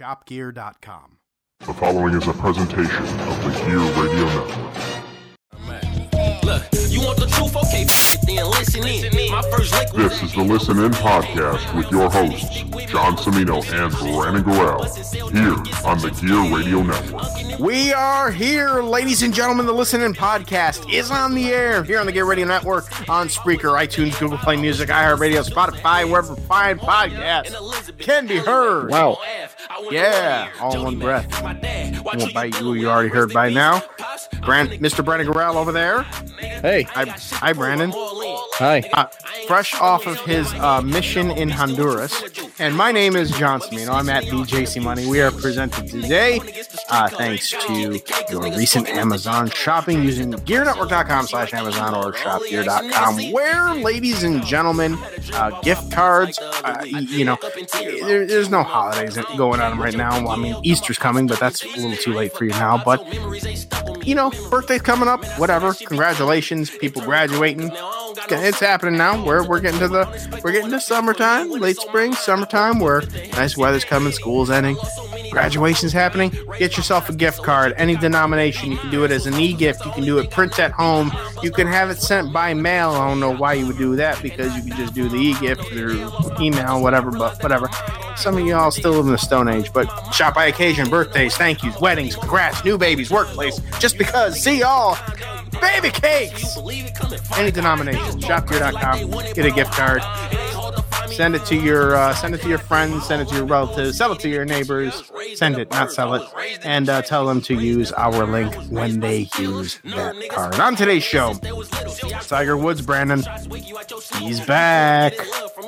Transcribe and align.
Shopgear.com. 0.00 1.18
The 1.60 1.74
following 1.74 2.14
is 2.14 2.26
a 2.26 2.32
presentation 2.32 3.04
of 3.04 3.44
the 3.44 3.50
Gear 3.66 3.80
Radio 4.02 4.24
Network. 4.24 4.99
Look, 6.90 7.00
you 7.00 7.06
want 7.06 7.18
the 7.20 7.26
truth? 7.26 7.56
Okay, 7.56 7.82
f- 7.84 8.14
it, 8.14 8.20
then 8.26 8.46
listen 8.50 8.84
in. 8.86 9.30
My 9.30 9.42
first 9.42 9.72
link 9.72 9.92
was 9.92 10.10
This 10.10 10.22
is 10.22 10.32
the 10.34 10.42
Listen 10.42 10.78
In 10.78 10.90
Podcast 10.92 11.76
with 11.76 11.90
your 11.90 12.10
hosts, 12.10 12.62
John 12.90 13.16
Semino 13.16 13.62
and 13.72 13.92
Brandon 13.92 14.42
Gorell, 14.42 14.84
here 15.32 15.88
on 15.88 15.98
the 15.98 16.10
Gear 16.10 16.56
Radio 16.56 16.82
Network. 16.82 17.58
We 17.60 17.92
are 17.92 18.30
here, 18.30 18.82
ladies 18.82 19.22
and 19.22 19.32
gentlemen. 19.32 19.66
The 19.66 19.72
Listen 19.72 20.00
In 20.00 20.14
podcast 20.14 20.92
is 20.92 21.10
on 21.10 21.34
the 21.34 21.52
air 21.52 21.84
here 21.84 22.00
on 22.00 22.06
the 22.06 22.12
Gear 22.12 22.24
Radio 22.24 22.46
Network 22.46 22.86
on 23.08 23.28
Spreaker, 23.28 23.78
iTunes, 23.78 24.18
Google 24.18 24.38
Play 24.38 24.56
Music, 24.56 24.88
iHeartRadio, 24.88 25.48
Spotify, 25.48 26.08
wherever 26.08 26.34
fine 26.34 26.78
podcasts 26.78 27.96
can 27.98 28.26
be 28.26 28.38
heard. 28.38 28.90
Wow. 28.90 29.18
Yeah, 29.90 30.50
all 30.60 30.74
in 30.74 30.82
one 30.82 30.98
breath. 30.98 31.42
Won't 31.42 32.34
bite 32.34 32.58
you. 32.60 32.74
You 32.74 32.88
already 32.88 33.08
heard 33.08 33.32
by 33.32 33.50
now. 33.50 33.82
Brand, 34.42 34.70
Mr. 34.70 35.04
Brandon 35.04 35.28
Gorell 35.28 35.54
over 35.54 35.72
there. 35.72 36.02
Hey, 36.60 36.79
Hi, 36.84 37.04
hi, 37.06 37.52
Brandon. 37.52 37.92
hi. 37.94 38.88
Uh, 38.92 39.06
fresh 39.46 39.74
off 39.74 40.06
of 40.06 40.18
his 40.20 40.52
uh, 40.54 40.80
mission 40.82 41.30
in 41.30 41.48
Honduras. 41.50 42.22
And 42.58 42.76
my 42.76 42.92
name 42.92 43.16
is 43.16 43.30
John 43.30 43.60
Smino. 43.60 43.90
I'm 43.90 44.08
at 44.08 44.24
BJC 44.24 44.82
Money. 44.82 45.06
We 45.06 45.20
are 45.20 45.30
presented 45.30 45.88
today 45.88 46.40
uh, 46.90 47.08
thanks 47.08 47.50
to 47.50 48.00
your 48.30 48.42
recent 48.42 48.88
Amazon 48.88 49.50
shopping 49.50 50.02
using 50.02 50.32
gearnetwork.com 50.32 51.26
slash 51.26 51.54
Amazon 51.54 51.94
or 51.94 52.12
shopgear.com, 52.12 53.32
where, 53.32 53.74
ladies 53.74 54.22
and 54.22 54.44
gentlemen, 54.44 54.98
uh, 55.32 55.58
gift 55.62 55.90
cards, 55.92 56.38
uh, 56.38 56.82
you 56.84 57.24
know, 57.24 57.38
there, 57.72 58.26
there's 58.26 58.50
no 58.50 58.62
holidays 58.62 59.16
going 59.36 59.60
on 59.60 59.78
right 59.78 59.96
now. 59.96 60.28
I 60.28 60.36
mean, 60.36 60.56
Easter's 60.62 60.98
coming, 60.98 61.26
but 61.26 61.40
that's 61.40 61.64
a 61.64 61.68
little 61.68 61.96
too 61.96 62.12
late 62.12 62.32
for 62.32 62.44
you 62.44 62.50
now. 62.50 62.82
But 62.82 63.06
you 64.06 64.14
know, 64.14 64.30
birthday's 64.50 64.82
coming 64.82 65.08
up, 65.08 65.24
whatever. 65.38 65.74
Congratulations, 65.74 66.69
people 66.78 67.02
graduating. 67.02 67.70
It's 67.72 68.60
happening 68.60 68.96
now. 68.96 69.24
We're 69.24 69.46
we're 69.46 69.60
getting 69.60 69.80
to 69.80 69.88
the 69.88 70.40
we're 70.44 70.52
getting 70.52 70.70
to 70.70 70.80
summertime, 70.80 71.50
late 71.50 71.76
spring, 71.76 72.12
summertime, 72.14 72.78
where 72.78 73.02
nice 73.32 73.56
weather's 73.56 73.84
coming, 73.84 74.12
school's 74.12 74.50
ending. 74.50 74.76
Graduation's 75.30 75.92
happening. 75.92 76.32
Get 76.58 76.76
yourself 76.76 77.08
a 77.08 77.14
gift 77.14 77.42
card, 77.42 77.72
any 77.76 77.94
denomination. 77.96 78.72
You 78.72 78.78
can 78.78 78.90
do 78.90 79.04
it 79.04 79.12
as 79.12 79.26
an 79.26 79.34
e-gift. 79.34 79.84
You 79.84 79.92
can 79.92 80.04
do 80.04 80.18
it 80.18 80.30
print 80.30 80.58
at 80.58 80.72
home. 80.72 81.12
You 81.42 81.52
can 81.52 81.68
have 81.68 81.88
it 81.88 81.98
sent 81.98 82.32
by 82.32 82.52
mail. 82.52 82.90
I 82.90 83.08
don't 83.08 83.20
know 83.20 83.34
why 83.34 83.54
you 83.54 83.66
would 83.66 83.78
do 83.78 83.94
that 83.96 84.20
because 84.22 84.54
you 84.56 84.62
could 84.62 84.76
just 84.76 84.92
do 84.92 85.08
the 85.08 85.16
e-gift 85.16 85.64
through 85.66 86.10
email, 86.40 86.82
whatever. 86.82 87.10
But 87.10 87.40
whatever. 87.42 87.68
Some 88.16 88.36
of 88.36 88.44
y'all 88.44 88.70
still 88.70 88.92
live 88.92 89.06
in 89.06 89.12
the 89.12 89.18
Stone 89.18 89.48
Age, 89.48 89.72
but 89.72 89.88
shop 90.12 90.34
by 90.34 90.46
occasion, 90.46 90.90
birthdays, 90.90 91.36
thank 91.36 91.62
yous, 91.62 91.80
weddings, 91.80 92.16
congrats, 92.16 92.64
new 92.64 92.76
babies, 92.76 93.10
workplace. 93.10 93.60
Just 93.78 93.96
because, 93.96 94.38
see 94.42 94.58
y'all, 94.58 94.98
baby 95.60 95.90
cakes. 95.90 96.56
Any 97.36 97.50
denomination, 97.50 98.20
shopgear.com. 98.20 99.10
Get 99.34 99.46
a 99.46 99.50
gift 99.50 99.72
card. 99.72 100.02
Send 101.12 101.34
it 101.34 101.44
to 101.46 101.56
your 101.56 101.94
uh, 101.96 102.14
send 102.14 102.34
it 102.34 102.40
to 102.42 102.48
your 102.48 102.58
friends, 102.58 103.06
send 103.06 103.20
it 103.22 103.28
to 103.28 103.34
your 103.36 103.44
relatives, 103.44 103.96
sell 103.98 104.12
it 104.12 104.20
to 104.20 104.28
your 104.28 104.44
neighbors. 104.44 105.10
Send 105.34 105.58
it, 105.58 105.70
not 105.70 105.92
sell 105.92 106.14
it, 106.14 106.22
and 106.62 106.88
uh, 106.88 107.02
tell 107.02 107.26
them 107.26 107.40
to 107.42 107.54
use 107.54 107.92
our 107.92 108.26
link 108.26 108.54
when 108.70 109.00
they 109.00 109.28
use 109.38 109.78
that 109.84 110.16
card. 110.30 110.54
On 110.60 110.76
today's 110.76 111.02
show, 111.02 111.34
Tiger 112.22 112.56
Woods, 112.56 112.80
Brandon, 112.80 113.22
he's 114.18 114.40
back. 114.46 115.14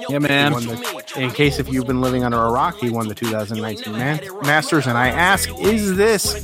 Yeah, 0.08 0.18
man. 0.18 0.52
The- 0.52 1.02
in 1.16 1.30
case 1.30 1.58
if 1.58 1.68
you've 1.68 1.86
been 1.86 2.00
living 2.00 2.24
under 2.24 2.38
a 2.38 2.50
rock, 2.50 2.78
he 2.78 2.88
won 2.88 3.06
the 3.06 3.14
2019 3.14 3.92
Man- 3.92 4.20
Masters, 4.42 4.86
and 4.86 4.96
I 4.96 5.08
ask, 5.08 5.50
is 5.58 5.96
this 5.96 6.34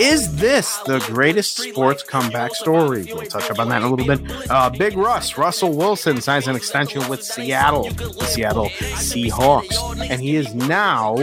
is 0.00 0.36
this 0.36 0.76
the 0.86 1.00
greatest 1.00 1.58
sports 1.58 2.02
comeback 2.02 2.54
story? 2.54 3.10
We'll 3.12 3.26
touch 3.26 3.50
up 3.50 3.58
on 3.58 3.68
that 3.68 3.82
in 3.82 3.88
a 3.88 3.90
little 3.94 4.06
bit. 4.06 4.50
Uh, 4.50 4.70
Big 4.70 4.96
Russ, 4.96 5.36
Russell 5.36 5.72
Wilson 5.76 6.20
signs 6.20 6.46
an 6.48 6.56
extension 6.56 7.06
with 7.08 7.22
Seattle, 7.22 7.90
the 7.90 8.24
Seattle 8.28 8.68
Seahawks, 8.68 10.08
and 10.10 10.20
he 10.20 10.36
is 10.36 10.54
now. 10.54 11.16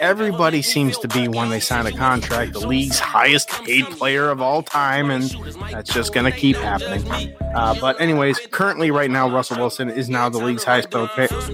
Everybody 0.00 0.62
seems 0.62 0.96
to 0.98 1.08
be 1.08 1.28
when 1.28 1.50
they 1.50 1.60
sign 1.60 1.86
a 1.86 1.92
contract 1.92 2.52
the 2.52 2.66
league's 2.66 2.98
highest 2.98 3.48
paid 3.64 3.84
player 3.86 4.30
of 4.30 4.40
all 4.40 4.62
time, 4.62 5.10
and 5.10 5.24
that's 5.70 5.92
just 5.92 6.12
going 6.12 6.30
to 6.30 6.36
keep 6.36 6.56
happening. 6.56 7.34
Uh, 7.54 7.74
but 7.80 8.00
anyways, 8.00 8.38
currently 8.50 8.90
right 8.90 9.10
now, 9.10 9.28
Russell 9.28 9.58
Wilson 9.58 9.90
is 9.90 10.08
now 10.08 10.28
the 10.28 10.38
league's 10.38 10.64
highest 10.64 10.90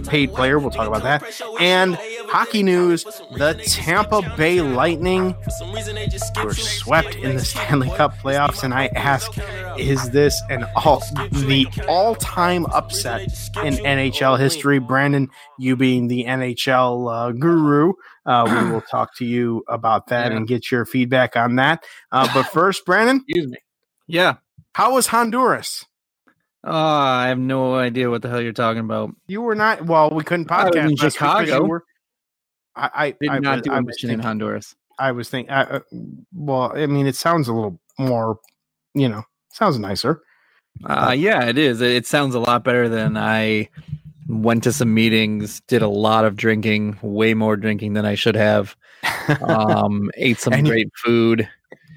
paid, 0.06 0.32
player. 0.32 0.58
We'll 0.58 0.70
talk 0.70 0.88
about 0.88 1.02
that. 1.02 1.40
And 1.60 1.96
hockey 2.28 2.62
news: 2.62 3.04
the 3.36 3.54
Tampa 3.66 4.22
Bay 4.36 4.60
Lightning 4.60 5.34
were 6.42 6.54
swept 6.54 7.14
in 7.16 7.36
the 7.36 7.44
Stanley 7.44 7.90
Cup 7.90 8.14
playoffs, 8.18 8.62
and 8.62 8.74
I 8.74 8.86
ask, 8.88 9.32
is 9.78 10.10
this 10.10 10.40
an 10.50 10.64
all 10.76 11.02
the 11.30 11.66
all-time 11.88 12.66
upset 12.66 13.22
in 13.62 13.74
NHL 13.74 14.38
history? 14.38 14.78
Brandon, 14.78 15.28
you 15.58 15.76
being 15.76 16.08
the 16.08 16.24
NHL 16.24 17.12
uh, 17.12 17.32
guru, 17.32 17.94
uh, 18.26 18.44
we 18.64 18.70
will 18.70 18.80
talk 18.90 19.14
to 19.16 19.24
you 19.24 19.64
about 19.68 20.06
that 20.08 20.30
Yeah. 20.30 20.38
and 20.38 20.46
get 20.48 20.70
your 20.70 20.84
feedback 20.84 21.36
on 21.36 21.56
that. 21.56 21.84
Uh, 22.12 22.28
but 22.34 22.44
first, 22.52 22.84
Brandon, 22.86 23.24
Excuse 23.28 23.48
me. 23.50 23.58
Yeah. 24.06 24.36
how 24.74 24.94
was 24.94 25.06
Honduras? 25.08 25.84
Uh, 26.66 26.70
I 26.72 27.28
have 27.28 27.38
no 27.38 27.74
idea 27.74 28.08
what 28.08 28.22
the 28.22 28.30
hell 28.30 28.40
you're 28.40 28.52
talking 28.52 28.80
about. 28.80 29.10
You 29.26 29.42
were 29.42 29.54
not 29.54 29.84
well. 29.84 30.08
We 30.10 30.24
couldn't 30.24 30.50
I 30.50 30.64
podcast 30.70 30.76
in 30.76 30.82
last 30.82 30.90
week 30.90 30.98
'cause 31.00 31.12
Chicago. 31.14 31.64
were- 31.66 31.84
I, 32.76 32.90
I 32.94 33.10
Did 33.20 33.28
I, 33.30 33.38
not 33.38 33.56
was- 33.58 33.62
do 33.66 33.72
I 33.72 33.78
a 33.78 33.82
mission 33.82 34.10
in 34.10 34.20
Honduras. 34.20 34.74
I 34.98 35.12
was 35.12 35.28
thinking. 35.28 35.52
Uh, 35.52 35.80
well, 36.32 36.72
I 36.74 36.86
mean, 36.86 37.06
it 37.06 37.16
sounds 37.16 37.48
a 37.48 37.52
little 37.52 37.78
more. 37.98 38.38
You 38.94 39.08
know, 39.08 39.24
sounds 39.52 39.78
nicer. 39.78 40.22
Uh, 40.84 41.14
yeah, 41.16 41.44
it 41.44 41.58
is. 41.58 41.80
It 41.80 42.06
sounds 42.06 42.34
a 42.34 42.40
lot 42.40 42.64
better 42.64 42.88
than 42.88 43.16
I 43.16 43.68
went 44.26 44.62
to 44.64 44.72
some 44.72 44.92
meetings, 44.94 45.60
did 45.68 45.82
a 45.82 45.88
lot 45.88 46.24
of 46.24 46.36
drinking, 46.36 46.98
way 47.02 47.34
more 47.34 47.56
drinking 47.56 47.92
than 47.94 48.04
I 48.06 48.14
should 48.14 48.36
have. 48.36 48.76
Um, 49.42 50.10
ate 50.16 50.38
some 50.38 50.52
And 50.52 50.66
you- 50.66 50.72
great 50.72 50.88
food. 51.04 51.48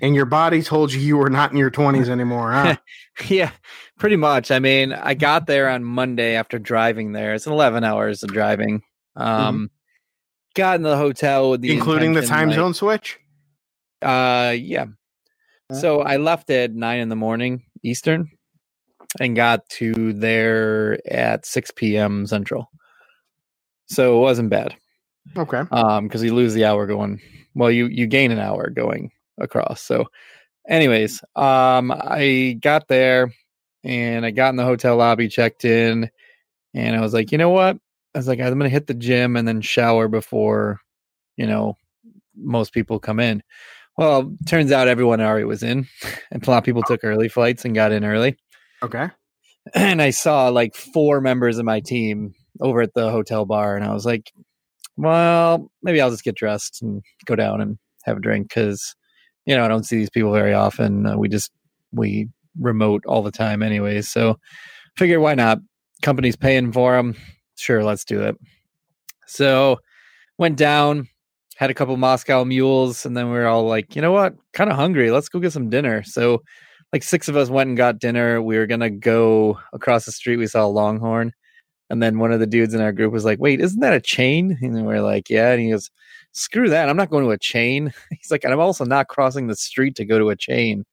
and 0.01 0.13
your 0.15 0.25
body 0.25 0.61
told 0.61 0.91
you 0.93 0.99
you 0.99 1.17
were 1.17 1.29
not 1.29 1.51
in 1.51 1.57
your 1.57 1.69
twenties 1.69 2.09
anymore, 2.09 2.51
huh? 2.51 2.75
Yeah, 3.29 3.49
pretty 3.97 4.15
much. 4.15 4.51
I 4.51 4.59
mean, 4.59 4.93
I 4.93 5.15
got 5.15 5.47
there 5.47 5.69
on 5.69 5.83
Monday 5.83 6.35
after 6.35 6.59
driving 6.59 7.13
there. 7.13 7.33
It's 7.33 7.47
11 7.47 7.83
hours 7.83 8.21
of 8.21 8.31
driving. 8.31 8.83
Um, 9.15 9.71
got 10.53 10.75
in 10.75 10.83
the 10.83 10.97
hotel 10.97 11.49
with 11.49 11.61
the 11.61 11.69
Mm-hmm. 11.69 11.77
Including 11.79 12.13
the 12.13 12.21
time 12.25 12.49
like- 12.49 12.55
zone 12.57 12.75
switch. 12.75 13.17
Uh, 14.03 14.53
yeah. 14.55 14.85
So 15.73 16.01
I 16.01 16.17
left 16.17 16.49
at 16.51 16.73
nine 16.75 16.99
in 16.99 17.09
the 17.09 17.15
morning 17.15 17.63
Eastern, 17.83 18.29
and 19.19 19.35
got 19.35 19.67
to 19.69 20.13
there 20.13 20.99
at 21.11 21.45
six 21.45 21.71
p.m. 21.71 22.25
Central. 22.27 22.69
So 23.87 24.17
it 24.17 24.21
wasn't 24.21 24.49
bad. 24.49 24.75
Okay. 25.35 25.63
Um, 25.71 26.07
because 26.07 26.23
you 26.23 26.33
lose 26.33 26.53
the 26.53 26.65
hour 26.65 26.85
going. 26.87 27.21
Well, 27.55 27.71
you 27.71 27.87
you 27.87 28.07
gain 28.07 28.31
an 28.31 28.39
hour 28.39 28.69
going 28.69 29.11
across. 29.39 29.81
So, 29.81 30.05
anyways, 30.67 31.21
um, 31.35 31.91
I 31.91 32.57
got 32.61 32.87
there 32.87 33.33
and 33.83 34.25
I 34.25 34.31
got 34.31 34.49
in 34.49 34.55
the 34.55 34.63
hotel 34.63 34.97
lobby, 34.97 35.27
checked 35.27 35.65
in, 35.65 36.09
and 36.73 36.95
I 36.95 37.01
was 37.01 37.13
like, 37.13 37.31
you 37.31 37.37
know 37.37 37.49
what? 37.49 37.77
I 38.15 38.19
was 38.19 38.27
like, 38.27 38.39
I'm 38.39 38.57
gonna 38.57 38.69
hit 38.69 38.87
the 38.87 38.93
gym 38.93 39.35
and 39.35 39.47
then 39.47 39.61
shower 39.61 40.07
before, 40.07 40.79
you 41.35 41.47
know, 41.47 41.75
most 42.35 42.73
people 42.73 42.99
come 42.99 43.19
in. 43.19 43.43
Well, 43.97 44.35
turns 44.45 44.71
out 44.71 44.87
everyone 44.87 45.21
already 45.21 45.45
was 45.45 45.63
in, 45.63 45.87
and 46.31 46.43
a 46.47 46.51
lot 46.51 46.59
of 46.59 46.63
people 46.63 46.83
took 46.83 47.03
early 47.03 47.29
flights 47.29 47.65
and 47.65 47.73
got 47.75 47.91
in 47.91 48.03
early. 48.03 48.37
Okay. 48.83 49.09
And 49.73 50.01
I 50.01 50.11
saw 50.11 50.49
like 50.49 50.75
four 50.75 51.19
members 51.21 51.57
of 51.57 51.65
my 51.65 51.79
team 51.79 52.33
over 52.61 52.81
at 52.81 52.93
the 52.93 53.11
hotel 53.11 53.45
bar, 53.45 53.75
and 53.75 53.85
I 53.85 53.93
was 53.93 54.05
like, 54.05 54.31
well, 54.95 55.71
maybe 55.83 56.01
I'll 56.01 56.09
just 56.09 56.23
get 56.23 56.35
dressed 56.35 56.81
and 56.81 57.03
go 57.25 57.35
down 57.35 57.61
and 57.61 57.77
have 58.03 58.17
a 58.17 58.21
drink 58.21 58.49
because, 58.49 58.95
you 59.45 59.55
know, 59.55 59.63
I 59.63 59.67
don't 59.67 59.85
see 59.85 59.97
these 59.97 60.09
people 60.09 60.31
very 60.31 60.53
often. 60.53 61.05
Uh, 61.05 61.17
we 61.17 61.29
just 61.29 61.51
we 61.91 62.27
remote 62.59 63.05
all 63.05 63.21
the 63.21 63.31
time, 63.31 63.61
anyways. 63.61 64.09
So, 64.09 64.39
figured 64.97 65.21
why 65.21 65.35
not? 65.35 65.59
Company's 66.01 66.35
paying 66.35 66.71
for 66.71 66.95
them. 66.95 67.15
Sure, 67.55 67.83
let's 67.83 68.05
do 68.05 68.23
it. 68.23 68.35
So, 69.27 69.77
went 70.37 70.57
down, 70.57 71.07
had 71.57 71.69
a 71.69 71.73
couple 71.73 71.97
Moscow 71.97 72.43
mules, 72.43 73.05
and 73.05 73.15
then 73.15 73.27
we 73.27 73.33
were 73.33 73.47
all 73.47 73.65
like, 73.67 73.95
you 73.95 74.01
know 74.01 74.11
what, 74.11 74.35
kind 74.53 74.69
of 74.69 74.75
hungry. 74.75 75.11
Let's 75.11 75.29
go 75.29 75.39
get 75.39 75.53
some 75.53 75.69
dinner. 75.69 76.03
So, 76.03 76.41
like 76.93 77.03
six 77.03 77.27
of 77.27 77.35
us 77.37 77.49
went 77.49 77.69
and 77.69 77.77
got 77.77 77.99
dinner. 77.99 78.41
We 78.41 78.57
were 78.57 78.67
gonna 78.67 78.89
go 78.89 79.59
across 79.73 80.05
the 80.05 80.11
street. 80.11 80.37
We 80.37 80.47
saw 80.47 80.65
a 80.65 80.67
Longhorn, 80.67 81.33
and 81.89 82.01
then 82.01 82.19
one 82.19 82.31
of 82.31 82.39
the 82.39 82.47
dudes 82.47 82.73
in 82.73 82.81
our 82.81 82.91
group 82.91 83.13
was 83.13 83.25
like, 83.25 83.39
"Wait, 83.39 83.61
isn't 83.61 83.79
that 83.81 83.93
a 83.93 84.01
chain?" 84.01 84.57
And 84.61 84.75
we 84.75 84.81
we're 84.83 85.01
like, 85.01 85.29
"Yeah." 85.29 85.51
And 85.51 85.61
he 85.61 85.71
goes, 85.71 85.89
"Screw 86.31 86.69
that! 86.69 86.89
I'm 86.89 86.97
not 86.97 87.09
going 87.09 87.25
to 87.25 87.31
a 87.31 87.37
chain." 87.37 87.93
He's 88.11 88.31
like, 88.31 88.43
"And 88.43 88.53
I'm 88.53 88.59
also 88.59 88.85
not 88.85 89.07
crossing 89.09 89.47
the 89.47 89.55
street 89.55 89.95
to 89.97 90.05
go 90.05 90.19
to 90.19 90.29
a 90.29 90.35
chain." 90.35 90.85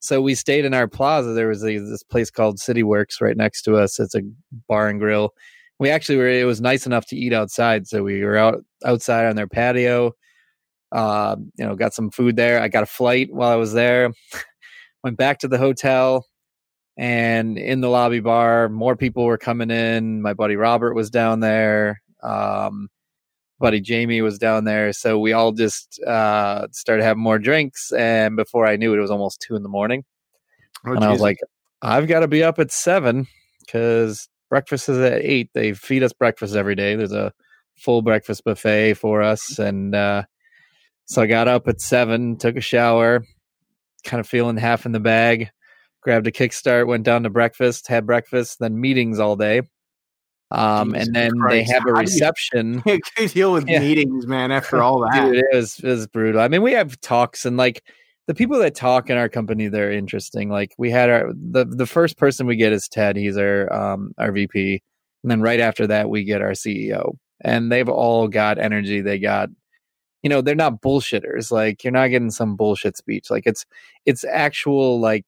So 0.00 0.22
we 0.22 0.34
stayed 0.34 0.64
in 0.64 0.74
our 0.74 0.88
plaza. 0.88 1.32
There 1.34 1.48
was 1.48 1.62
a, 1.64 1.78
this 1.78 2.02
place 2.02 2.30
called 2.30 2.58
City 2.58 2.82
Works 2.82 3.20
right 3.20 3.36
next 3.36 3.62
to 3.62 3.76
us. 3.76 4.00
It's 4.00 4.14
a 4.14 4.22
bar 4.66 4.88
and 4.88 4.98
grill. 4.98 5.34
We 5.78 5.90
actually 5.90 6.16
were. 6.16 6.28
It 6.28 6.46
was 6.46 6.60
nice 6.60 6.86
enough 6.86 7.06
to 7.06 7.16
eat 7.16 7.32
outside, 7.32 7.86
so 7.86 8.02
we 8.02 8.24
were 8.24 8.36
out 8.36 8.64
outside 8.84 9.26
on 9.26 9.36
their 9.36 9.48
patio. 9.48 10.12
Uh, 10.92 11.36
you 11.56 11.64
know, 11.64 11.76
got 11.76 11.94
some 11.94 12.10
food 12.10 12.36
there. 12.36 12.60
I 12.60 12.68
got 12.68 12.82
a 12.82 12.86
flight 12.86 13.32
while 13.32 13.50
I 13.50 13.56
was 13.56 13.72
there. 13.72 14.12
Went 15.02 15.16
back 15.16 15.38
to 15.40 15.48
the 15.48 15.58
hotel, 15.58 16.26
and 16.96 17.56
in 17.58 17.80
the 17.80 17.88
lobby 17.88 18.20
bar, 18.20 18.68
more 18.68 18.96
people 18.96 19.24
were 19.24 19.38
coming 19.38 19.70
in. 19.70 20.20
My 20.22 20.34
buddy 20.34 20.56
Robert 20.56 20.94
was 20.94 21.10
down 21.10 21.40
there. 21.40 22.02
Um, 22.22 22.88
buddy 23.60 23.80
Jamie 23.80 24.22
was 24.22 24.38
down 24.38 24.64
there. 24.64 24.92
So 24.92 25.18
we 25.18 25.32
all 25.32 25.52
just 25.52 26.00
uh, 26.02 26.66
started 26.72 27.04
having 27.04 27.22
more 27.22 27.38
drinks. 27.38 27.92
And 27.92 28.34
before 28.34 28.66
I 28.66 28.76
knew 28.76 28.92
it, 28.92 28.98
it 28.98 29.02
was 29.02 29.10
almost 29.10 29.40
two 29.40 29.54
in 29.54 29.62
the 29.62 29.68
morning. 29.68 30.04
Oh, 30.86 30.92
and 30.92 31.04
I 31.04 31.12
was 31.12 31.20
like, 31.20 31.38
I've 31.82 32.08
got 32.08 32.20
to 32.20 32.28
be 32.28 32.42
up 32.42 32.58
at 32.58 32.72
seven 32.72 33.26
because 33.60 34.28
breakfast 34.48 34.88
is 34.88 34.98
at 34.98 35.22
eight. 35.22 35.50
They 35.54 35.74
feed 35.74 36.02
us 36.02 36.12
breakfast 36.12 36.56
every 36.56 36.74
day. 36.74 36.96
There's 36.96 37.12
a 37.12 37.32
full 37.76 38.02
breakfast 38.02 38.44
buffet 38.44 38.94
for 38.94 39.22
us. 39.22 39.58
And 39.58 39.94
uh, 39.94 40.24
so 41.04 41.22
I 41.22 41.26
got 41.26 41.48
up 41.48 41.68
at 41.68 41.80
seven, 41.80 42.36
took 42.38 42.56
a 42.56 42.62
shower, 42.62 43.24
kind 44.04 44.20
of 44.20 44.28
feeling 44.28 44.56
half 44.56 44.86
in 44.86 44.92
the 44.92 45.00
bag, 45.00 45.50
grabbed 46.02 46.26
a 46.26 46.32
kickstart, 46.32 46.86
went 46.86 47.04
down 47.04 47.22
to 47.24 47.30
breakfast, 47.30 47.86
had 47.88 48.06
breakfast, 48.06 48.58
then 48.60 48.80
meetings 48.80 49.18
all 49.18 49.36
day. 49.36 49.62
Um, 50.52 50.92
Jesus 50.92 51.06
and 51.08 51.16
then 51.16 51.30
Christ. 51.38 51.52
they 51.68 51.72
have 51.74 51.86
a 51.86 51.90
How 51.90 51.94
do 51.94 52.00
you- 52.00 52.14
reception. 52.14 52.82
you 53.18 53.28
deal 53.28 53.52
with 53.52 53.68
Yeah. 53.68 53.78
meetings, 53.80 54.26
man. 54.26 54.50
After 54.50 54.82
all 54.82 55.00
that, 55.12 55.26
Dude, 55.26 55.36
it 55.36 55.44
was 55.52 55.78
it 55.78 55.86
was 55.86 56.06
brutal. 56.08 56.40
I 56.40 56.48
mean, 56.48 56.62
we 56.62 56.72
have 56.72 57.00
talks 57.00 57.44
and 57.44 57.56
like 57.56 57.82
the 58.26 58.34
people 58.34 58.58
that 58.58 58.74
talk 58.74 59.10
in 59.10 59.16
our 59.16 59.28
company, 59.28 59.68
they're 59.68 59.92
interesting. 59.92 60.48
Like 60.50 60.74
we 60.78 60.90
had 60.90 61.08
our 61.10 61.30
the 61.34 61.64
the 61.64 61.86
first 61.86 62.16
person 62.18 62.46
we 62.46 62.56
get 62.56 62.72
is 62.72 62.88
Ted. 62.88 63.16
He's 63.16 63.36
our 63.36 63.72
um 63.72 64.12
our 64.18 64.32
VP, 64.32 64.82
and 65.22 65.30
then 65.30 65.40
right 65.40 65.60
after 65.60 65.86
that 65.86 66.10
we 66.10 66.24
get 66.24 66.42
our 66.42 66.52
CEO. 66.52 67.16
And 67.42 67.70
they've 67.70 67.88
all 67.88 68.26
got 68.28 68.58
energy. 68.58 69.00
They 69.00 69.18
got 69.18 69.48
you 70.22 70.28
know 70.30 70.40
they're 70.40 70.54
not 70.54 70.80
bullshitters. 70.82 71.50
Like 71.50 71.84
you're 71.84 71.92
not 71.92 72.08
getting 72.08 72.30
some 72.30 72.56
bullshit 72.56 72.96
speech. 72.96 73.30
Like 73.30 73.44
it's 73.46 73.64
it's 74.06 74.24
actual 74.24 75.00
like 75.00 75.26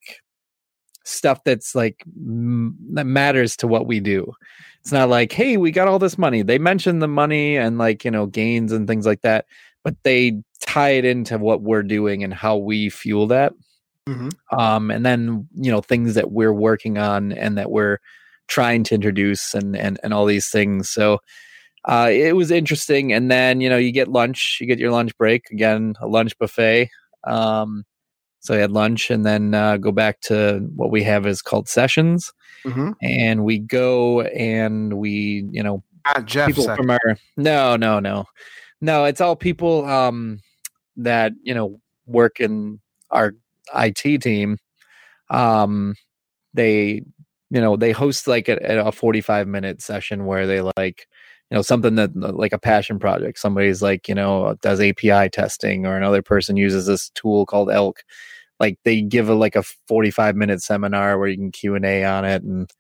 stuff 1.05 1.43
that's 1.44 1.75
like 1.75 2.05
m- 2.06 2.77
that 2.93 3.06
matters 3.06 3.56
to 3.59 3.67
what 3.67 3.87
we 3.87 4.00
do. 4.00 4.33
It's 4.81 4.93
not 4.93 5.09
like, 5.09 5.33
hey, 5.33 5.56
we 5.56 5.71
got 5.71 5.89
all 5.89 5.99
this 5.99 6.19
money. 6.19 6.43
They 6.43 6.59
mention 6.59 6.99
the 6.99 7.09
money 7.09 7.56
and 7.56 7.79
like, 7.79 8.05
you 8.05 8.11
know, 8.11 8.27
gains 8.27 8.73
and 8.73 8.87
things 8.87 9.06
like 9.06 9.23
that, 9.23 9.47
but 9.85 9.97
they 10.03 10.43
tie 10.61 10.91
it 10.91 11.05
into 11.05 11.39
what 11.39 11.62
we're 11.62 11.83
doing 11.83 12.25
and 12.25 12.35
how 12.35 12.56
we 12.56 12.89
fuel 12.91 13.27
that. 13.29 13.53
Mhm. 14.09 14.33
Um, 14.50 14.91
and 14.91 15.06
then, 15.06 15.49
you 15.55 15.71
know, 15.71 15.81
things 15.81 16.15
that 16.15 16.33
we're 16.33 16.53
working 16.53 16.99
on 16.99 17.33
and 17.33 17.56
that 17.59 17.71
we're 17.71 17.99
trying 18.49 18.83
to 18.85 18.94
introduce 18.94 19.55
and 19.55 19.77
and, 19.77 20.00
and 20.03 20.12
all 20.12 20.27
these 20.27 20.50
things. 20.50 20.91
So 20.91 21.19
uh, 21.84 22.08
it 22.11 22.37
was 22.37 22.50
interesting. 22.50 23.12
And 23.12 23.31
then, 23.31 23.61
you 23.61 23.69
know, 23.69 23.76
you 23.76 23.93
get 23.93 24.08
lunch, 24.08 24.58
you 24.61 24.67
get 24.67 24.79
your 24.79 24.90
lunch 24.90 25.17
break, 25.19 25.50
again, 25.50 25.94
a 26.00 26.06
lunch 26.06 26.38
buffet. 26.38 26.90
Um, 27.25 27.84
so 28.40 28.55
I 28.55 28.58
had 28.58 28.73
lunch 28.73 29.11
and 29.11 29.25
then 29.25 29.55
uh, 29.55 29.76
go 29.76 29.93
back 29.93 30.20
to 30.23 30.69
what 30.75 30.90
we 30.90 31.02
have 31.05 31.26
is 31.26 31.43
called 31.43 31.69
sessions 31.69 32.32
Mhm. 32.64 32.94
and 33.00 33.44
we 33.44 33.58
go 33.58 34.23
and 34.23 34.94
we 34.94 35.49
you 35.50 35.62
know 35.62 35.82
Jeff 36.25 36.49
people 36.49 36.64
from 36.75 36.90
our 36.90 37.19
no 37.37 37.76
no 37.76 38.00
no 38.00 38.25
no 38.81 39.05
it's 39.05 39.20
all 39.20 39.37
people 39.37 39.84
um 39.87 40.40
that 40.96 41.32
you 41.43 41.55
know 41.55 41.81
work 42.06 42.40
in 42.40 42.81
our 43.11 43.34
IT 43.75 44.23
team 44.23 44.58
um 45.31 45.94
they 46.55 47.02
you 47.50 47.61
know 47.61 47.76
they 47.76 47.93
host 47.93 48.26
like 48.26 48.49
a, 48.49 48.58
a 48.87 48.93
45 48.93 49.49
minute 49.49 49.81
session 49.82 50.26
where 50.26 50.46
they 50.46 50.61
like 50.76 51.06
you 51.53 51.59
know 51.59 51.63
something 51.63 51.97
that 51.97 52.17
like 52.17 52.55
a 52.55 52.59
passion 52.59 52.99
project. 52.99 53.39
Somebody's 53.39 53.83
like 53.83 54.09
you 54.09 54.15
know 54.15 54.57
does 54.63 54.81
API 54.81 55.29
testing 55.29 55.85
or 55.85 55.99
another 55.99 56.23
person 56.23 56.57
uses 56.57 56.87
this 56.87 57.11
tool 57.11 57.45
called 57.45 57.71
elk. 57.71 58.05
Like 58.59 58.79
they 58.85 59.03
give 59.03 59.29
a 59.29 59.35
like 59.35 59.55
a 59.55 59.63
45 59.63 60.35
minute 60.35 60.63
seminar 60.63 61.19
where 61.19 61.29
you 61.29 61.37
can 61.37 61.53
q&a 61.53 62.05
on 62.05 62.25
it 62.25 62.43
and 62.43 62.71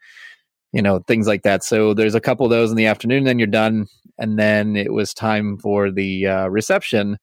you 0.72 0.80
know 0.80 1.00
things 1.00 1.26
like 1.26 1.42
that. 1.42 1.62
So 1.64 1.92
there's 1.92 2.14
a 2.14 2.20
couple 2.20 2.46
of 2.46 2.50
those 2.50 2.70
in 2.70 2.78
the 2.78 2.86
afternoon 2.86 3.24
then 3.24 3.38
you're 3.38 3.46
done. 3.46 3.88
And 4.18 4.38
then 4.38 4.74
it 4.76 4.94
was 4.94 5.12
time 5.12 5.58
for 5.58 5.90
the 5.90 6.26
uh, 6.26 6.48
reception 6.48 7.18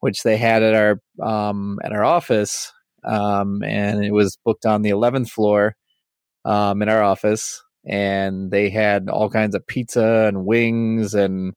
which 0.00 0.22
they 0.22 0.36
had 0.36 0.62
at 0.62 0.74
our 0.74 1.00
um, 1.26 1.78
at 1.82 1.92
our 1.92 2.04
office 2.04 2.74
um, 3.04 3.62
and 3.62 4.04
it 4.04 4.12
was 4.12 4.36
booked 4.44 4.66
on 4.66 4.82
the 4.82 4.90
11th 4.90 5.30
floor 5.30 5.76
um, 6.44 6.82
in 6.82 6.90
our 6.90 7.02
office 7.02 7.62
and 7.84 8.50
they 8.50 8.70
had 8.70 9.08
all 9.08 9.30
kinds 9.30 9.54
of 9.54 9.66
pizza 9.66 10.26
and 10.28 10.44
wings 10.44 11.14
and 11.14 11.54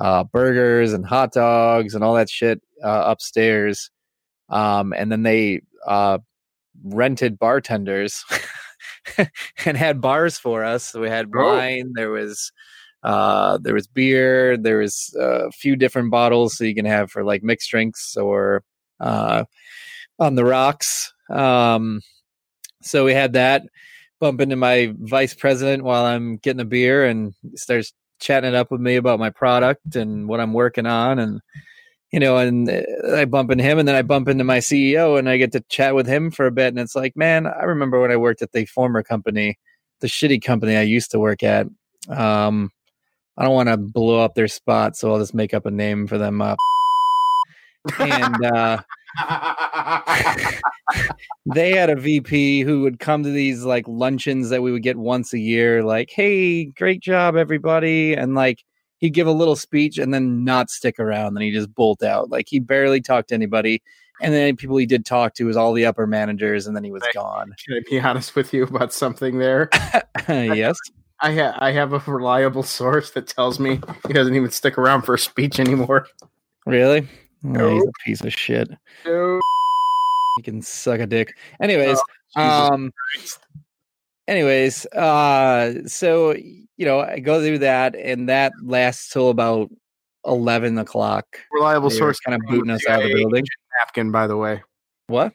uh, 0.00 0.24
burgers 0.24 0.92
and 0.92 1.04
hot 1.06 1.32
dogs 1.32 1.94
and 1.94 2.02
all 2.04 2.14
that 2.14 2.30
shit 2.30 2.60
uh, 2.84 3.02
upstairs 3.06 3.90
um, 4.48 4.92
and 4.96 5.10
then 5.12 5.22
they 5.22 5.60
uh, 5.86 6.18
rented 6.84 7.38
bartenders 7.38 8.24
and 9.66 9.76
had 9.76 10.00
bars 10.00 10.38
for 10.38 10.64
us. 10.64 10.84
So 10.84 11.00
we 11.00 11.08
had 11.08 11.26
Oh. 11.34 11.44
wine. 11.56 11.92
There 11.94 12.10
was 12.10 12.50
uh, 13.02 13.58
there 13.62 13.74
was 13.74 13.86
beer. 13.86 14.56
There 14.56 14.78
was 14.78 15.14
uh, 15.18 15.48
a 15.48 15.50
few 15.52 15.76
different 15.76 16.10
bottles, 16.10 16.56
so 16.56 16.64
you 16.64 16.74
can 16.74 16.84
have 16.86 17.10
for 17.10 17.24
like 17.24 17.42
mixed 17.42 17.70
drinks 17.70 18.16
or 18.16 18.62
uh, 19.00 19.44
on 20.18 20.34
the 20.34 20.44
rocks. 20.44 21.12
Um, 21.30 22.00
so 22.82 23.04
we 23.04 23.12
had 23.12 23.34
that. 23.34 23.62
Bump 24.20 24.40
into 24.40 24.56
my 24.56 24.92
vice 24.98 25.34
president 25.34 25.84
while 25.84 26.04
I'm 26.04 26.38
getting 26.38 26.60
a 26.60 26.64
beer, 26.64 27.04
and 27.06 27.34
starts 27.54 27.92
chatting 28.20 28.48
it 28.48 28.54
up 28.54 28.70
with 28.70 28.80
me 28.80 28.96
about 28.96 29.20
my 29.20 29.30
product 29.30 29.94
and 29.94 30.28
what 30.28 30.40
I'm 30.40 30.52
working 30.52 30.86
on, 30.86 31.18
and 31.18 31.40
you 32.10 32.20
know, 32.20 32.38
and 32.38 32.68
uh, 32.68 32.82
I 33.14 33.24
bump 33.26 33.50
into 33.50 33.64
him, 33.64 33.78
and 33.78 33.86
then 33.86 33.94
I 33.94 34.02
bump 34.02 34.28
into 34.28 34.44
my 34.44 34.58
CEO, 34.58 35.18
and 35.18 35.28
I 35.28 35.36
get 35.36 35.52
to 35.52 35.60
chat 35.68 35.94
with 35.94 36.06
him 36.06 36.30
for 36.30 36.46
a 36.46 36.50
bit. 36.50 36.68
And 36.68 36.78
it's 36.78 36.94
like, 36.94 37.16
man, 37.16 37.46
I 37.46 37.64
remember 37.64 38.00
when 38.00 38.10
I 38.10 38.16
worked 38.16 38.42
at 38.42 38.52
the 38.52 38.64
former 38.66 39.02
company, 39.02 39.58
the 40.00 40.06
shitty 40.06 40.42
company 40.42 40.76
I 40.76 40.82
used 40.82 41.10
to 41.10 41.18
work 41.18 41.42
at. 41.42 41.66
Um, 42.08 42.70
I 43.36 43.44
don't 43.44 43.54
want 43.54 43.68
to 43.68 43.76
blow 43.76 44.24
up 44.24 44.34
their 44.34 44.48
spot, 44.48 44.96
so 44.96 45.12
I'll 45.12 45.18
just 45.18 45.34
make 45.34 45.52
up 45.52 45.66
a 45.66 45.70
name 45.70 46.06
for 46.06 46.18
them. 46.18 46.40
Uh, 46.40 46.56
and 48.00 48.44
uh, 48.44 48.78
they 51.46 51.72
had 51.74 51.90
a 51.90 51.96
VP 51.96 52.62
who 52.62 52.82
would 52.82 52.98
come 52.98 53.22
to 53.22 53.30
these 53.30 53.64
like 53.64 53.84
luncheons 53.88 54.50
that 54.50 54.62
we 54.62 54.72
would 54.72 54.82
get 54.82 54.96
once 54.96 55.32
a 55.32 55.38
year, 55.38 55.82
like, 55.82 56.10
"Hey, 56.10 56.66
great 56.66 57.00
job, 57.00 57.36
everybody," 57.36 58.14
and 58.14 58.34
like 58.34 58.64
he'd 58.98 59.10
give 59.14 59.26
a 59.26 59.32
little 59.32 59.56
speech 59.56 59.98
and 59.98 60.12
then 60.12 60.44
not 60.44 60.70
stick 60.70 60.98
around, 60.98 61.36
and 61.36 61.42
he 61.42 61.50
just 61.52 61.72
bolt 61.74 62.02
out. 62.02 62.30
Like 62.30 62.46
he 62.48 62.58
barely 62.58 63.00
talked 63.00 63.28
to 63.28 63.34
anybody, 63.34 63.82
and 64.20 64.32
then 64.34 64.56
people 64.56 64.76
he 64.76 64.86
did 64.86 65.04
talk 65.06 65.34
to 65.34 65.44
was 65.44 65.56
all 65.56 65.72
the 65.72 65.86
upper 65.86 66.06
managers, 66.06 66.66
and 66.66 66.76
then 66.76 66.84
he 66.84 66.90
was 66.90 67.02
Right. 67.02 67.14
gone. 67.14 67.54
Can 67.64 67.76
I 67.76 67.80
be 67.90 68.00
honest 68.00 68.34
with 68.36 68.52
you 68.52 68.64
about 68.64 68.92
something 68.92 69.38
there? 69.38 69.70
yes, 70.28 70.76
I 71.20 71.34
ha- 71.34 71.56
I 71.58 71.72
have 71.72 71.92
a 71.92 71.98
reliable 72.06 72.62
source 72.62 73.10
that 73.12 73.26
tells 73.28 73.58
me 73.58 73.80
he 74.06 74.12
doesn't 74.12 74.34
even 74.34 74.50
stick 74.50 74.76
around 74.78 75.02
for 75.02 75.14
a 75.14 75.18
speech 75.18 75.58
anymore. 75.60 76.06
really. 76.66 77.08
Oh, 77.44 77.68
he's 77.68 77.84
a 77.84 77.92
piece 78.04 78.20
of 78.22 78.32
shit. 78.32 78.68
No. 79.06 79.40
He 80.36 80.42
can 80.42 80.62
suck 80.62 81.00
a 81.00 81.06
dick. 81.06 81.36
Anyways, 81.60 81.98
Oh, 82.36 82.72
um 82.72 82.92
anyways 84.28 84.84
uh 84.86 85.86
so 85.86 86.32
you 86.32 86.66
know 86.84 87.00
i 87.00 87.18
go 87.18 87.40
through 87.42 87.58
that 87.58 87.96
and 87.96 88.28
that 88.28 88.52
lasts 88.62 89.10
till 89.10 89.30
about 89.30 89.70
11 90.26 90.76
o'clock 90.76 91.24
reliable 91.50 91.88
They 91.88 91.94
were 91.94 91.98
source 91.98 92.20
kind 92.20 92.34
of 92.40 92.46
booting 92.48 92.70
us 92.70 92.86
out 92.86 93.02
of 93.02 93.08
the 93.08 93.14
building 93.14 93.44
Napkin, 93.78 94.10
by 94.10 94.26
the 94.26 94.36
way. 94.36 94.62
what 95.06 95.32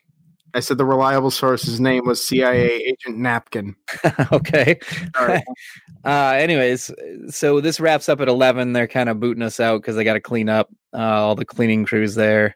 I 0.54 0.60
said 0.60 0.78
the 0.78 0.86
reliable 0.86 1.32
source's 1.32 1.80
name 1.80 2.06
was 2.06 2.24
CIA 2.24 2.70
Agent 2.76 3.18
Napkin. 3.18 3.76
okay. 4.32 4.80
All 5.18 5.28
right. 5.28 5.44
uh 6.06 6.34
anyways 6.38 6.92
so 7.30 7.62
this 7.62 7.80
wraps 7.80 8.10
up 8.10 8.20
at 8.20 8.28
11 8.28 8.74
they're 8.74 8.88
kind 8.88 9.08
of 9.08 9.22
booting 9.22 9.42
us 9.42 9.60
out 9.62 9.82
because 9.82 9.96
they 9.96 10.04
got 10.04 10.14
to 10.14 10.20
clean 10.20 10.50
up 10.50 10.70
uh, 10.94 10.98
all 10.98 11.36
the 11.36 11.46
cleaning 11.46 11.86
crews 11.86 12.16
there. 12.16 12.56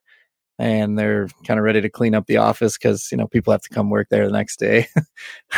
And 0.60 0.98
they're 0.98 1.28
kind 1.46 1.60
of 1.60 1.64
ready 1.64 1.82
to 1.82 1.90
clean 1.90 2.16
up 2.16 2.26
the 2.26 2.38
office 2.38 2.78
because 2.78 3.10
you 3.12 3.18
know 3.18 3.28
people 3.28 3.52
have 3.52 3.62
to 3.62 3.70
come 3.70 3.90
work 3.90 4.08
there 4.10 4.26
the 4.26 4.34
next 4.34 4.58
day. 4.60 4.88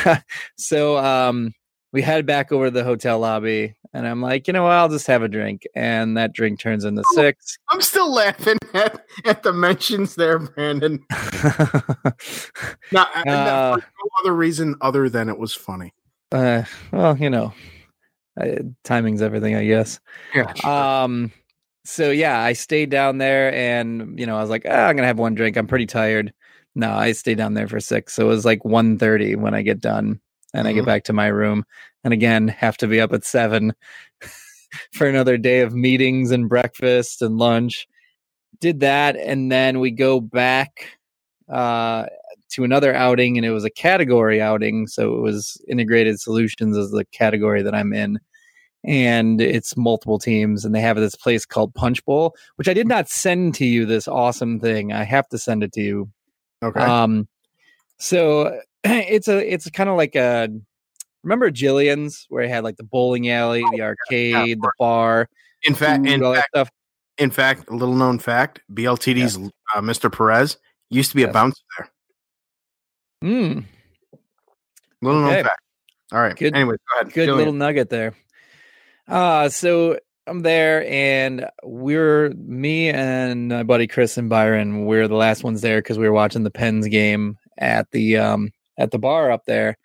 So 0.58 0.98
um 0.98 1.54
we 1.92 2.02
head 2.02 2.26
back 2.26 2.52
over 2.52 2.66
to 2.66 2.72
the 2.72 2.84
hotel 2.84 3.20
lobby 3.20 3.76
And 3.94 4.08
I'm 4.08 4.22
like, 4.22 4.46
you 4.48 4.54
know 4.54 4.64
what? 4.64 4.74
I'll 4.74 4.90
just 4.90 5.08
have 5.08 5.24
a 5.24 5.28
drink. 5.28 5.68
And 5.76 6.16
that 6.18 6.34
drink 6.34 6.60
turns 6.60 6.86
into 6.86 7.04
six. 7.14 7.58
I'm 7.70 7.82
still 7.82 8.12
laughing 8.14 8.58
at, 8.74 9.04
at 9.26 9.42
the 9.44 9.52
mentions 9.52 10.16
there, 10.16 10.38
Brandon. 10.40 11.04
Not, 12.92 13.10
Uh, 13.28 13.74
for 13.74 13.78
no 13.80 14.10
other 14.20 14.34
reason 14.36 14.76
other 14.82 15.10
than 15.10 15.30
it 15.30 15.38
was 15.38 15.54
funny. 15.54 15.94
uh, 16.32 16.64
well, 16.92 17.18
you 17.18 17.30
know, 17.30 17.54
I, 18.40 18.60
timing's 18.84 19.22
everything, 19.22 19.56
I 19.56 19.66
guess. 19.66 20.00
Yeah. 20.36 20.54
Um, 21.04 21.32
so 21.86 22.12
yeah, 22.12 22.40
I 22.40 22.54
stayed 22.54 22.90
down 22.92 23.18
there 23.18 23.54
and, 23.54 24.20
you 24.20 24.26
know, 24.26 24.38
I 24.38 24.42
was 24.42 24.50
like, 24.50 24.66
ah, 24.70 24.88
I'm 24.88 24.96
going 24.96 25.04
to 25.04 25.08
have 25.08 25.20
one 25.20 25.34
drink. 25.36 25.58
I'm 25.58 25.68
pretty 25.68 25.86
tired. 25.88 26.34
No, 26.76 26.92
I 26.92 27.12
stayed 27.14 27.38
down 27.38 27.56
there 27.56 27.68
for 27.68 27.80
six. 27.80 28.14
So 28.14 28.26
it 28.26 28.30
was 28.30 28.46
like 28.46 28.62
1.30 28.64 29.36
when 29.38 29.54
I 29.56 29.62
get 29.64 29.80
done 29.82 30.20
and 30.54 30.68
I 30.68 30.74
get 30.74 30.84
Mhm. 30.84 30.88
back 30.88 31.04
to 31.06 31.14
my 31.14 31.28
room. 31.28 31.64
And 32.04 32.14
again, 32.14 32.48
have 32.48 32.78
to 32.78 32.88
be 32.88 33.02
up 33.02 33.14
at 33.14 33.26
seven 33.26 33.74
for 34.94 35.08
another 35.08 35.38
day 35.38 35.62
of 35.62 35.74
meetings 35.74 36.32
and 36.32 36.50
breakfast 36.50 37.22
and 37.22 37.38
lunch. 37.38 37.88
Did 38.60 38.80
that. 38.82 39.16
And 39.16 39.52
then 39.52 39.80
we 39.80 39.92
go 39.92 40.20
back 40.20 40.98
uh, 41.50 42.06
to 42.50 42.64
another 42.64 42.94
outing 42.94 43.38
and 43.38 43.46
it 43.46 43.52
was 43.52 43.64
a 43.64 43.70
category 43.70 44.42
outing. 44.42 44.88
So 44.88 45.16
it 45.16 45.22
was 45.22 45.62
integrated 45.68 46.20
solutions 46.20 46.78
as 46.78 46.92
the 46.92 47.06
category 47.06 47.62
that 47.62 47.76
I'm 47.76 47.94
in. 47.94 48.20
And 48.86 49.42
it's 49.42 49.76
multiple 49.76 50.20
teams, 50.20 50.64
and 50.64 50.74
they 50.74 50.80
have 50.80 50.96
this 50.96 51.16
place 51.16 51.46
called 51.46 51.76
Punch 51.76 52.04
Bowl, 52.06 52.34
which 52.56 52.70
I 52.70 52.74
did 52.74 52.88
not 52.88 53.10
send 53.10 53.54
to 53.56 53.66
you. 53.66 53.86
This 53.86 54.08
awesome 54.08 54.58
thing, 54.58 54.94
I 54.94 55.04
have 55.04 55.28
to 55.30 55.38
send 55.38 55.66
it 55.66 55.74
to 55.74 55.82
you. 55.82 56.10
Okay. 56.64 56.80
Um, 56.80 57.28
so 57.98 58.58
it's 58.86 59.28
a 59.28 59.54
it's 59.54 59.70
kind 59.72 59.90
of 59.90 59.98
like 59.98 60.16
a 60.16 60.48
remember 61.24 61.52
Jillian's 61.52 62.26
where 62.30 62.44
it 62.44 62.50
had 62.50 62.64
like 62.64 62.78
the 62.78 62.84
bowling 62.84 63.30
alley, 63.30 63.64
the 63.72 63.82
arcade, 63.82 64.62
the 64.62 64.72
bar, 64.80 65.28
in 65.64 65.76
fact, 65.76 66.04
food, 66.06 66.14
in 66.14 66.24
all 66.24 66.32
that 66.34 66.38
fact, 66.40 66.50
stuff. 66.50 66.70
in 67.18 67.32
fact, 67.32 67.70
a 67.70 67.76
little 67.76 67.96
known 67.96 68.20
fact: 68.20 68.62
BLTD's 68.72 69.38
uh, 69.76 69.82
Mr. 69.82 70.12
Perez 70.12 70.58
used 70.90 71.10
to 71.12 71.16
be 71.16 71.24
a 71.24 71.32
bouncer 71.32 71.62
there. 71.78 71.90
Mm, 73.24 73.66
Little 75.02 75.26
Okay. 75.26 75.36
known 75.36 75.44
fact. 75.44 75.62
All 76.12 76.20
right. 76.22 76.36
Good- 76.36 76.56
Anyway, 76.56 76.76
go 76.76 77.00
ahead. 77.02 77.14
good 77.14 77.30
Jillian. 77.30 77.36
little 77.38 77.54
nugget 77.54 77.90
there. 77.90 78.14
Uh 79.08 79.50
so 79.50 79.98
I'm 80.28 80.42
there 80.42 80.86
and 80.88 81.46
we're 81.64 82.30
me 82.32 82.90
and 82.90 83.50
my 83.50 83.64
buddy 83.64 83.88
Chris 83.88 84.18
and 84.18 84.30
Byron, 84.30 84.86
we're 84.86 85.08
the 85.08 85.16
last 85.16 85.44
ones 85.44 85.62
there 85.62 85.80
because 85.80 85.98
we 85.98 86.06
were 86.08 86.14
watching 86.14 86.44
the 86.44 86.52
Pens 86.52 86.88
game 86.88 87.38
at 87.58 87.90
the 87.92 88.18
um 88.18 88.52
at 88.78 88.92
the 88.92 89.00
bar 89.00 89.32
up 89.32 89.46
there. 89.46 89.78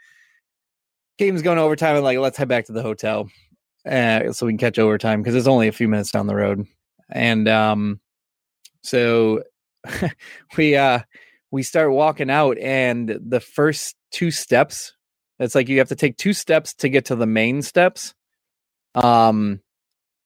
Game's 1.18 1.42
going 1.42 1.58
overtime 1.58 1.96
and 1.96 2.04
like 2.04 2.18
let's 2.18 2.38
head 2.38 2.48
back 2.48 2.66
to 2.66 2.72
the 2.72 2.82
hotel. 2.82 3.28
Uh, 3.86 4.32
so 4.32 4.46
we 4.46 4.52
can 4.52 4.58
catch 4.58 4.78
overtime 4.78 5.22
because 5.22 5.34
it's 5.34 5.46
only 5.46 5.68
a 5.68 5.72
few 5.72 5.88
minutes 5.88 6.10
down 6.10 6.26
the 6.26 6.34
road. 6.34 6.66
And 7.10 7.48
um 7.48 8.00
so 8.82 9.42
we 10.56 10.76
uh 10.76 11.00
we 11.50 11.62
start 11.62 11.92
walking 11.92 12.30
out 12.30 12.58
and 12.58 13.18
the 13.24 13.40
first 13.40 13.96
two 14.10 14.30
steps 14.30 14.92
it's 15.38 15.54
like 15.54 15.68
you 15.68 15.78
have 15.78 15.88
to 15.88 15.96
take 15.96 16.16
two 16.16 16.32
steps 16.32 16.74
to 16.74 16.88
get 16.88 17.06
to 17.06 17.16
the 17.16 17.26
main 17.26 17.62
steps 17.62 18.14
um 18.94 19.60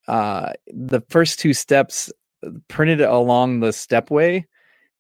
uh 0.07 0.53
the 0.69 1.01
first 1.09 1.39
two 1.39 1.55
steps 1.55 2.13
printed 2.69 3.01
along 3.01 3.61
the 3.61 3.69
stepway 3.69 4.45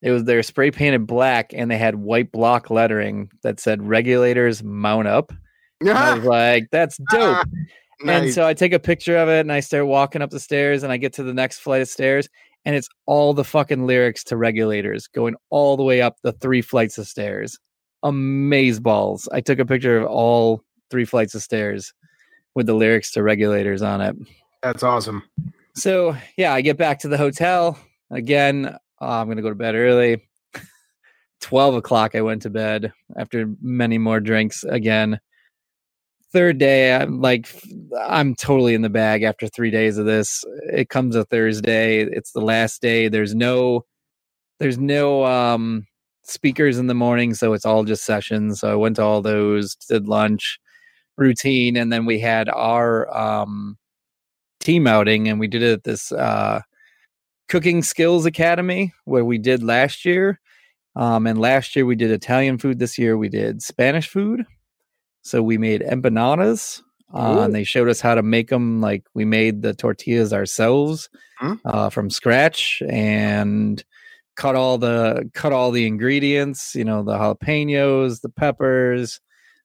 it 0.03 0.11
was 0.11 0.25
they're 0.25 0.43
spray 0.43 0.71
painted 0.71 1.07
black 1.07 1.53
and 1.55 1.71
they 1.71 1.79
had 1.79 1.95
white 1.97 2.33
block 2.33 2.71
lettering 2.71 3.31
that 3.43 3.61
said 3.61 3.83
regulators 3.87 4.63
mount 4.63 5.07
up 5.09 5.33
i 5.87 6.15
was 6.15 6.25
like 6.25 6.69
that's 6.73 6.99
dope 7.11 7.47
and 8.01 8.27
Nice. 8.27 8.35
so 8.37 8.47
I 8.47 8.55
take 8.55 8.73
a 8.73 8.79
picture 8.79 9.17
of 9.17 9.29
it 9.29 9.41
and 9.41 9.51
I 9.53 9.59
start 9.59 9.89
walking 9.89 10.23
up 10.23 10.31
the 10.31 10.39
stairs 10.39 10.85
and 10.85 10.93
I 10.93 10.99
get 10.99 11.13
to 11.15 11.25
the 11.25 11.35
next 11.35 11.59
flight 11.59 11.83
of 11.83 11.89
stairs 11.89 12.29
and 12.65 12.77
it's 12.77 12.89
all 13.07 13.35
the 13.35 13.43
fucking 13.43 13.89
lyrics 13.89 14.23
to 14.25 14.37
regulators 14.37 15.09
going 15.09 15.35
all 15.51 15.77
the 15.77 15.83
way 15.83 16.01
up 16.01 16.15
the 16.23 16.31
three 16.31 16.63
flights 16.63 16.97
of 16.99 17.09
stairs. 17.09 17.59
Amaze 18.05 18.79
balls. 18.79 19.29
I 19.33 19.41
took 19.41 19.59
a 19.59 19.67
picture 19.67 19.99
of 19.99 20.07
all 20.07 20.63
three 20.93 21.05
flights 21.05 21.35
of 21.35 21.43
stairs 21.43 21.93
with 22.55 22.67
the 22.67 22.75
lyrics 22.75 23.11
to 23.15 23.23
regulators 23.25 23.83
on 23.83 24.01
it. 24.01 24.15
That's 24.63 24.85
awesome. 24.85 25.25
So 25.75 26.17
yeah, 26.37 26.55
I 26.55 26.61
get 26.61 26.77
back 26.77 27.01
to 27.01 27.09
the 27.09 27.19
hotel 27.19 27.77
again. 28.13 28.67
uh, 28.67 29.05
I'm 29.05 29.27
gonna 29.27 29.43
go 29.43 29.49
to 29.49 29.57
bed 29.57 29.75
early. 29.75 30.23
Twelve 31.41 31.75
o'clock, 31.75 32.15
I 32.15 32.21
went 32.21 32.43
to 32.43 32.51
bed 32.51 32.93
after 33.17 33.53
many 33.61 33.99
more 33.99 34.21
drinks 34.21 34.63
again. 34.63 35.19
Third 36.33 36.59
day, 36.59 36.95
I'm 36.95 37.21
like, 37.23 37.49
i'm 38.07 38.35
totally 38.35 38.75
in 38.75 38.83
the 38.83 38.91
bag 38.91 39.23
after 39.23 39.49
three 39.49 39.71
days 39.71 39.97
of 39.99 40.07
this. 40.07 40.45
It 40.73 40.91
comes 40.91 41.17
a 41.17 41.25
Thursday. 41.25 42.03
It's 42.03 42.33
the 42.33 42.41
last 42.41 42.83
day. 42.83 43.09
There's 43.09 43.35
no, 43.35 43.87
there's 44.61 44.79
no 44.79 45.25
um 45.25 45.87
speakers 46.25 46.79
in 46.79 46.87
the 46.89 46.95
morning, 46.95 47.35
so 47.35 47.55
it's 47.55 47.65
all 47.67 47.85
just 47.85 48.05
sessions. 48.05 48.61
So 48.61 48.71
I 48.71 48.75
went 48.75 48.97
to 48.97 49.03
all 49.03 49.23
those, 49.23 49.75
did 49.89 50.09
lunch, 50.09 50.59
routine, 51.17 51.77
and 51.77 51.93
then 51.93 52.07
we 52.07 52.21
had 52.21 52.49
our 52.51 53.15
um 53.17 53.79
team 54.61 54.87
outing 54.87 55.29
and 55.29 55.39
we 55.39 55.47
did 55.49 55.63
it 55.63 55.73
at 55.73 55.85
this 55.85 56.13
uh 56.13 56.61
cooking 57.49 57.83
skills 57.83 58.27
academy 58.27 58.93
where 59.05 59.25
we 59.25 59.39
did 59.39 59.63
last 59.63 60.05
year 60.05 60.41
um 60.97 61.27
and 61.27 61.41
last 61.41 61.77
year 61.77 61.87
we 61.87 61.95
did 61.95 62.11
italian 62.11 62.59
food 62.59 62.79
this 62.79 62.99
year 62.99 63.17
we 63.17 63.29
did 63.29 63.63
spanish 63.63 64.09
food 64.09 64.45
so 65.29 65.43
we 65.43 65.59
made 65.59 65.81
empanadas 65.83 66.81
uh, 67.15 67.43
and 67.43 67.55
they 67.55 67.65
showed 67.65 67.89
us 67.89 68.01
how 68.01 68.15
to 68.15 68.23
make 68.23 68.49
them 68.49 68.81
like 68.81 69.05
we 69.15 69.25
made 69.25 69.63
the 69.63 69.75
tortillas 69.75 70.33
ourselves 70.33 71.09
Hmm. 71.41 71.55
uh, 71.65 71.89
from 71.91 72.11
scratch 72.11 72.83
and 72.89 73.85
cut 74.37 74.57
all 74.57 74.77
the 74.79 75.31
cut 75.35 75.53
all 75.53 75.71
the 75.71 75.87
ingredients 75.87 76.75
you 76.75 76.85
know 76.85 77.03
the 77.05 77.17
jalapenos 77.17 78.21
the 78.23 78.29
peppers 78.29 79.21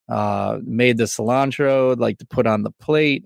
uh 0.10 0.60
made 0.64 0.98
the 0.98 1.06
cilantro 1.06 1.98
like 2.00 2.18
to 2.20 2.26
put 2.28 2.46
on 2.46 2.62
the 2.64 2.72
plate 2.72 3.24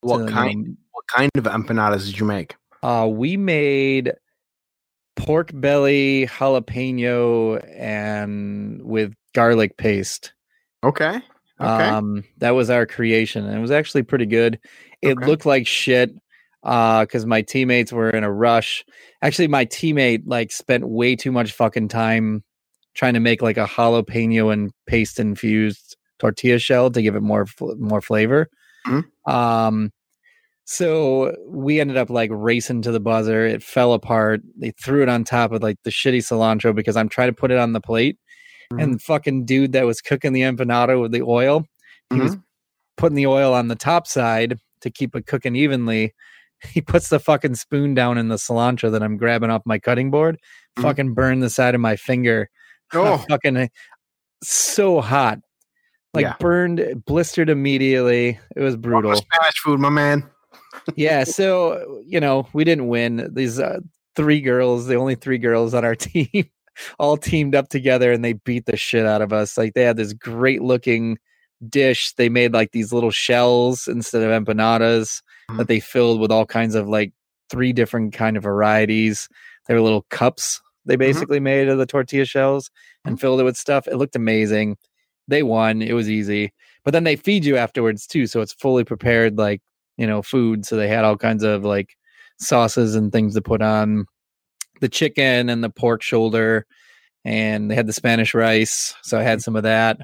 What 0.00 0.20
know, 0.20 0.26
kind? 0.28 0.76
What 0.92 1.06
kind 1.08 1.30
of 1.36 1.44
empanadas 1.44 2.06
did 2.06 2.18
you 2.18 2.24
make? 2.26 2.56
uh, 2.82 3.06
we 3.10 3.36
made 3.36 4.14
pork 5.16 5.50
belly, 5.52 6.26
jalapeno, 6.26 7.62
and 7.76 8.80
with 8.82 9.12
garlic 9.34 9.76
paste. 9.76 10.32
Okay. 10.82 11.20
Okay. 11.60 11.88
Um, 11.88 12.24
that 12.38 12.50
was 12.50 12.70
our 12.70 12.86
creation, 12.86 13.44
and 13.44 13.56
it 13.56 13.60
was 13.60 13.70
actually 13.70 14.02
pretty 14.02 14.26
good. 14.26 14.58
It 15.02 15.12
Okay. 15.18 15.26
looked 15.26 15.46
like 15.46 15.66
shit 15.66 16.10
uh, 16.62 17.02
because 17.04 17.26
my 17.26 17.42
teammates 17.42 17.92
were 17.92 18.10
in 18.10 18.24
a 18.24 18.32
rush. 18.32 18.84
Actually, 19.22 19.48
my 19.48 19.64
teammate 19.66 20.22
like 20.26 20.52
spent 20.52 20.88
way 20.88 21.16
too 21.16 21.32
much 21.32 21.52
fucking 21.52 21.88
time 21.88 22.42
trying 22.94 23.14
to 23.14 23.20
make 23.20 23.42
like 23.42 23.56
a 23.56 23.66
jalapeno 23.66 24.52
and 24.52 24.70
paste 24.86 25.20
infused 25.20 25.96
tortilla 26.18 26.58
shell 26.58 26.90
to 26.90 27.02
give 27.02 27.14
it 27.14 27.22
more 27.22 27.46
more 27.78 28.00
flavor. 28.00 28.48
Mhm. 28.86 29.04
Um, 29.26 29.90
so 30.64 31.34
we 31.48 31.80
ended 31.80 31.96
up 31.96 32.10
like 32.10 32.30
racing 32.32 32.82
to 32.82 32.92
the 32.92 33.00
buzzer. 33.00 33.44
It 33.46 33.62
fell 33.62 33.92
apart. 33.92 34.40
They 34.56 34.70
threw 34.72 35.02
it 35.02 35.08
on 35.08 35.24
top 35.24 35.52
of 35.52 35.62
like 35.62 35.78
the 35.84 35.90
shitty 35.90 36.18
cilantro 36.18 36.74
because 36.74 36.96
I'm 36.96 37.08
trying 37.08 37.28
to 37.28 37.34
put 37.34 37.50
it 37.50 37.58
on 37.58 37.72
the 37.72 37.80
plate. 37.80 38.18
And 38.78 38.94
the 38.94 38.98
fucking 38.98 39.46
dude 39.46 39.72
that 39.72 39.84
was 39.86 40.00
cooking 40.00 40.32
the 40.32 40.42
empanada 40.42 41.00
with 41.00 41.10
the 41.12 41.22
oil, 41.22 41.66
he 42.12 42.20
was 42.20 42.36
putting 42.96 43.16
the 43.16 43.26
oil 43.26 43.52
on 43.52 43.68
the 43.68 43.74
top 43.74 44.06
side 44.06 44.58
to 44.82 44.90
keep 44.90 45.14
it 45.16 45.26
cooking 45.26 45.56
evenly. 45.56 46.14
He 46.62 46.82
puts 46.82 47.08
the 47.08 47.18
fucking 47.18 47.54
spoon 47.54 47.94
down 47.94 48.18
in 48.18 48.28
the 48.28 48.34
cilantro 48.36 48.92
that 48.92 49.02
I'm 49.02 49.16
grabbing 49.16 49.48
off 49.48 49.62
my 49.64 49.78
cutting 49.78 50.10
board. 50.10 50.38
Mhm. 50.78 50.82
Fucking 50.82 51.14
burned 51.14 51.42
the 51.42 51.48
side 51.48 51.74
of 51.74 51.80
my 51.80 51.96
finger. 51.96 52.50
Oh, 52.92 53.16
fucking 53.30 53.70
so 54.42 55.00
hot. 55.00 55.38
Like 56.12 56.24
Yeah. 56.24 56.36
burned, 56.38 57.02
blistered 57.06 57.48
immediately. 57.48 58.38
It 58.56 58.60
was 58.60 58.76
brutal 58.76 59.14
Spanish 59.16 59.58
food, 59.64 59.80
my 59.80 59.88
man. 59.88 60.28
yeah 60.96 61.24
so 61.38 62.02
you 62.04 62.20
know 62.20 62.46
we 62.52 62.64
didn't 62.64 62.88
win 62.88 63.30
these 63.32 63.58
uh, 63.58 63.78
three 64.16 64.40
girls 64.42 64.86
the 64.86 64.96
only 64.96 65.14
three 65.14 65.38
girls 65.38 65.72
on 65.72 65.84
our 65.84 65.94
team 65.94 66.44
all 66.98 67.16
teamed 67.16 67.54
up 67.54 67.68
together 67.68 68.12
and 68.12 68.24
they 68.24 68.32
beat 68.34 68.66
the 68.66 68.76
shit 68.76 69.06
out 69.06 69.22
of 69.22 69.32
us. 69.32 69.56
Like 69.58 69.74
they 69.74 69.82
had 69.82 69.96
this 69.96 70.12
great 70.12 70.62
looking 70.62 71.18
dish. 71.68 72.12
They 72.14 72.28
made 72.28 72.52
like 72.52 72.72
these 72.72 72.92
little 72.92 73.10
shells 73.10 73.86
instead 73.88 74.22
of 74.22 74.30
empanadas 74.30 75.22
Mhm. 75.50 75.58
that 75.58 75.68
they 75.68 75.80
filled 75.80 76.20
with 76.20 76.30
all 76.30 76.46
kinds 76.46 76.74
of 76.74 76.88
like 76.88 77.12
three 77.50 77.72
different 77.72 78.12
kind 78.12 78.36
of 78.36 78.42
varieties. 78.44 79.28
They 79.68 79.74
were 79.74 79.80
little 79.80 80.06
cups 80.10 80.60
they 80.86 80.96
basically 80.96 81.40
made 81.40 81.68
of 81.68 81.78
the 81.78 81.86
tortilla 81.86 82.24
shells 82.24 82.70
and 83.04 83.20
filled 83.20 83.38
it 83.40 83.44
with 83.44 83.56
stuff. 83.56 83.86
It 83.86 83.96
looked 83.96 84.16
amazing. 84.16 84.76
They 85.28 85.42
won. 85.42 85.82
It 85.82 85.92
was 85.92 86.08
easy. 86.08 86.52
But 86.84 86.92
then 86.92 87.04
they 87.04 87.16
feed 87.16 87.44
you 87.44 87.56
afterwards 87.58 88.06
too 88.06 88.26
so 88.26 88.40
it's 88.40 88.54
fully 88.54 88.82
prepared 88.84 89.36
like 89.38 89.60
you 89.98 90.06
know 90.06 90.22
food. 90.22 90.64
So 90.64 90.76
they 90.76 90.88
had 90.88 91.04
all 91.04 91.16
kinds 91.18 91.42
of 91.44 91.64
like 91.64 91.94
sauces 92.38 92.94
and 92.94 93.12
things 93.12 93.34
to 93.34 93.42
put 93.42 93.60
on 93.60 94.06
the 94.80 94.88
chicken 94.88 95.48
and 95.48 95.62
the 95.62 95.70
pork 95.70 96.02
shoulder 96.02 96.66
and 97.24 97.70
they 97.70 97.74
had 97.74 97.86
the 97.86 97.92
spanish 97.92 98.34
rice 98.34 98.94
so 99.02 99.18
i 99.18 99.22
had 99.22 99.42
some 99.42 99.56
of 99.56 99.62
that 99.62 99.98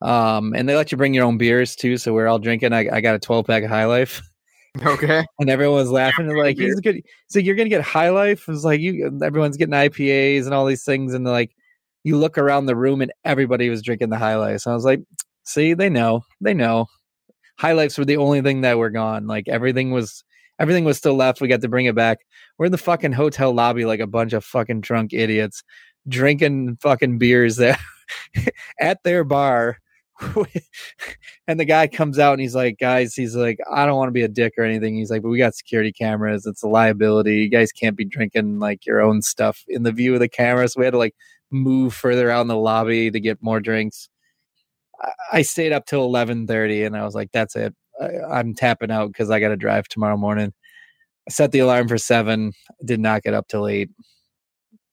um 0.00 0.52
and 0.54 0.68
they 0.68 0.74
let 0.76 0.90
you 0.90 0.98
bring 0.98 1.14
your 1.14 1.24
own 1.24 1.38
beers 1.38 1.76
too 1.76 1.96
so 1.96 2.12
we're 2.12 2.26
all 2.26 2.38
drinking 2.38 2.72
i, 2.72 2.88
I 2.96 3.00
got 3.00 3.14
a 3.14 3.20
12 3.20 3.46
pack 3.46 3.62
of 3.62 3.70
high 3.70 3.86
life 3.86 4.22
Okay. 4.86 5.22
and 5.38 5.50
everyone 5.50 5.76
was 5.76 5.90
laughing. 5.90 6.34
like, 6.34 6.56
he's 6.56 6.80
good. 6.80 7.02
So 7.28 7.38
you're 7.38 7.54
gonna 7.54 7.68
get 7.68 7.82
high 7.82 8.08
life. 8.08 8.48
It's 8.48 8.64
like 8.64 8.80
you, 8.80 9.20
everyone's 9.22 9.58
getting 9.58 9.74
IPAs 9.74 10.46
and 10.46 10.54
all 10.54 10.64
these 10.64 10.82
things, 10.82 11.12
and 11.12 11.26
like, 11.26 11.54
you 12.04 12.16
look 12.16 12.38
around 12.38 12.66
the 12.66 12.76
room 12.76 13.00
and 13.02 13.12
everybody 13.24 13.68
was 13.68 13.82
drinking 13.82 14.10
the 14.10 14.18
high 14.18 14.36
life. 14.36 14.60
So 14.60 14.70
I 14.70 14.74
was 14.74 14.84
like, 14.84 15.00
see, 15.44 15.74
they 15.74 15.88
know, 15.88 16.24
they 16.40 16.54
know. 16.54 16.86
High 17.58 17.72
lifes 17.72 17.98
were 17.98 18.04
the 18.04 18.16
only 18.16 18.40
thing 18.40 18.62
that 18.62 18.78
were 18.78 18.90
gone. 18.90 19.26
Like 19.26 19.46
everything 19.48 19.90
was, 19.90 20.24
everything 20.62 20.84
was 20.84 20.96
still 20.96 21.14
left. 21.14 21.40
We 21.40 21.48
got 21.48 21.60
to 21.60 21.68
bring 21.68 21.86
it 21.86 21.96
back. 21.96 22.20
We're 22.56 22.66
in 22.66 22.72
the 22.72 22.78
fucking 22.78 23.12
hotel 23.12 23.52
lobby 23.52 23.84
like 23.84 24.00
a 24.00 24.06
bunch 24.06 24.32
of 24.32 24.44
fucking 24.44 24.80
drunk 24.80 25.12
idiots, 25.12 25.64
drinking 26.08 26.78
fucking 26.80 27.18
beers 27.18 27.56
there 27.56 27.78
at 28.80 29.02
their 29.02 29.24
bar. 29.24 29.78
and 31.48 31.58
the 31.58 31.64
guy 31.64 31.88
comes 31.88 32.20
out 32.20 32.34
and 32.34 32.40
he's 32.40 32.54
like, 32.54 32.78
guys, 32.78 33.12
he's 33.12 33.34
like, 33.34 33.58
I 33.72 33.84
don't 33.84 33.96
want 33.96 34.06
to 34.06 34.12
be 34.12 34.22
a 34.22 34.28
dick 34.28 34.52
or 34.56 34.62
anything. 34.62 34.94
He's 34.94 35.10
like, 35.10 35.22
but 35.22 35.30
we 35.30 35.38
got 35.38 35.56
security 35.56 35.90
cameras. 35.90 36.46
It's 36.46 36.62
a 36.62 36.68
liability. 36.68 37.38
You 37.38 37.48
guys 37.48 37.72
can't 37.72 37.96
be 37.96 38.04
drinking 38.04 38.60
like 38.60 38.86
your 38.86 39.00
own 39.00 39.20
stuff 39.20 39.64
in 39.66 39.82
the 39.82 39.90
view 39.90 40.14
of 40.14 40.20
the 40.20 40.28
camera. 40.28 40.68
So 40.68 40.78
we 40.78 40.84
had 40.84 40.92
to 40.92 40.98
like 40.98 41.16
move 41.50 41.92
further 41.92 42.30
out 42.30 42.42
in 42.42 42.46
the 42.46 42.56
lobby 42.56 43.10
to 43.10 43.18
get 43.18 43.42
more 43.42 43.58
drinks. 43.58 44.08
I, 45.00 45.10
I 45.32 45.42
stayed 45.42 45.72
up 45.72 45.86
till 45.86 46.04
eleven 46.04 46.46
thirty, 46.46 46.84
and 46.84 46.96
I 46.96 47.04
was 47.04 47.16
like, 47.16 47.32
that's 47.32 47.56
it. 47.56 47.74
I, 48.00 48.38
I'm 48.38 48.54
tapping 48.54 48.90
out 48.90 49.08
because 49.08 49.30
I 49.30 49.40
got 49.40 49.48
to 49.48 49.56
drive 49.56 49.88
tomorrow 49.88 50.16
morning. 50.16 50.52
I 51.28 51.30
set 51.32 51.52
the 51.52 51.60
alarm 51.60 51.88
for 51.88 51.98
seven. 51.98 52.52
Did 52.84 53.00
not 53.00 53.22
get 53.22 53.34
up 53.34 53.48
till 53.48 53.68
eight. 53.68 53.90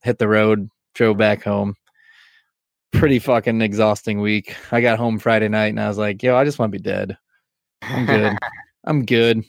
Hit 0.03 0.17
the 0.19 0.27
road. 0.27 0.69
Drove 0.95 1.17
back 1.17 1.43
home 1.43 1.75
pretty 2.91 3.19
fucking 3.19 3.61
exhausting 3.61 4.19
week. 4.21 4.55
I 4.71 4.81
got 4.81 4.97
home 4.97 5.19
Friday 5.19 5.47
night 5.47 5.67
and 5.67 5.79
I 5.79 5.87
was 5.87 5.97
like, 5.97 6.21
yo, 6.23 6.35
I 6.35 6.43
just 6.43 6.59
want 6.59 6.71
to 6.71 6.77
be 6.77 6.83
dead. 6.83 7.17
I'm 7.81 8.05
good. 8.05 8.37
I'm 8.85 9.05
good. 9.05 9.43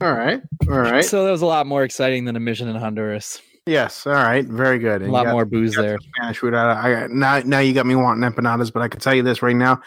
All 0.00 0.12
right. 0.12 0.40
All 0.68 0.78
right. 0.78 1.04
So 1.04 1.24
that 1.24 1.30
was 1.30 1.42
a 1.42 1.46
lot 1.46 1.66
more 1.66 1.84
exciting 1.84 2.24
than 2.24 2.36
a 2.36 2.40
mission 2.40 2.68
in 2.68 2.76
Honduras. 2.76 3.40
Yes. 3.66 4.06
All 4.06 4.12
right. 4.12 4.46
Very 4.46 4.78
good. 4.78 5.02
A 5.02 5.10
lot 5.10 5.24
got- 5.24 5.32
more 5.32 5.44
booze 5.44 5.74
there. 5.74 5.98
Spanish 6.16 6.38
food. 6.38 6.54
I, 6.54 7.04
I 7.04 7.06
now, 7.08 7.40
now 7.40 7.58
you 7.60 7.72
got 7.72 7.86
me 7.86 7.94
wanting 7.94 8.28
empanadas, 8.30 8.72
but 8.72 8.82
I 8.82 8.88
can 8.88 9.00
tell 9.00 9.14
you 9.14 9.22
this 9.22 9.42
right 9.42 9.56
now. 9.56 9.80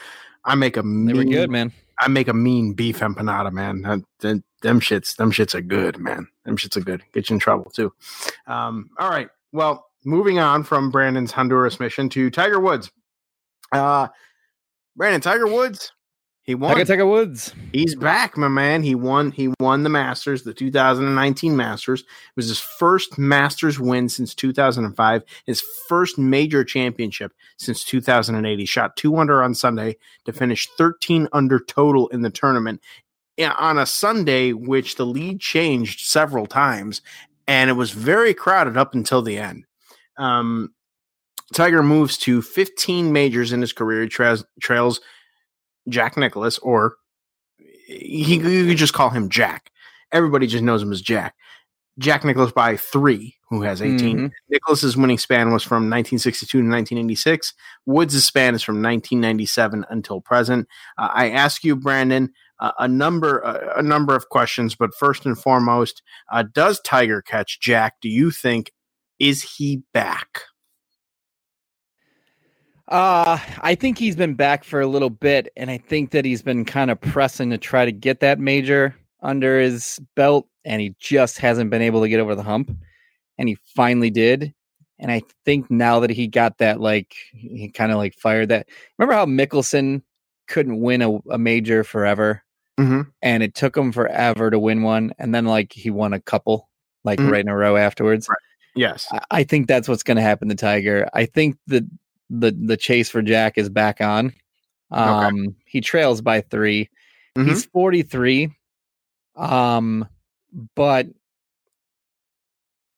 I 0.44 0.56
make 0.56 0.78
a 0.78 0.82
They 0.82 0.88
mean, 0.88 1.16
were 1.18 1.24
good, 1.26 1.50
man. 1.50 1.72
I 2.00 2.08
make 2.08 2.28
a 2.28 2.34
mean 2.34 2.74
beef 2.74 3.00
empanada, 3.00 3.52
man. 3.52 3.86
Uh, 3.86 3.98
them, 4.20 4.44
them 4.62 4.80
shits, 4.80 5.16
them 5.16 5.32
shits 5.32 5.56
are 5.56 5.62
good, 5.62 5.98
man. 5.98 6.28
Them 6.46 6.58
shits 6.58 6.78
are 6.78 6.82
good. 6.82 7.04
Get 7.14 7.30
you 7.30 7.36
in 7.36 7.40
trouble 7.40 7.72
too. 7.72 7.94
Um, 8.46 8.90
all 8.98 9.10
right. 9.10 9.30
Well, 9.52 9.86
moving 10.06 10.40
on 10.40 10.64
from 10.64 10.92
Brandon's 10.92 11.32
Honduras 11.32 11.80
mission 11.80 12.10
to 12.10 12.30
Tiger 12.30 12.60
Woods. 12.60 12.92
Uh, 13.72 14.08
Brandon, 14.96 15.22
Tiger 15.22 15.48
Woods, 15.48 15.92
he 16.48 16.56
won. 16.56 16.84
Tiger 16.86 17.06
Woods. 17.06 17.54
He's 17.74 17.94
back, 17.94 18.38
my 18.38 18.48
man. 18.48 18.82
He 18.82 18.96
won. 18.96 19.32
He 19.32 19.54
won 19.60 19.84
the 19.84 19.90
Masters, 19.90 20.44
the 20.44 20.54
2019 20.54 21.58
Masters. 21.58 22.00
It 22.00 22.06
was 22.38 22.48
his 22.48 22.60
first 22.60 23.18
Masters 23.20 23.80
win 23.80 24.08
since 24.08 24.34
2005. 24.34 25.24
His 25.46 25.62
first 25.90 26.18
major 26.18 26.64
championship 26.64 27.34
since 27.58 27.84
2008. 27.84 28.58
He 28.58 28.66
shot 28.66 28.96
two 28.96 29.18
under 29.18 29.44
on 29.44 29.54
Sunday 29.54 29.98
to 30.24 30.32
finish 30.32 30.70
13 30.78 31.28
under 31.34 31.60
total 31.60 32.08
in 32.08 32.22
the 32.22 32.30
tournament 32.30 32.82
on 33.40 33.78
a 33.78 33.86
Sunday, 33.86 34.54
which 34.54 34.96
the 34.96 35.06
lead 35.06 35.42
changed 35.42 36.08
several 36.08 36.46
times, 36.46 37.02
and 37.46 37.70
it 37.70 37.74
was 37.74 37.92
very 37.92 38.34
crowded 38.34 38.78
up 38.78 38.96
until 38.96 39.22
the 39.22 39.38
end. 39.38 39.66
Um, 40.18 40.74
Tiger 41.54 41.84
moves 41.84 42.18
to 42.20 42.42
15 42.42 43.12
majors 43.12 43.52
in 43.52 43.62
his 43.62 43.74
career. 43.74 44.04
He 44.04 44.08
trails, 44.08 44.46
trails 44.62 45.02
Jack 45.90 46.18
Nicklaus, 46.18 46.58
or 46.60 46.96
he, 47.58 48.36
you 48.36 48.68
could 48.68 48.78
just 48.78 48.94
call 48.94 49.10
him 49.10 49.30
Jack. 49.30 49.72
Everybody 50.12 50.48
just 50.48 50.64
knows 50.64 50.82
him 50.82 50.92
as 50.92 51.02
Jack. 51.02 51.36
Jack 52.00 52.24
Nicklaus 52.24 52.52
by 52.52 52.78
three, 52.78 53.36
who 53.50 53.64
has 53.64 53.82
18. 53.82 54.18
Mhm. 54.18 54.32
Nicklaus's 54.50 54.96
winning 54.96 55.18
span 55.18 55.52
was 55.52 55.64
from 55.64 55.90
1962 55.90 56.62
to 56.62 56.68
1986. 56.68 57.54
Woods' 57.86 58.24
span 58.24 58.54
is 58.54 58.62
from 58.62 58.82
1997 58.82 59.84
until 59.90 60.22
present. 60.22 60.68
Uh, 60.98 61.10
I 61.12 61.32
ask 61.32 61.64
you, 61.64 61.76
Brandon, 61.76 62.30
uh, 62.60 62.72
a 62.78 62.88
number 62.88 63.44
uh, 63.44 63.74
a 63.76 63.82
number 63.82 64.16
of 64.16 64.30
questions, 64.30 64.76
but 64.76 64.94
first 64.96 65.26
and 65.26 65.38
foremost, 65.38 66.04
uh, 66.32 66.44
does 66.54 66.80
Tiger 66.82 67.22
catch 67.22 67.60
Jack? 67.60 67.96
Do 68.02 68.10
you 68.10 68.30
think 68.32 68.72
is 69.20 69.42
he 69.58 69.82
back? 69.94 70.42
Uh, 72.88 73.38
I 73.62 73.76
think 73.76 73.98
he's 73.98 74.16
been 74.16 74.36
back 74.36 74.64
for 74.64 74.80
a 74.80 74.88
little 74.88 75.10
bit, 75.10 75.50
and 75.58 75.70
I 75.70 75.78
think 75.78 76.12
that 76.12 76.24
he's 76.24 76.42
been 76.42 76.64
kind 76.64 76.90
of 76.90 77.00
pressing 77.02 77.50
to 77.50 77.58
try 77.58 77.84
to 77.86 77.92
get 77.92 78.22
that 78.22 78.40
major 78.40 78.96
under 79.22 79.60
his 79.60 80.00
belt, 80.16 80.48
and 80.64 80.82
he 80.82 80.96
just 81.00 81.38
hasn't 81.40 81.70
been 81.70 81.82
able 81.82 82.02
to 82.02 82.10
get 82.10 82.20
over 82.20 82.36
the 82.36 82.44
hump. 82.44 82.72
And 83.38 83.50
he 83.50 83.58
finally 83.76 84.10
did. 84.10 84.54
And 85.00 85.12
I 85.12 85.22
think 85.46 85.70
now 85.70 86.00
that 86.00 86.10
he 86.10 86.28
got 86.28 86.58
that, 86.58 86.80
like, 86.80 87.14
he 87.32 87.70
kind 87.70 87.92
of 87.92 87.98
like 87.98 88.16
fired 88.16 88.50
that. 88.50 88.68
Remember 88.98 89.14
how 89.14 89.26
Mickelson 89.26 90.02
couldn't 90.48 90.80
win 90.80 91.02
a, 91.02 91.18
a 91.30 91.38
major 91.38 91.84
forever? 91.84 92.44
Mm-hmm. 92.80 93.02
And 93.22 93.44
it 93.44 93.54
took 93.54 93.78
him 93.78 93.92
forever 93.92 94.50
to 94.50 94.58
win 94.58 94.82
one. 94.82 95.12
And 95.20 95.36
then, 95.36 95.46
like, 95.46 95.74
he 95.74 95.90
won 95.92 96.14
a 96.14 96.20
couple, 96.20 96.70
like, 97.04 97.20
Mhm. 97.20 97.32
right 97.32 97.42
in 97.42 97.50
a 97.50 97.56
row 97.56 97.76
afterwards. 97.76 98.28
Yes. 98.76 99.08
I- 99.12 99.26
I 99.30 99.44
think 99.44 99.68
that's 99.68 99.88
what's 99.88 100.04
going 100.04 100.18
to 100.18 100.24
happen 100.24 100.50
to 100.50 100.56
Tiger. 100.56 101.08
I 101.14 101.26
think 101.26 101.58
the 101.68 101.88
the 102.30 102.52
the 102.52 102.78
chase 102.78 103.10
for 103.10 103.22
Jack 103.22 103.58
is 103.58 103.70
back 103.70 104.02
on. 104.02 104.34
Um, 104.92 105.56
he 105.66 105.82
trails 105.82 106.22
by 106.22 106.42
3 106.42 106.90
Mhm. 107.38 107.50
He's 107.50 107.66
forty 107.66 108.02
three, 108.02 108.50
um, 109.36 110.08
but 110.76 111.08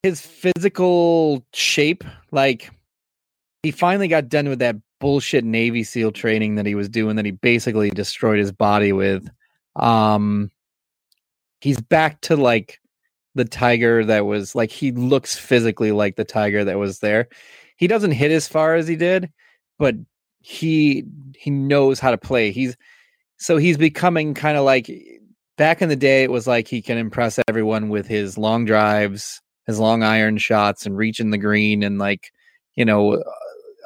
his 0.01 0.21
physical 0.21 1.45
shape, 1.53 2.05
like 2.31 2.71
he 3.63 3.71
finally 3.71 4.07
got 4.07 4.29
done 4.29 4.47
with 4.47 4.59
that 4.59 4.77
bullshit 5.01 5.43
Navy 5.43 5.83
SEAL 5.83 6.13
training 6.13 6.55
that 6.55 6.65
he 6.65 6.73
was 6.73 6.87
doing 6.87 7.17
that 7.17 7.25
he 7.25 7.31
basically 7.31 7.89
destroyed 7.89 8.39
his 8.39 8.53
body 8.53 8.93
with. 8.93 9.29
Um, 9.75 10.51
he's 11.59 11.81
back 11.81 12.21
to 12.21 12.37
like 12.37 12.79
the 13.35 13.43
tiger 13.43 14.05
that 14.05 14.25
was 14.25 14.55
like 14.55 14.71
he 14.71 14.93
looks 14.93 15.37
physically 15.37 15.91
like 15.91 16.15
the 16.15 16.23
tiger 16.23 16.63
that 16.63 16.79
was 16.79 16.99
there. 16.99 17.27
He 17.79 17.87
doesn't 17.87 18.11
hit 18.11 18.29
as 18.29 18.45
far 18.45 18.75
as 18.75 18.89
he 18.89 18.97
did, 18.97 19.31
but 19.77 19.95
he 20.41 21.05
he 21.33 21.49
knows 21.49 21.99
how 22.01 22.11
to 22.11 22.17
play. 22.17 22.51
He's 22.51 22.75
so 23.37 23.55
he's 23.55 23.77
becoming 23.77 24.33
kind 24.33 24.57
of 24.57 24.65
like 24.65 24.91
back 25.57 25.81
in 25.81 25.87
the 25.87 25.95
day 25.95 26.23
it 26.23 26.31
was 26.31 26.45
like 26.45 26.67
he 26.67 26.81
can 26.81 26.97
impress 26.97 27.39
everyone 27.47 27.87
with 27.87 28.05
his 28.05 28.37
long 28.37 28.65
drives, 28.65 29.41
his 29.65 29.79
long 29.79 30.03
iron 30.03 30.37
shots 30.37 30.85
and 30.85 30.97
reaching 30.97 31.29
the 31.29 31.37
green 31.37 31.81
and 31.81 31.99
like, 31.99 32.33
you 32.75 32.83
know, 32.83 33.23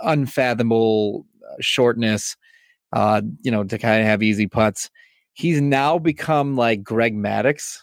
unfathomable 0.02 1.28
uh, 1.48 1.56
shortness 1.60 2.36
uh, 2.94 3.22
you 3.42 3.52
know, 3.52 3.64
to 3.64 3.78
kind 3.78 4.02
of 4.02 4.08
have 4.08 4.24
easy 4.24 4.48
putts. 4.48 4.90
He's 5.34 5.62
now 5.62 6.00
become 6.00 6.56
like 6.56 6.84
Greg 6.84 7.16
Maddux 7.16 7.78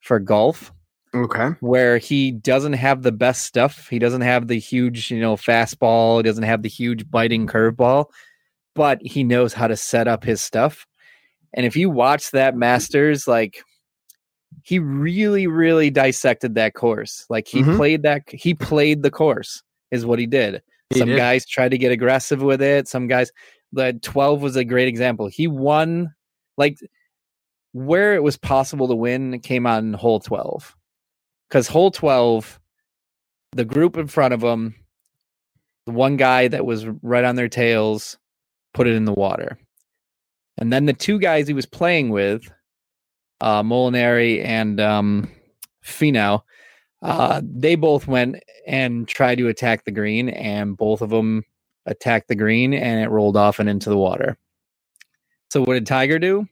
for 0.00 0.18
golf 0.18 0.72
Okay. 1.14 1.50
where 1.60 1.98
he 1.98 2.30
doesn't 2.30 2.74
have 2.74 3.02
the 3.02 3.12
best 3.12 3.42
stuff. 3.44 3.88
He 3.88 3.98
doesn't 3.98 4.20
have 4.20 4.46
the 4.46 4.58
huge, 4.58 5.10
you 5.10 5.20
know, 5.20 5.36
fastball. 5.36 6.18
He 6.18 6.22
doesn't 6.22 6.44
have 6.44 6.62
the 6.62 6.68
huge 6.68 7.10
biting 7.10 7.46
curveball, 7.46 8.06
but 8.74 9.00
he 9.02 9.24
knows 9.24 9.52
how 9.54 9.66
to 9.68 9.76
set 9.76 10.06
up 10.08 10.22
his 10.24 10.40
stuff. 10.40 10.86
And 11.54 11.64
if 11.64 11.76
you 11.76 11.88
watch 11.90 12.30
that 12.32 12.56
Masters, 12.56 13.26
like 13.26 13.62
he 14.62 14.78
really, 14.78 15.46
really 15.46 15.90
dissected 15.90 16.54
that 16.56 16.74
course. 16.74 17.24
Like 17.30 17.48
he 17.48 17.62
Mhm. 17.62 17.76
played 17.76 18.02
that, 18.02 18.22
he 18.30 18.54
played 18.54 19.02
the 19.02 19.10
course, 19.10 19.62
is 19.90 20.04
what 20.04 20.18
he 20.18 20.26
did. 20.26 20.62
He 20.90 20.98
Some 21.00 21.08
did. 21.08 21.16
guys 21.16 21.46
tried 21.46 21.70
to 21.70 21.78
get 21.78 21.92
aggressive 21.92 22.42
with 22.42 22.60
it. 22.62 22.86
Some 22.88 23.06
guys, 23.08 23.32
the 23.72 23.98
12 24.02 24.42
was 24.42 24.56
a 24.56 24.64
great 24.64 24.88
example. 24.88 25.26
He 25.28 25.46
won, 25.46 26.14
like, 26.56 26.78
where 27.72 28.14
it 28.14 28.22
was 28.22 28.36
possible 28.36 28.88
to 28.88 28.94
win 28.94 29.40
came 29.40 29.66
on 29.66 29.92
hole 29.94 30.20
12 30.20 30.74
because 31.48 31.68
hole 31.68 31.90
12 31.90 32.60
the 33.52 33.64
group 33.64 33.96
in 33.96 34.08
front 34.08 34.34
of 34.34 34.40
them 34.40 34.74
the 35.86 35.92
one 35.92 36.16
guy 36.16 36.48
that 36.48 36.66
was 36.66 36.86
right 37.02 37.24
on 37.24 37.36
their 37.36 37.48
tails 37.48 38.18
put 38.74 38.86
it 38.86 38.94
in 38.94 39.04
the 39.06 39.12
water. 39.14 39.58
And 40.58 40.72
then 40.72 40.86
the 40.86 40.92
two 40.92 41.18
guys 41.18 41.48
he 41.48 41.54
was 41.54 41.66
playing 41.66 42.10
with 42.10 42.50
uh 43.40 43.62
molinari 43.62 44.44
and 44.44 44.80
um 44.80 45.30
finau 45.84 46.42
uh 47.02 47.40
they 47.44 47.76
both 47.76 48.06
went 48.08 48.36
and 48.66 49.08
tried 49.08 49.38
to 49.38 49.48
attack 49.48 49.84
the 49.84 49.92
green 49.92 50.28
and 50.30 50.76
both 50.76 51.02
of 51.02 51.10
them 51.10 51.44
attacked 51.86 52.28
the 52.28 52.34
green 52.36 52.74
and 52.74 53.00
it 53.02 53.10
rolled 53.10 53.36
off 53.36 53.58
and 53.60 53.68
into 53.68 53.90
the 53.90 53.96
water. 53.98 54.36
So 55.50 55.62
what 55.62 55.74
did 55.74 55.86
tiger 55.86 56.18
do? 56.18 56.46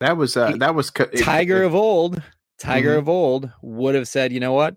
That 0.00 0.16
was 0.16 0.36
uh, 0.36 0.56
that 0.58 0.74
was 0.74 0.90
co- 0.90 1.08
it- 1.12 1.24
Tiger 1.24 1.62
it- 1.62 1.66
of 1.66 1.74
old, 1.74 2.22
Tiger 2.62 2.94
Mhm. 2.94 2.98
of 2.98 3.08
old 3.08 3.50
would 3.62 3.94
have 3.94 4.06
said, 4.08 4.32
you 4.32 4.40
know 4.40 4.52
what? 4.52 4.76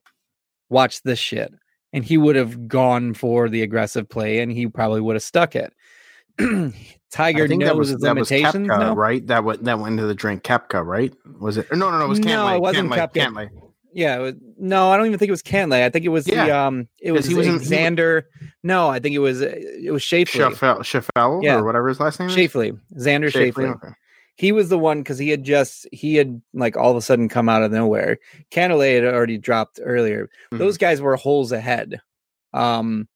Watch 0.70 1.02
this 1.04 1.20
shit. 1.20 1.54
And 1.94 2.04
he 2.04 2.18
would 2.18 2.36
have 2.36 2.68
gone 2.68 3.14
for 3.14 3.48
the 3.48 3.62
aggressive 3.62 4.10
play 4.10 4.40
and 4.40 4.52
he 4.52 4.68
probably 4.68 5.02
would 5.02 5.16
have 5.16 5.24
stuck 5.24 5.56
it. 5.56 5.72
Tiger 7.12 7.46
I 7.46 7.48
think 7.48 7.64
that 7.64 7.78
was 7.78 7.90
his 7.90 8.02
that 8.02 8.16
was. 8.18 8.30
Koepka, 8.30 8.60
no? 8.66 8.94
right? 8.94 9.26
That 9.28 9.44
went 9.46 9.64
that 9.64 9.80
went 9.80 9.94
into 9.94 10.06
the 10.06 10.16
drink 10.16 10.44
Koepka, 10.44 10.86
right? 10.86 11.14
Was 11.40 11.56
it? 11.58 11.68
No, 11.72 11.90
no, 11.90 12.00
no. 12.00 12.06
It 12.06 12.10
was 12.10 12.20
No, 12.20 12.48
it 12.54 12.62
wasn't 12.62 12.92
Cantlay. 12.92 13.12
Cantlay. 13.14 13.50
Yeah, 13.94 14.18
it 14.18 14.22
was- 14.22 14.36
no, 14.58 14.90
I 14.92 14.98
don't 14.98 15.06
even 15.06 15.18
think 15.20 15.30
it 15.30 15.32
was 15.32 15.42
Cantlay. 15.44 15.84
I 15.84 15.90
think 15.90 16.04
it 16.04 16.10
was 16.10 16.26
the 16.26 16.52
um, 16.52 16.90
it 17.02 17.14
was 17.14 17.26
he 17.26 17.36
was 17.36 17.48
in- 17.48 17.60
Xander. 17.60 18.24
No, 18.64 18.90
I 18.90 19.00
think 19.00 19.16
it 19.16 19.20
was 19.20 19.40
it 19.40 19.92
was 19.94 20.02
Shafley. 20.04 20.28
Schaffel, 20.42 20.80
Schaffel 20.84 21.42
Yeah. 21.44 21.60
or 21.60 21.64
whatever 21.64 21.88
his 21.88 22.02
last 22.02 22.20
name 22.20 22.28
is. 22.30 22.36
Shafley, 22.36 22.78
Xander 22.98 23.32
Schauffele, 23.32 23.54
Shafley. 23.54 23.76
Okay. 23.76 23.94
He 24.38 24.52
was 24.52 24.70
the 24.70 24.78
one 24.78 25.00
because 25.00 25.18
he 25.18 25.30
had 25.30 25.44
just 25.44 25.88
he 25.92 26.16
had 26.16 26.42
like 26.54 26.76
all 26.76 26.92
of 26.92 26.98
a 26.98 27.02
sudden 27.02 27.30
come 27.30 27.48
out 27.50 27.64
of 27.64 27.72
nowhere. 27.72 28.20
Cantlay 28.52 28.96
had 28.96 29.06
already 29.14 29.38
dropped 29.38 29.80
earlier. 29.82 30.30
Mhm. 30.52 30.58
Those 30.58 30.78
guys 30.78 31.00
were 31.02 31.16
holes 31.16 31.52
ahead. 31.52 32.02
Um, 32.54 33.08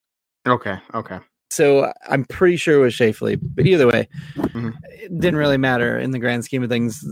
Okay. 0.48 0.78
Okay. 0.94 1.18
so 1.50 1.92
I'm 2.08 2.24
pretty 2.24 2.56
sure 2.56 2.76
it 2.76 2.82
was 2.82 2.94
Shafley, 2.94 3.38
but 3.42 3.66
either 3.66 3.86
way, 3.86 4.08
Mhm. 4.36 4.72
it 4.84 5.18
didn't 5.20 5.38
really 5.38 5.58
matter 5.58 5.98
in 5.98 6.10
the 6.12 6.18
grand 6.18 6.44
scheme 6.44 6.62
of 6.62 6.70
things. 6.70 7.04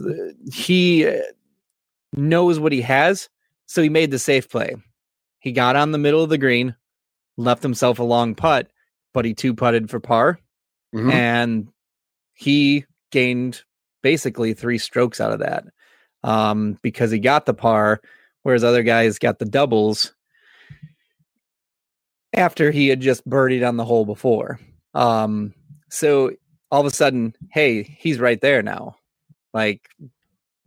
He 0.53 1.07
uh, 1.07 1.21
knows 2.15 2.59
what 2.59 2.73
he 2.73 2.81
has, 2.83 3.29
so 3.67 3.83
he 3.83 3.91
made 3.91 4.11
the 4.11 4.19
safe 4.19 4.49
play. 4.49 4.75
He 5.41 5.53
got 5.53 5.77
on 5.77 5.93
the 5.93 5.99
middle 5.99 6.23
of 6.23 6.31
the 6.31 6.39
green, 6.39 6.75
left 7.37 7.63
himself 7.63 7.99
a 7.99 8.03
long 8.05 8.35
putt, 8.35 8.71
but 9.13 9.25
he 9.27 9.35
two 9.35 9.55
putted 9.55 9.91
for 9.91 10.01
par, 10.01 10.39
Mhm. 10.95 11.13
and 11.13 11.69
he 12.33 12.87
gained 13.11 13.63
basically 14.03 14.55
three 14.55 14.79
strokes 14.79 15.21
out 15.21 15.33
of 15.33 15.41
that 15.41 15.65
um, 16.23 16.79
because 16.83 17.11
he 17.11 17.19
got 17.19 17.47
the 17.47 17.55
par, 17.55 18.01
whereas 18.43 18.65
other 18.65 18.83
guys 18.83 19.19
got 19.19 19.39
the 19.39 19.45
doubles 19.45 20.15
after 22.35 22.71
he 22.71 22.89
had 22.89 23.01
just 23.01 23.29
birdied 23.29 23.67
on 23.67 23.77
the 23.77 23.85
hole 23.85 24.05
before. 24.05 24.61
Um, 24.95 25.55
so 25.91 26.33
all 26.71 26.81
of 26.81 26.87
a 26.87 26.95
sudden, 26.95 27.35
hey, 27.53 27.83
he's 27.83 28.19
right 28.19 28.41
there 28.41 28.63
now. 28.63 28.97
Like 29.55 29.89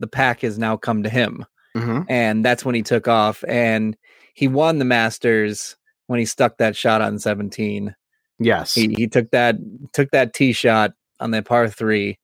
the 0.00 0.06
pack 0.06 0.40
has 0.40 0.58
now 0.58 0.76
come 0.76 1.04
to 1.04 1.08
him. 1.08 1.46
Mhm. 1.76 2.04
And 2.08 2.44
that's 2.44 2.64
when 2.64 2.74
he 2.74 2.82
took 2.82 3.08
off 3.08 3.44
and 3.48 3.96
he 4.34 4.48
won 4.48 4.78
the 4.78 4.84
Masters 4.84 5.76
when 6.06 6.18
he 6.18 6.26
stuck 6.26 6.58
that 6.58 6.76
shot 6.76 7.00
on 7.00 7.18
17. 7.18 7.94
Yes. 8.38 8.74
He 8.74 8.92
he 8.96 9.06
took 9.06 9.30
that 9.30 9.56
took 9.92 10.10
that 10.10 10.34
tee 10.34 10.52
shot 10.52 10.92
on 11.20 11.30
that 11.30 11.44
par 11.46 11.68
3 11.68 12.18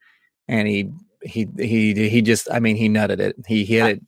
and 0.49 0.67
he 0.69 0.91
he 1.23 1.49
he 1.59 2.09
he 2.09 2.23
just 2.23 2.49
I 2.51 2.61
mean 2.61 2.77
he 2.77 2.89
nutted 2.89 3.21
it. 3.21 3.37
He 3.47 3.65
hit 3.65 3.87
it 3.87 4.03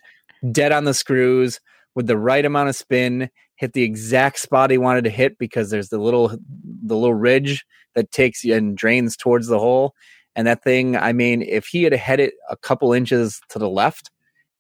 dead 0.53 0.73
on 0.73 0.85
the 0.85 0.95
screws 0.95 1.61
with 1.95 2.07
the 2.07 2.17
right 2.17 2.45
amount 2.45 2.69
of 2.69 2.77
spin, 2.77 3.31
hit 3.57 3.73
the 3.73 3.83
exact 3.83 4.39
spot 4.39 4.71
he 4.71 4.79
wanted 4.79 5.05
to 5.05 5.11
hit 5.11 5.39
because 5.39 5.71
there's 5.71 5.89
the 5.89 5.99
little 5.99 6.29
the 6.29 6.97
little 6.97 7.15
ridge 7.15 7.65
that 7.95 8.11
takes 8.13 8.45
you 8.45 8.55
and 8.55 8.77
drains 8.77 9.17
towards 9.17 9.49
the 9.49 9.59
hole. 9.59 9.95
And 10.37 10.47
that 10.47 10.63
thing, 10.63 10.97
I 10.97 11.13
mean, 11.13 11.43
if 11.43 11.67
he 11.67 11.83
had 11.83 11.93
had 11.93 12.21
it 12.21 12.35
a 12.49 12.57
couple 12.57 12.93
inches 12.93 13.41
to 13.49 13.59
the 13.59 13.69
left, 13.69 14.11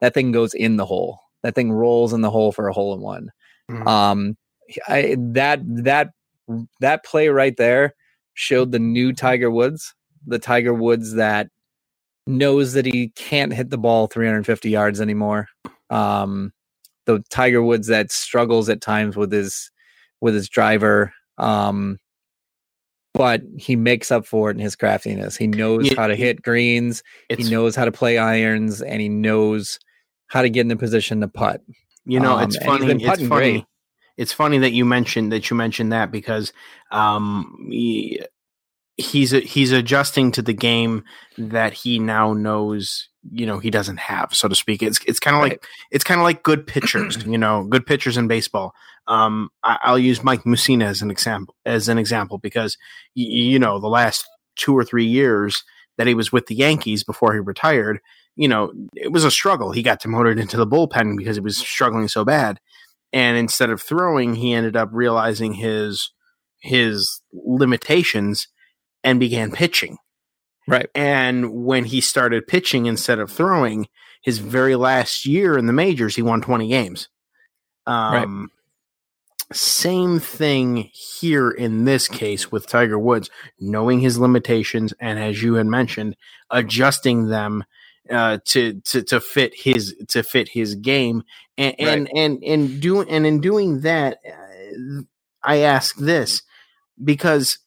that 0.01 0.14
thing 0.14 0.33
goes 0.33 0.53
in 0.53 0.77
the 0.77 0.85
hole. 0.85 1.21
That 1.43 1.55
thing 1.55 1.73
rolls 1.73 2.12
in 2.12 2.23
the 2.23 2.31
hole 2.31 2.53
for 2.53 2.69
a 2.69 2.73
hole 2.73 2.93
in 2.93 3.01
one. 3.01 3.31
Mhm. 3.71 3.87
Um, 3.87 4.37
I, 4.88 5.16
that 5.19 5.61
that 5.64 6.11
that 6.81 7.05
play 7.05 7.29
right 7.29 7.57
there 7.57 7.95
showed 8.35 8.73
the 8.73 8.79
new 8.79 9.12
Tiger 9.12 9.51
Woods, 9.51 9.95
the 10.27 10.38
Tiger 10.38 10.75
Woods 10.75 11.14
that 11.14 11.49
knows 12.31 12.75
that 12.75 12.87
he 12.87 13.11
can't 13.16 13.53
hit 13.55 13.71
the 13.71 13.79
ball 13.79 14.09
350 14.09 14.71
yards 14.71 15.01
anymore. 15.01 15.49
Um, 15.90 16.53
the 17.07 17.25
Tiger 17.31 17.62
Woods 17.62 17.88
that 17.88 18.12
struggles 18.12 18.69
at 18.71 18.81
times 18.81 19.16
with 19.16 19.33
his 19.33 19.71
with 20.21 20.35
his 20.35 20.49
driver. 20.49 21.12
Um, 21.38 21.99
but 23.14 23.43
he 23.59 23.77
makes 23.77 24.11
up 24.12 24.27
for 24.27 24.51
it 24.51 24.55
in 24.57 24.61
his 24.62 24.77
craftiness. 24.77 25.37
He 25.37 25.47
knows 25.49 25.88
Yeah, 25.88 25.97
how 25.97 26.07
to 26.07 26.16
hit 26.16 26.43
greens. 26.43 27.03
He 27.29 27.45
knows 27.45 27.77
how 27.77 27.85
to 27.85 27.93
play 27.93 28.19
irons, 28.19 28.83
and 28.83 29.01
he 29.01 29.09
knows 29.09 29.79
how 30.29 30.43
to 30.43 30.51
get 30.51 30.62
in 30.62 30.69
the 30.69 30.77
position 30.77 31.21
to 31.21 31.29
putt. 31.29 31.62
You 32.07 32.21
know, 32.21 32.38
Um, 32.38 32.45
it's 32.45 32.57
funny. 32.57 32.87
It's 33.05 33.27
funny. 33.29 33.29
great. 33.29 33.64
It's 34.16 34.33
funny 34.33 34.59
that 34.59 34.73
you 34.73 34.85
mentioned 34.85 35.33
that 35.33 35.51
you 35.51 35.57
mentioned 35.57 35.93
that 35.93 36.11
because 36.12 36.53
um, 36.93 37.69
he, 37.71 38.21
he's 39.01 39.31
he's 39.31 39.73
adjusting 39.73 40.33
to 40.33 40.43
the 40.43 40.53
game 40.53 41.05
that 41.39 41.73
he 41.73 41.99
now 41.99 42.33
knows. 42.33 43.09
You 43.31 43.45
know, 43.47 43.59
he 43.59 43.71
doesn't 43.71 43.99
have, 43.99 44.35
so 44.35 44.49
to 44.49 44.55
speak. 44.55 44.83
It's 44.83 44.99
it's 45.07 45.21
kind 45.21 45.37
of 45.37 45.43
like 45.43 45.65
it's 45.91 46.05
kind 46.05 46.21
of 46.21 46.25
like 46.25 46.43
good 46.43 46.67
pitchers. 46.67 47.23
you 47.27 47.39
know, 47.39 47.65
good 47.65 47.87
pitchers 47.87 48.17
in 48.17 48.29
baseball. 48.29 48.73
Um, 49.07 49.51
I, 49.63 49.79
I'll 49.83 49.99
use 49.99 50.23
Mike 50.23 50.45
Mussina 50.45 50.85
as 50.85 51.03
an 51.03 51.11
example 51.11 51.55
as 51.67 51.89
an 51.89 51.99
example 51.99 52.39
because 52.39 52.77
y- 53.17 53.25
you 53.25 53.59
know 53.59 53.81
the 53.81 53.89
last 53.89 54.27
two 54.57 54.77
or 54.77 54.85
three 54.85 55.07
years 55.07 55.65
that 55.99 56.07
he 56.07 56.15
was 56.15 56.33
with 56.33 56.47
the 56.47 56.55
Yankees 56.55 57.05
before 57.05 57.33
he 57.33 57.41
retired 57.41 58.01
you 58.37 58.49
know, 58.49 58.73
it 58.97 59.13
was 59.13 59.25
a 59.25 59.31
struggle. 59.31 59.73
He 59.73 59.83
got 59.83 60.01
demoted 60.01 60.39
into 60.39 60.57
the 60.57 60.67
bullpen 60.67 61.17
because 61.17 61.37
he 61.37 61.43
was 61.43 61.59
struggling 61.59 62.09
so 62.09 62.25
bad. 62.25 62.59
And 63.13 63.37
instead 63.37 63.69
of 63.69 63.83
throwing, 63.83 64.35
he 64.35 64.55
ended 64.55 64.77
up 64.77 64.89
realizing 64.93 65.53
his 65.53 66.11
his 66.63 67.21
limitations 67.33 68.49
and 69.05 69.21
began 69.21 69.51
pitching. 69.51 69.99
Right. 70.69 70.89
And 70.95 71.65
when 71.65 71.85
he 71.85 72.01
started 72.01 72.47
pitching 72.47 72.87
instead 72.87 73.19
of 73.19 73.31
throwing, 73.31 73.89
his 74.23 74.39
very 74.39 74.77
last 74.77 75.27
year 75.27 75.57
in 75.57 75.67
the 75.67 75.73
majors, 75.73 76.17
he 76.17 76.23
won 76.23 76.41
20 76.41 76.69
games. 76.69 77.09
Um, 77.87 78.51
Same 79.53 80.21
thing 80.21 80.91
here 80.93 81.51
in 81.51 81.85
this 81.85 82.07
case 82.07 82.53
with 82.53 82.69
Tiger 82.69 82.99
Woods, 82.99 83.31
knowing 83.59 84.01
his 84.01 84.19
limitations 84.19 84.95
and, 85.01 85.19
as 85.19 85.43
you 85.43 85.55
had 85.55 85.67
mentioned, 85.67 86.17
adjusting 86.51 87.29
them 87.29 87.65
uh, 88.09 88.39
to 88.45 88.81
to 88.81 89.03
to 89.03 89.21
fit 89.21 89.53
his 89.55 89.95
to 90.09 90.23
fit 90.23 90.49
his 90.49 90.75
game, 90.77 91.25
and 91.59 91.75
and 91.81 92.11
and 92.15 92.43
and 92.45 92.81
doing 92.81 93.09
and 93.09 93.27
in 93.27 93.41
doing 93.41 93.81
that, 93.81 94.19
uh, 94.27 95.03
I 95.43 95.59
ask 95.59 95.97
this 95.97 96.43
because 97.03 97.59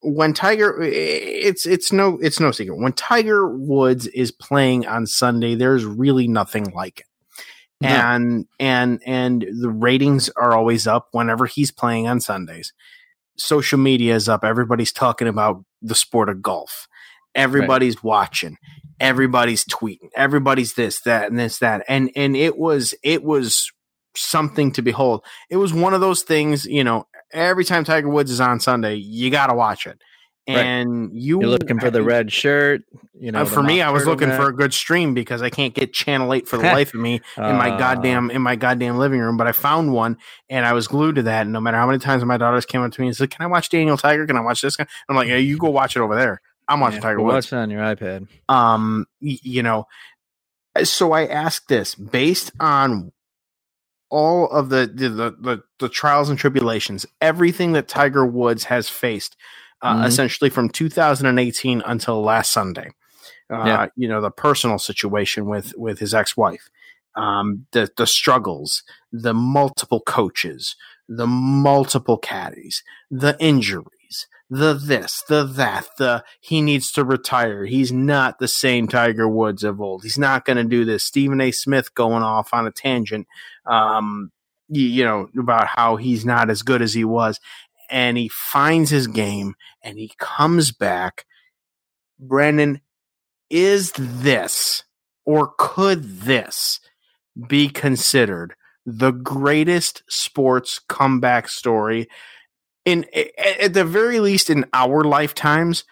when 0.00 0.32
Tiger, 0.32 0.80
it's 0.80 1.66
it's 1.66 1.92
no 1.92 2.18
it's 2.22 2.40
no 2.40 2.50
secret 2.50 2.76
when 2.76 2.92
Tiger 2.92 3.48
Woods 3.48 4.06
is 4.08 4.30
playing 4.30 4.86
on 4.86 5.06
Sunday, 5.06 5.54
there's 5.54 5.84
really 5.84 6.28
nothing 6.28 6.70
like 6.70 7.00
it. 7.00 7.06
No. 7.80 7.88
And 7.88 8.46
and 8.58 9.00
and 9.06 9.46
the 9.60 9.70
ratings 9.70 10.30
are 10.30 10.56
always 10.56 10.86
up 10.86 11.08
whenever 11.12 11.46
he's 11.46 11.70
playing 11.70 12.08
on 12.08 12.20
Sundays. 12.20 12.72
Social 13.36 13.78
media 13.78 14.14
is 14.14 14.28
up. 14.28 14.44
Everybody's 14.44 14.92
talking 14.92 15.28
about 15.28 15.64
the 15.80 15.94
sport 15.94 16.28
of 16.28 16.42
golf. 16.42 16.88
Everybody's 17.34 18.02
watching. 18.02 18.56
Everybody's 18.98 19.64
tweeting. 19.64 20.10
Everybody's 20.16 20.74
this, 20.74 21.00
that, 21.02 21.30
and 21.30 21.38
this, 21.38 21.58
that. 21.58 21.84
And 21.88 22.10
and 22.16 22.36
it 22.36 22.56
was 22.56 22.94
it 23.04 23.22
was 23.22 23.70
something 24.16 24.72
to 24.72 24.82
behold. 24.82 25.24
It 25.50 25.56
was 25.56 25.72
one 25.72 25.94
of 25.94 26.00
those 26.00 26.22
things, 26.22 26.66
you 26.66 26.82
know, 26.82 27.06
every 27.32 27.64
time 27.64 27.84
Tiger 27.84 28.08
Woods 28.08 28.30
is 28.30 28.40
on 28.40 28.60
Sunday, 28.60 28.94
you 28.96 29.30
gotta 29.30 29.54
watch 29.54 29.86
it. 29.86 30.00
Right. 30.48 30.56
And 30.56 31.10
you 31.12 31.40
You're 31.42 31.50
looking 31.50 31.78
for 31.78 31.90
the 31.90 32.02
red 32.02 32.32
shirt. 32.32 32.80
You 33.12 33.32
know, 33.32 33.42
uh, 33.42 33.44
for 33.44 33.62
me, 33.62 33.82
I 33.82 33.90
was 33.90 34.06
looking 34.06 34.30
for 34.30 34.48
a 34.48 34.54
good 34.54 34.72
stream 34.72 35.12
because 35.12 35.42
I 35.42 35.50
can't 35.50 35.74
get 35.74 35.92
channel 35.92 36.32
eight 36.32 36.48
for 36.48 36.56
the 36.56 36.62
life 36.62 36.94
of 36.94 37.00
me 37.00 37.20
in 37.36 37.56
my 37.56 37.70
Uh, 37.72 37.78
goddamn 37.78 38.30
in 38.30 38.40
my 38.40 38.56
goddamn 38.56 38.96
living 38.96 39.20
room. 39.20 39.36
But 39.36 39.46
I 39.46 39.52
found 39.52 39.92
one 39.92 40.16
and 40.48 40.64
I 40.64 40.72
was 40.72 40.88
glued 40.88 41.16
to 41.16 41.22
that. 41.24 41.42
And 41.42 41.52
no 41.52 41.60
matter 41.60 41.76
how 41.76 41.86
many 41.86 41.98
times 41.98 42.24
my 42.24 42.38
daughters 42.38 42.64
came 42.64 42.80
up 42.80 42.92
to 42.92 43.00
me 43.02 43.08
and 43.08 43.16
said, 43.16 43.30
"Can 43.30 43.42
I 43.44 43.46
watch 43.46 43.68
Daniel 43.68 43.98
Tiger? 43.98 44.26
Can 44.26 44.38
I 44.38 44.40
watch 44.40 44.62
this 44.62 44.74
guy?" 44.76 44.86
I'm 45.08 45.16
like, 45.16 45.28
"Yeah, 45.28 45.36
you 45.36 45.58
go 45.58 45.68
watch 45.68 45.96
it 45.96 46.00
over 46.00 46.14
there. 46.14 46.40
I'm 46.66 46.80
watching 46.80 47.02
yeah, 47.02 47.08
Tiger 47.08 47.20
Woods." 47.20 47.52
Watch 47.52 47.52
on 47.52 47.68
your 47.68 47.82
iPad. 47.82 48.28
um 48.48 49.04
you 49.20 49.62
know 49.62 49.84
so 50.84 51.12
i 51.12 51.26
ask 51.26 51.66
this 51.68 51.94
based 51.94 52.52
on 52.60 53.10
all 54.10 54.48
of 54.50 54.70
the 54.70 54.90
the, 54.92 55.08
the 55.08 55.30
the 55.40 55.62
the 55.80 55.88
trials 55.88 56.30
and 56.30 56.38
tribulations 56.38 57.06
everything 57.20 57.72
that 57.72 57.88
tiger 57.88 58.26
woods 58.26 58.64
has 58.64 58.88
faced 58.88 59.36
uh, 59.82 59.94
Mhm. 59.96 60.06
essentially 60.06 60.50
from 60.50 60.68
2018 60.68 61.82
until 61.86 62.22
last 62.22 62.52
sunday 62.52 62.90
uh, 63.50 63.66
Yeah. 63.66 63.86
you 63.96 64.08
know 64.08 64.20
the 64.20 64.30
personal 64.30 64.78
situation 64.78 65.46
with 65.46 65.74
with 65.76 65.98
his 66.00 66.14
ex-wife 66.14 66.70
um 67.16 67.66
the 67.72 67.90
the 67.96 68.06
struggles 68.06 68.82
the 69.12 69.34
multiple 69.34 70.00
coaches 70.06 70.76
the 71.08 71.26
multiple 71.26 72.18
caddies 72.18 72.82
the 73.10 73.36
injuries 73.40 73.97
the 74.50 74.74
this, 74.74 75.22
the 75.28 75.44
that, 75.44 75.86
the 75.98 76.24
he 76.40 76.62
needs 76.62 76.90
to 76.92 77.04
retire. 77.04 77.64
He's 77.64 77.92
not 77.92 78.38
the 78.38 78.48
same 78.48 78.88
Tiger 78.88 79.28
Woods 79.28 79.62
of 79.62 79.80
old. 79.80 80.02
He's 80.02 80.18
not 80.18 80.44
going 80.44 80.56
to 80.56 80.64
do 80.64 80.84
this. 80.84 81.04
Stephen 81.04 81.40
A. 81.40 81.50
Smith 81.50 81.94
going 81.94 82.22
off 82.22 82.54
on 82.54 82.66
a 82.66 82.70
tangent, 82.70 83.26
um, 83.66 84.32
you, 84.68 84.86
you 84.86 85.04
know, 85.04 85.28
about 85.38 85.66
how 85.66 85.96
he's 85.96 86.24
not 86.24 86.48
as 86.50 86.62
good 86.62 86.80
as 86.80 86.94
he 86.94 87.04
was. 87.04 87.40
And 87.90 88.16
he 88.16 88.28
finds 88.28 88.90
his 88.90 89.06
game 89.06 89.54
and 89.82 89.98
he 89.98 90.12
comes 90.18 90.72
back. 90.72 91.24
Brandon, 92.18 92.80
is 93.50 93.92
this 93.96 94.84
or 95.24 95.52
could 95.58 96.20
this 96.20 96.80
be 97.48 97.68
considered 97.68 98.54
the 98.84 99.10
greatest 99.10 100.02
sports 100.08 100.78
comeback 100.88 101.48
story 101.48 102.08
in 102.88 103.04
at 103.62 103.74
the 103.74 103.84
very 103.84 104.20
least 104.20 104.50
in 104.50 104.64
our 104.72 105.04
lifetimes 105.04 105.84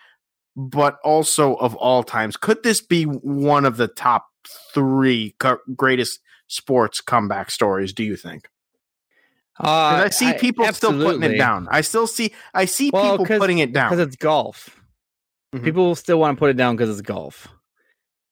but 0.59 0.97
also 1.05 1.55
of 1.57 1.75
all 1.77 2.03
times. 2.03 2.35
Could 2.39 2.63
this 2.63 2.81
be 2.81 3.05
one 3.05 3.67
of 3.67 3.77
the 3.77 3.89
top 3.89 4.29
three 4.73 5.35
co- 5.39 5.59
greatest 5.77 6.21
sports 6.47 7.03
comeback 7.03 7.51
stories? 7.51 7.93
Do 7.93 8.03
you 8.03 8.17
think? 8.17 8.49
Uh, 9.63 10.05
I 10.05 10.09
see 10.11 10.33
people 10.35 10.65
still 10.73 10.93
putting 10.93 11.23
it 11.23 11.37
down. 11.39 11.69
I 11.71 11.81
still 11.83 12.07
see 12.07 12.33
I 12.55 12.65
see 12.67 12.91
Well, 12.91 13.19
people 13.19 13.39
putting 13.39 13.59
it 13.59 13.73
down. 13.73 13.91
because 13.91 14.07
it's 14.07 14.17
golf. 14.17 14.81
Mhm. 15.55 15.63
People 15.65 15.95
still 15.95 16.19
want 16.19 16.37
to 16.37 16.39
put 16.39 16.51
it 16.51 16.57
down 16.57 16.75
because 16.77 16.91
it's 16.91 17.07
golf. 17.07 17.49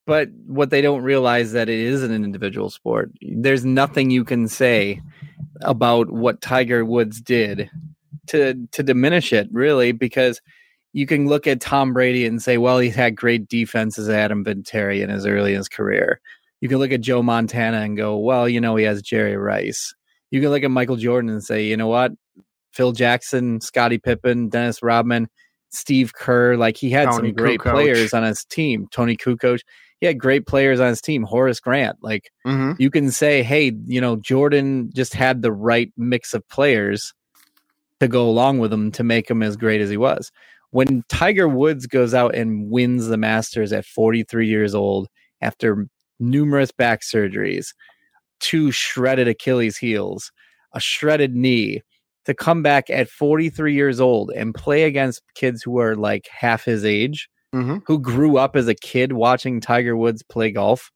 But 0.06 0.28
what 0.46 0.68
they 0.70 0.82
don't 0.82 1.02
realize 1.02 1.52
that 1.52 1.68
it 1.70 1.78
is 1.78 2.02
an 2.02 2.12
individual 2.12 2.68
sport. 2.68 3.10
There's 3.22 3.64
nothing 3.64 4.10
you 4.10 4.24
can 4.24 4.48
say 4.48 5.00
about 5.62 6.10
what 6.10 6.42
Tiger 6.42 6.84
Woods 6.84 7.20
did 7.22 7.70
to 8.28 8.54
to 8.72 8.82
diminish 8.82 9.32
it, 9.32 9.48
really, 9.52 9.92
because 9.92 10.40
you 10.92 11.06
can 11.06 11.26
look 11.26 11.46
at 11.46 11.60
Tom 11.60 11.92
Brady 11.92 12.24
and 12.26 12.40
say, 12.42 12.56
well, 12.58 12.78
he's 12.78 12.94
had 12.94 13.16
great 13.16 13.48
defense 13.48 13.98
as 13.98 14.08
Adam 14.08 14.44
Vinatieri 14.44 15.02
in 15.02 15.10
his 15.10 15.26
early 15.26 15.52
in 15.52 15.58
his 15.58 15.68
career. 15.68 16.20
You 16.60 16.68
can 16.68 16.78
look 16.78 16.92
at 16.92 17.00
Joe 17.00 17.22
Montana 17.22 17.78
and 17.78 17.96
go, 17.96 18.16
well, 18.16 18.48
you 18.48 18.60
know, 18.60 18.76
he 18.76 18.84
has 18.84 19.02
Jerry 19.02 19.36
Rice. 19.36 19.92
You 20.30 20.40
can 20.40 20.50
look 20.50 20.62
at 20.62 20.70
Michael 20.70 20.96
Jordan 20.96 21.30
and 21.30 21.42
say, 21.42 21.64
you 21.64 21.76
know 21.76 21.88
what? 21.88 22.12
Phil 22.72 22.92
Jackson, 22.92 23.60
Scottie 23.60 23.98
Pippen, 23.98 24.48
Dennis 24.48 24.82
Rodman, 24.82 25.28
Steve 25.70 26.14
Kerr, 26.14 26.56
like 26.56 26.76
he 26.76 26.90
had 26.90 27.06
Toni 27.10 27.28
some 27.28 27.32
great 27.34 27.60
Kukoc. 27.60 27.72
players 27.72 28.14
on 28.14 28.22
his 28.22 28.44
team. 28.44 28.86
Toni 28.92 29.16
Kukoc, 29.16 29.60
he 30.00 30.06
had 30.06 30.18
great 30.18 30.46
players 30.46 30.80
on 30.80 30.88
his 30.88 31.00
team. 31.00 31.22
Horace 31.24 31.60
Grant, 31.60 31.96
like 32.02 32.30
Mhm. 32.46 32.76
you 32.78 32.90
can 32.90 33.10
say, 33.10 33.42
hey, 33.42 33.72
you 33.86 34.00
know, 34.00 34.16
Jordan 34.16 34.90
just 34.94 35.12
had 35.14 35.42
the 35.42 35.52
right 35.52 35.92
mix 35.96 36.34
of 36.34 36.48
players 36.48 37.12
to 38.00 38.08
go 38.08 38.28
along 38.28 38.58
with 38.58 38.72
him 38.72 38.90
to 38.92 39.04
make 39.04 39.30
him 39.30 39.42
as 39.42 39.56
great 39.56 39.80
as 39.80 39.90
he 39.90 39.96
was. 39.96 40.30
When 40.70 41.04
Tiger 41.08 41.48
Woods 41.48 41.86
goes 41.86 42.14
out 42.14 42.34
and 42.34 42.68
wins 42.70 43.06
the 43.06 43.16
Masters 43.16 43.72
at 43.72 43.84
43 43.84 44.46
years 44.48 44.74
old 44.74 45.08
after 45.40 45.86
numerous 46.18 46.72
back 46.72 47.02
surgeries, 47.02 47.68
two 48.40 48.70
shredded 48.72 49.28
Achilles 49.28 49.76
heels, 49.76 50.32
a 50.72 50.80
shredded 50.80 51.34
knee, 51.34 51.80
to 52.24 52.34
come 52.34 52.62
back 52.62 52.88
at 52.90 53.08
43 53.08 53.74
years 53.74 54.00
old 54.00 54.30
and 54.34 54.54
play 54.54 54.84
against 54.84 55.22
kids 55.34 55.62
who 55.62 55.78
are 55.78 55.94
like 55.94 56.26
half 56.30 56.64
his 56.64 56.84
age, 56.84 57.28
Mhm. 57.54 57.82
who 57.86 57.98
grew 58.00 58.38
up 58.38 58.56
as 58.56 58.66
a 58.66 58.74
kid 58.74 59.12
watching 59.12 59.60
Tiger 59.60 59.96
Woods 59.96 60.22
play 60.22 60.50
golf, 60.50 60.90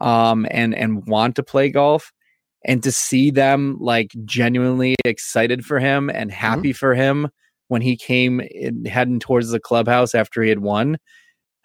um, 0.00 0.46
and 0.50 0.74
and 0.74 1.06
want 1.06 1.36
to 1.36 1.42
play 1.44 1.68
golf, 1.68 2.10
and 2.64 2.82
to 2.82 2.90
see 2.92 3.30
them 3.30 3.76
like 3.80 4.12
genuinely 4.24 4.96
excited 5.04 5.64
for 5.64 5.78
him 5.78 6.08
and 6.10 6.30
happy 6.32 6.72
for 6.72 6.94
him 6.94 7.28
when 7.68 7.82
he 7.82 7.96
came 7.96 8.40
in, 8.40 8.84
heading 8.84 9.18
towards 9.18 9.50
the 9.50 9.60
clubhouse 9.60 10.14
after 10.14 10.42
he 10.42 10.48
had 10.48 10.60
won. 10.60 10.96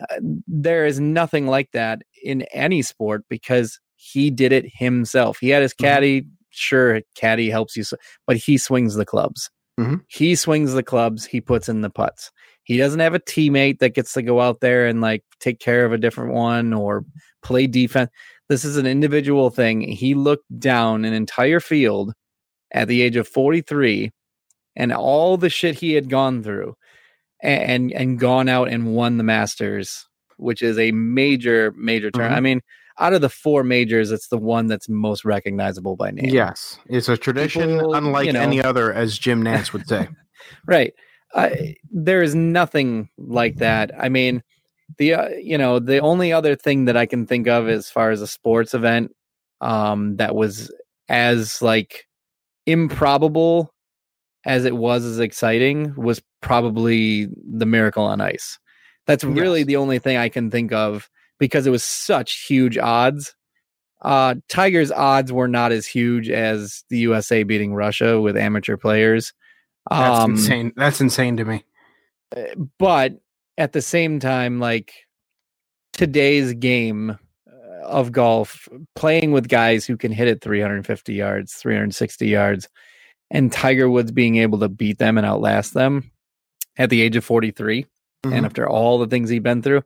Uh, 0.01 0.15
there 0.47 0.85
is 0.85 0.99
nothing 0.99 1.47
like 1.47 1.69
that 1.71 2.01
in 2.23 2.43
any 2.53 2.81
sport 2.81 3.23
because 3.29 3.79
he 3.95 4.29
did 4.29 4.51
it 4.51 4.65
himself. 4.73 5.37
He 5.39 5.49
had 5.49 5.61
his 5.61 5.73
Mhm. 5.73 5.83
caddy. 5.83 6.25
Sure, 6.51 7.01
caddy 7.15 7.49
helps 7.49 7.75
you, 7.75 7.83
but 8.25 8.37
he 8.37 8.57
swings 8.57 8.95
the 8.95 9.05
clubs. 9.05 9.49
Mhm. 9.79 10.01
He 10.07 10.35
swings 10.35 10.73
the 10.73 10.83
clubs. 10.83 11.25
He 11.25 11.39
puts 11.41 11.69
in 11.69 11.81
the 11.81 11.89
putts. 11.89 12.31
He 12.69 12.77
doesn't 12.77 12.99
have 12.99 13.15
a 13.15 13.19
teammate 13.19 13.79
that 13.79 13.95
gets 13.95 14.13
to 14.13 14.21
go 14.21 14.39
out 14.39 14.59
there 14.59 14.85
and 14.85 15.01
like 15.01 15.23
take 15.39 15.59
care 15.59 15.85
of 15.85 15.91
a 15.91 15.97
different 15.97 16.35
one 16.35 16.71
or 16.71 17.03
play 17.41 17.65
defense. 17.65 18.11
This 18.47 18.63
is 18.63 18.77
an 18.77 18.85
individual 18.85 19.49
thing. 19.49 19.81
He 19.81 20.13
looked 20.13 20.45
down 20.59 21.03
an 21.03 21.13
entire 21.13 21.59
field 21.59 22.13
at 22.71 22.87
the 22.87 23.01
age 23.01 23.15
of 23.15 23.27
43 23.27 24.11
and 24.75 24.93
all 24.93 25.35
the 25.35 25.49
shit 25.49 25.79
he 25.79 25.93
had 25.93 26.11
gone 26.11 26.43
through 26.43 26.75
and 27.41 27.91
and 27.91 28.19
gone 28.19 28.47
out 28.47 28.67
and 28.69 28.93
won 28.93 29.17
the 29.17 29.23
Masters, 29.23 30.05
which 30.37 30.61
is 30.61 30.77
a 30.77 30.91
major 30.91 31.73
major 31.75 32.11
turn. 32.11 32.31
Mhm. 32.31 32.35
I 32.35 32.39
mean, 32.39 32.61
out 32.99 33.13
of 33.13 33.21
the 33.21 33.29
four 33.29 33.63
majors, 33.63 34.11
it's 34.11 34.27
the 34.27 34.37
one 34.37 34.67
that's 34.67 34.87
most 34.87 35.25
recognizable 35.25 35.95
by 35.95 36.11
name. 36.11 36.29
Yes, 36.29 36.77
it's 36.87 37.09
a 37.09 37.17
tradition 37.17 37.77
People, 37.79 37.95
unlike 37.95 38.27
you 38.27 38.33
know- 38.33 38.41
any 38.41 38.61
other, 38.63 38.93
as 38.93 39.17
Jim 39.17 39.43
Nantz 39.43 39.73
would 39.73 39.87
say. 39.87 40.07
right 40.67 40.93
I, 41.35 41.75
there 41.91 42.21
is 42.23 42.33
nothing 42.35 43.09
like 43.17 43.57
that. 43.57 43.91
I 43.97 44.09
mean 44.09 44.43
the 44.97 45.13
uh, 45.13 45.29
you 45.29 45.57
know 45.57 45.79
the 45.79 45.99
only 45.99 46.33
other 46.33 46.55
thing 46.55 46.85
that 46.85 46.97
i 46.97 47.05
can 47.05 47.27
think 47.27 47.47
of 47.47 47.69
as 47.69 47.91
far 47.91 48.09
as 48.09 48.21
a 48.23 48.27
sports 48.27 48.73
event 48.73 49.13
um 49.61 50.15
that 50.15 50.33
was 50.33 50.73
as 51.09 51.61
like 51.61 52.07
improbable 52.65 53.73
as 54.45 54.65
it 54.65 54.75
was 54.77 55.05
as 55.05 55.19
exciting 55.19 55.93
was 55.95 56.21
probably 56.41 57.27
the 57.45 57.65
miracle 57.65 58.03
on 58.05 58.21
ice. 58.21 58.57
That's 59.05 59.23
really 59.23 59.59
Yes. 59.59 59.67
the 59.67 59.75
only 59.75 59.99
thing 59.99 60.17
i 60.17 60.29
can 60.29 60.49
think 60.49 60.71
of 60.71 61.09
because 61.39 61.67
it 61.67 61.71
was 61.71 61.83
such 61.83 62.45
huge 62.47 62.77
odds. 62.77 63.35
Uh 64.01 64.35
tigers 64.49 64.91
odds 64.91 65.31
were 65.31 65.47
not 65.47 65.71
as 65.71 65.85
huge 65.85 66.29
as 66.29 66.83
the 66.89 66.99
usa 66.99 67.43
beating 67.43 67.73
russia 67.73 68.21
with 68.21 68.37
amateur 68.37 68.77
players 68.77 69.33
That's 69.89 70.19
um, 70.19 70.31
insane. 70.31 70.73
That's 70.75 71.01
insane 71.01 71.37
to 71.37 71.45
me. 71.45 71.63
but 72.77 73.13
at 73.57 73.73
the 73.73 73.81
same 73.81 74.19
time 74.19 74.59
like 74.59 74.93
today's 75.93 76.53
game 76.53 77.11
uh, 77.11 77.85
of 77.87 78.11
golf 78.11 78.67
playing 78.95 79.31
with 79.31 79.47
guys 79.49 79.85
who 79.85 79.97
can 79.97 80.11
hit 80.11 80.27
it 80.27 80.41
350 80.41 81.13
yards 81.13 81.53
360 81.55 82.27
yards 82.27 82.67
and 83.31 83.51
tiger 83.51 83.89
woods 83.89 84.11
being 84.11 84.37
able 84.37 84.59
to 84.59 84.69
beat 84.69 84.97
them 84.99 85.17
and 85.17 85.25
outlast 85.25 85.73
them 85.73 86.11
at 86.77 86.89
the 86.89 87.01
age 87.01 87.15
of 87.15 87.25
43 87.25 87.85
Mhm. 88.25 88.35
and 88.35 88.45
after 88.45 88.67
all 88.69 88.99
the 88.99 89.07
things 89.07 89.29
he'd 89.29 89.43
been 89.43 89.61
through 89.61 89.81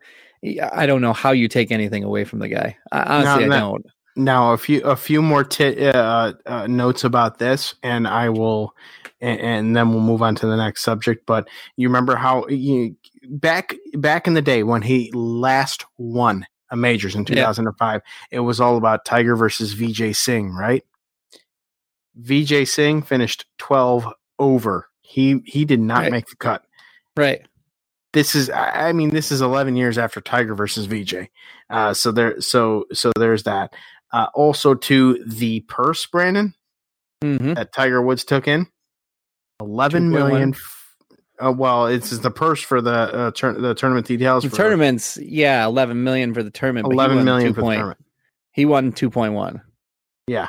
I 0.73 0.85
don't 0.85 1.01
know 1.01 1.13
how 1.13 1.31
you 1.31 1.47
take 1.47 1.71
anything 1.71 2.03
away 2.03 2.25
from 2.25 2.39
the 2.39 2.47
guy 2.49 2.75
I- 2.91 3.03
honestly 3.19 3.45
i 3.45 3.59
don't 3.59 3.85
Now, 4.15 4.53
a 4.53 4.57
few 4.57 4.81
a 4.81 4.95
few 4.95 5.21
more 5.21 5.43
ti 5.43 5.87
uh, 5.87 6.33
uh, 6.45 6.67
notes 6.67 7.03
about 7.03 7.39
this, 7.39 7.73
and 7.81 8.07
I 8.07 8.29
will, 8.29 8.75
and, 9.23 9.39
and 9.41 9.75
then 9.75 9.89
we'll 9.89 10.01
move 10.01 10.21
on 10.21 10.35
to 10.35 10.45
the 10.45 10.57
next 10.57 10.83
subject. 10.83 11.25
But 11.25 11.47
you 11.77 11.87
remember 11.87 12.15
how 12.15 12.47
you, 12.47 12.95
back 13.23 13.75
back 13.95 14.27
in 14.27 14.33
the 14.35 14.41
day 14.41 14.63
when 14.63 14.81
he 14.83 15.11
last 15.13 15.85
won 15.97 16.45
a 16.69 16.75
majors 16.75 17.15
in 17.15 17.25
2005, 17.25 17.37
Yeah. 17.37 17.45
thousand 17.45 17.67
and 17.67 17.77
five, 17.77 18.01
it 18.31 18.39
was 18.41 18.59
all 18.61 18.77
about 18.77 19.05
Tiger 19.05 19.35
versus 19.35 19.73
Vijay 19.75 20.15
Singh, 20.15 20.51
right? 20.53 20.83
Vijay 22.21 22.67
Singh 22.67 23.01
finished 23.01 23.45
twelve 23.57 24.07
over. 24.39 24.87
He 25.01 25.41
he 25.45 25.65
did 25.65 25.79
not 25.79 26.01
Right. 26.03 26.11
make 26.11 26.27
the 26.27 26.35
cut. 26.35 26.63
right 27.17 27.41
this 28.13 28.35
is 28.35 28.49
I 28.51 28.91
mean 28.93 29.09
this 29.09 29.31
is 29.31 29.41
11 29.41 29.75
years 29.75 29.97
after 29.97 30.21
Tiger 30.21 30.53
versus 30.55 30.87
Vijay. 30.87 31.29
Uh 31.69 31.93
so 31.95 32.11
there 32.11 32.39
so 32.41 32.85
so 32.93 33.11
there's 33.17 33.43
that. 33.43 33.73
Uh 34.11 34.27
also 34.35 34.75
to 34.75 35.23
the 35.25 35.61
purse 35.61 36.05
Brandon 36.05 36.53
hmm 37.23 37.53
that 37.53 37.73
Tiger 37.73 38.01
Woods 38.03 38.23
took 38.23 38.47
in 38.47 38.67
11 39.63 40.09
2.1. 40.09 40.11
million 40.11 40.55
uh, 41.43 41.51
well 41.51 41.87
it's 41.87 42.17
the 42.19 42.29
purse 42.31 42.61
for 42.61 42.81
the 42.81 42.91
uh, 42.91 43.31
tur- 43.31 43.53
the 43.59 43.73
tournament 43.73 44.05
details 44.07 44.43
the 44.43 44.49
for 44.49 44.55
tournaments 44.57 45.17
yeah 45.21 45.65
11 45.65 46.03
million 46.03 46.33
for 46.33 46.43
the 46.43 46.51
tournament 46.51 46.91
Eleven 46.91 47.23
million 47.25 47.25
he 47.25 47.25
11 47.25 47.25
won 47.25 47.25
million 47.25 47.49
2 47.49 47.53
for 47.53 47.61
the 47.61 47.65
point- 47.65 47.77
tournament. 47.79 48.05
he 48.51 48.65
won 48.65 48.91
2.1 48.91 49.61
Yeah. 50.27 50.47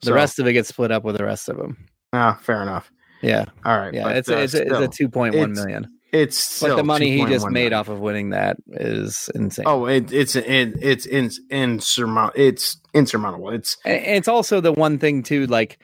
The 0.00 0.06
So, 0.06 0.14
rest 0.14 0.38
of 0.40 0.46
it 0.48 0.54
gets 0.54 0.68
split 0.70 0.90
up 0.90 1.04
with 1.04 1.16
the 1.16 1.24
rest 1.24 1.48
of 1.48 1.56
them. 1.58 1.76
ah, 2.12 2.36
fair 2.42 2.60
enough. 2.62 2.90
Yeah, 3.22 3.44
All 3.64 3.78
right. 3.78 3.94
yeah. 3.94 4.02
but, 4.02 4.16
it's 4.16 4.28
uh, 4.28 4.34
a, 4.34 4.38
it's, 4.42 4.54
a, 4.54 4.62
it's 4.62 4.72
a 4.80 4.88
two 4.88 5.08
point 5.08 5.36
one 5.36 5.52
million. 5.52 5.86
it's 6.12 6.60
But 6.60 6.74
the 6.74 6.82
money 6.82 7.12
he 7.12 7.24
just 7.26 7.46
2.1 7.46 7.52
made 7.52 7.60
million. 7.60 7.72
off 7.74 7.88
of 7.88 8.00
winning 8.00 8.30
that 8.30 8.56
is 8.72 9.30
insane. 9.36 9.64
Oh, 9.68 9.86
it, 9.86 10.10
it's 10.12 10.34
it, 10.34 10.74
it's 10.82 11.06
ins 11.06 11.38
insurmountable. 11.50 12.32
It's 12.42 12.78
insurmountable. 12.94 13.50
It's 13.50 13.76
and 13.84 14.02
it's 14.16 14.26
also 14.26 14.60
the 14.60 14.72
one 14.72 14.98
thing 14.98 15.22
too, 15.22 15.46
like 15.46 15.78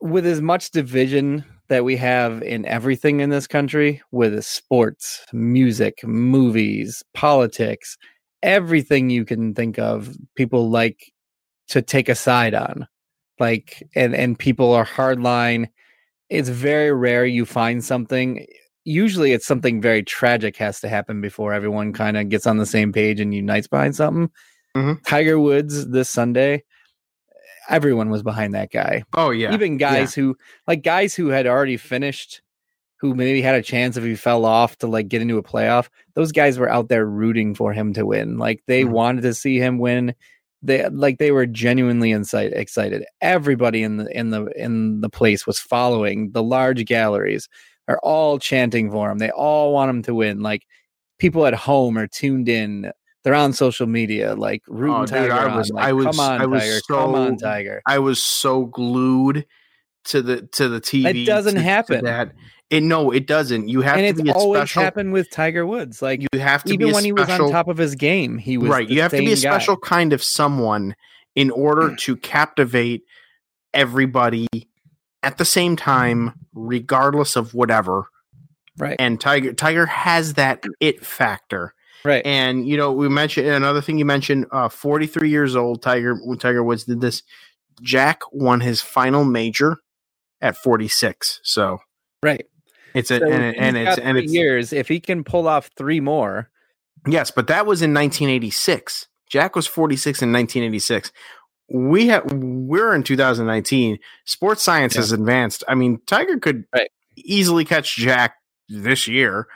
with 0.00 0.26
as 0.26 0.40
much 0.40 0.70
division 0.70 1.44
that 1.68 1.84
we 1.84 1.96
have 1.96 2.42
in 2.42 2.66
everything 2.66 3.20
in 3.20 3.30
this 3.30 3.46
country, 3.46 4.02
with 4.10 4.44
sports, 4.44 5.24
music, 5.32 6.04
movies, 6.04 7.02
politics, 7.14 7.96
everything 8.42 9.10
you 9.10 9.24
can 9.24 9.54
think 9.54 9.78
of, 9.78 10.16
people 10.36 10.70
like 10.70 11.12
to 11.68 11.82
take 11.82 12.08
a 12.08 12.14
side 12.14 12.54
on. 12.54 12.86
Like 13.38 13.82
and 13.94 14.14
and 14.14 14.38
people 14.38 14.72
are 14.74 14.84
hardline. 14.86 15.68
It's 16.30 16.48
very 16.48 16.92
rare 16.92 17.26
you 17.26 17.46
find 17.46 17.84
something. 17.84 18.46
Usually 18.84 19.32
it's 19.32 19.46
something 19.46 19.80
very 19.80 20.02
tragic 20.02 20.56
has 20.58 20.80
to 20.80 20.88
happen 20.88 21.20
before 21.20 21.52
everyone 21.52 21.92
kind 21.92 22.16
of 22.16 22.28
gets 22.28 22.46
on 22.46 22.58
the 22.58 22.66
same 22.66 22.92
page 22.92 23.20
and 23.20 23.34
unites 23.34 23.68
behind 23.68 23.96
something. 23.96 24.30
Mhm. 24.76 25.02
Tiger 25.04 25.38
Woods 25.40 25.88
this 25.90 26.10
Sunday, 26.10 26.64
everyone 27.70 28.10
was 28.10 28.22
behind 28.22 28.54
that 28.54 28.70
guy. 28.70 29.04
oh 29.14 29.30
yeah. 29.30 29.54
Even 29.54 29.76
guys 29.78 30.14
who 30.14 30.36
like 30.66 30.82
guys 30.82 31.14
who 31.14 31.28
had 31.28 31.46
already 31.46 31.76
finished, 31.76 32.42
who 32.98 33.14
maybe 33.14 33.40
had 33.40 33.54
a 33.54 33.62
chance 33.62 33.96
if 33.96 34.04
he 34.04 34.14
fell 34.14 34.44
off 34.44 34.76
to 34.78 34.86
like 34.86 35.08
get 35.08 35.22
into 35.22 35.38
a 35.38 35.42
playoff. 35.42 35.88
Those 36.14 36.32
guys 36.32 36.58
were 36.58 36.68
out 36.68 36.88
there 36.88 37.06
rooting 37.06 37.54
for 37.54 37.72
him 37.72 37.92
to 37.94 38.04
win. 38.04 38.36
Like 38.36 38.62
they 38.66 38.82
Mhm. 38.84 38.90
wanted 38.90 39.22
to 39.22 39.32
see 39.34 39.58
him 39.58 39.78
win. 39.78 40.14
They 40.62 40.86
like 40.90 41.16
they 41.18 41.30
were 41.30 41.46
genuinely 41.46 42.12
insight 42.12 42.52
excited. 42.52 43.04
Everybody 43.22 43.82
in 43.82 43.96
the 43.96 44.06
in 44.18 44.28
the 44.30 44.46
in 44.56 45.00
the 45.00 45.08
place 45.08 45.46
was 45.46 45.58
following. 45.58 46.32
The 46.32 46.42
large 46.42 46.84
galleries 46.84 47.48
are 47.88 47.98
all 48.02 48.38
chanting 48.38 48.90
for 48.90 49.10
him. 49.10 49.16
They 49.18 49.30
all 49.30 49.72
want 49.72 49.88
him 49.88 50.02
to 50.02 50.14
win. 50.14 50.40
Like 50.42 50.64
people 51.18 51.46
at 51.46 51.54
home 51.54 51.96
are 51.96 52.06
tuned 52.06 52.48
in. 52.48 52.92
They're 53.22 53.34
on 53.34 53.52
social 53.52 53.86
media, 53.86 54.34
like 54.34 54.62
rooting 54.66 54.94
Oh, 54.96 55.00
dude, 55.00 55.08
Tiger 55.10 55.32
I 55.32 55.44
on. 55.50 55.56
was- 55.58 55.70
like, 55.70 55.84
I 55.84 55.92
was- 55.92 56.06
come 56.06 56.20
on, 56.20 56.40
I 56.40 56.46
was 56.46 56.62
Tiger, 56.62 56.80
come 56.88 57.14
on, 57.14 57.38
so- 57.38 57.46
Tiger. 57.46 57.82
I 57.86 57.98
was 57.98 58.22
so 58.22 58.64
glued 58.66 59.46
to 60.06 60.22
the 60.22 60.42
to 60.52 60.68
the 60.68 60.80
TV. 60.80 61.22
It 61.22 61.26
doesn't 61.26 61.54
to- 61.54 61.60
to 61.60 61.64
happen. 61.64 62.04
that 62.04 62.32
it 62.70 62.82
no, 62.82 63.10
it 63.10 63.26
doesn't. 63.26 63.68
You 63.68 63.82
have 63.82 63.96
And 63.98 64.04
to 64.04 64.08
it's 64.10 64.22
be 64.22 64.30
a 64.30 64.32
always 64.32 64.60
special. 64.60 64.82
happened 64.82 65.12
with 65.12 65.28
Tiger 65.30 65.66
Woods. 65.66 66.00
Like 66.00 66.22
You 66.32 66.40
have 66.40 66.64
to 66.64 66.72
even 66.72 66.92
when 66.92 67.04
he 67.04 67.12
was 67.12 67.28
on 67.28 67.50
top 67.50 67.68
of 67.68 67.76
his 67.76 67.94
game, 67.96 68.38
he 68.38 68.56
was 68.56 68.70
right. 68.70 68.88
You 68.88 69.02
have 69.02 69.10
to 69.10 69.18
be 69.18 69.32
a 69.32 69.36
same 69.36 69.50
guy. 69.50 69.56
special 69.58 69.76
kind 69.76 70.12
of 70.14 70.22
someone 70.22 70.94
in 71.34 71.50
order 71.50 71.94
to 71.98 72.16
captivate 72.16 73.02
everybody 73.74 74.46
at 75.22 75.36
the 75.38 75.44
same 75.44 75.76
time, 75.76 76.32
regardless 76.54 77.36
of 77.36 77.52
whatever. 77.54 78.06
right? 78.78 78.96
And 78.98 79.20
Tiger 79.20 79.52
Tiger 79.52 79.84
has 79.86 80.34
that 80.34 80.64
it 80.80 81.04
factor. 81.04 81.74
Right. 82.04 82.24
And 82.24 82.66
you 82.68 82.76
know, 82.76 82.92
we 82.92 83.08
mentioned 83.08 83.46
another 83.46 83.80
thing 83.80 83.98
you 83.98 84.04
mentioned. 84.04 84.46
Uh, 84.50 84.68
Forty 84.68 85.06
three 85.06 85.30
years 85.30 85.56
old, 85.56 85.82
Tiger 85.82 86.18
Tiger 86.38 86.62
Woods 86.62 86.84
did 86.84 87.00
this. 87.00 87.22
Jack 87.82 88.20
won 88.32 88.60
his 88.60 88.80
final 88.82 89.24
major 89.24 89.78
at 90.40 90.56
forty 90.56 90.88
six. 90.88 91.40
So 91.42 91.78
right. 92.22 92.44
it's 92.94 93.10
a 93.10 93.18
So 93.18 93.26
and, 93.30 93.56
and 93.56 93.76
he's 93.76 93.98
and 93.98 94.18
it's 94.18 94.32
years. 94.32 94.72
If 94.72 94.88
he 94.88 95.00
can 95.00 95.24
pull 95.24 95.48
off 95.48 95.70
three 95.76 96.00
more, 96.00 96.50
yes, 97.06 97.30
but 97.30 97.46
that 97.46 97.66
was 97.66 97.82
in 97.82 97.92
nineteen 97.92 98.28
eighty 98.28 98.50
six. 98.50 99.08
Jack 99.28 99.56
was 99.56 99.66
forty 99.66 99.96
six 99.96 100.22
in 100.22 100.32
nineteen 100.32 100.62
eighty 100.62 100.78
six. 100.78 101.12
We 101.72 102.08
have 102.08 102.30
we're 102.32 102.94
in 102.94 103.02
two 103.02 103.16
thousand 103.16 103.46
nineteen. 103.46 103.98
Sports 104.24 104.62
science 104.62 104.94
Yeah. 104.94 105.02
has 105.02 105.12
advanced. 105.12 105.64
I 105.68 105.74
mean, 105.74 106.00
Tiger 106.06 106.38
could 106.38 106.64
Right. 106.74 106.90
easily 107.16 107.64
catch 107.64 107.96
Jack 107.96 108.34
this 108.68 109.06
year. 109.08 109.46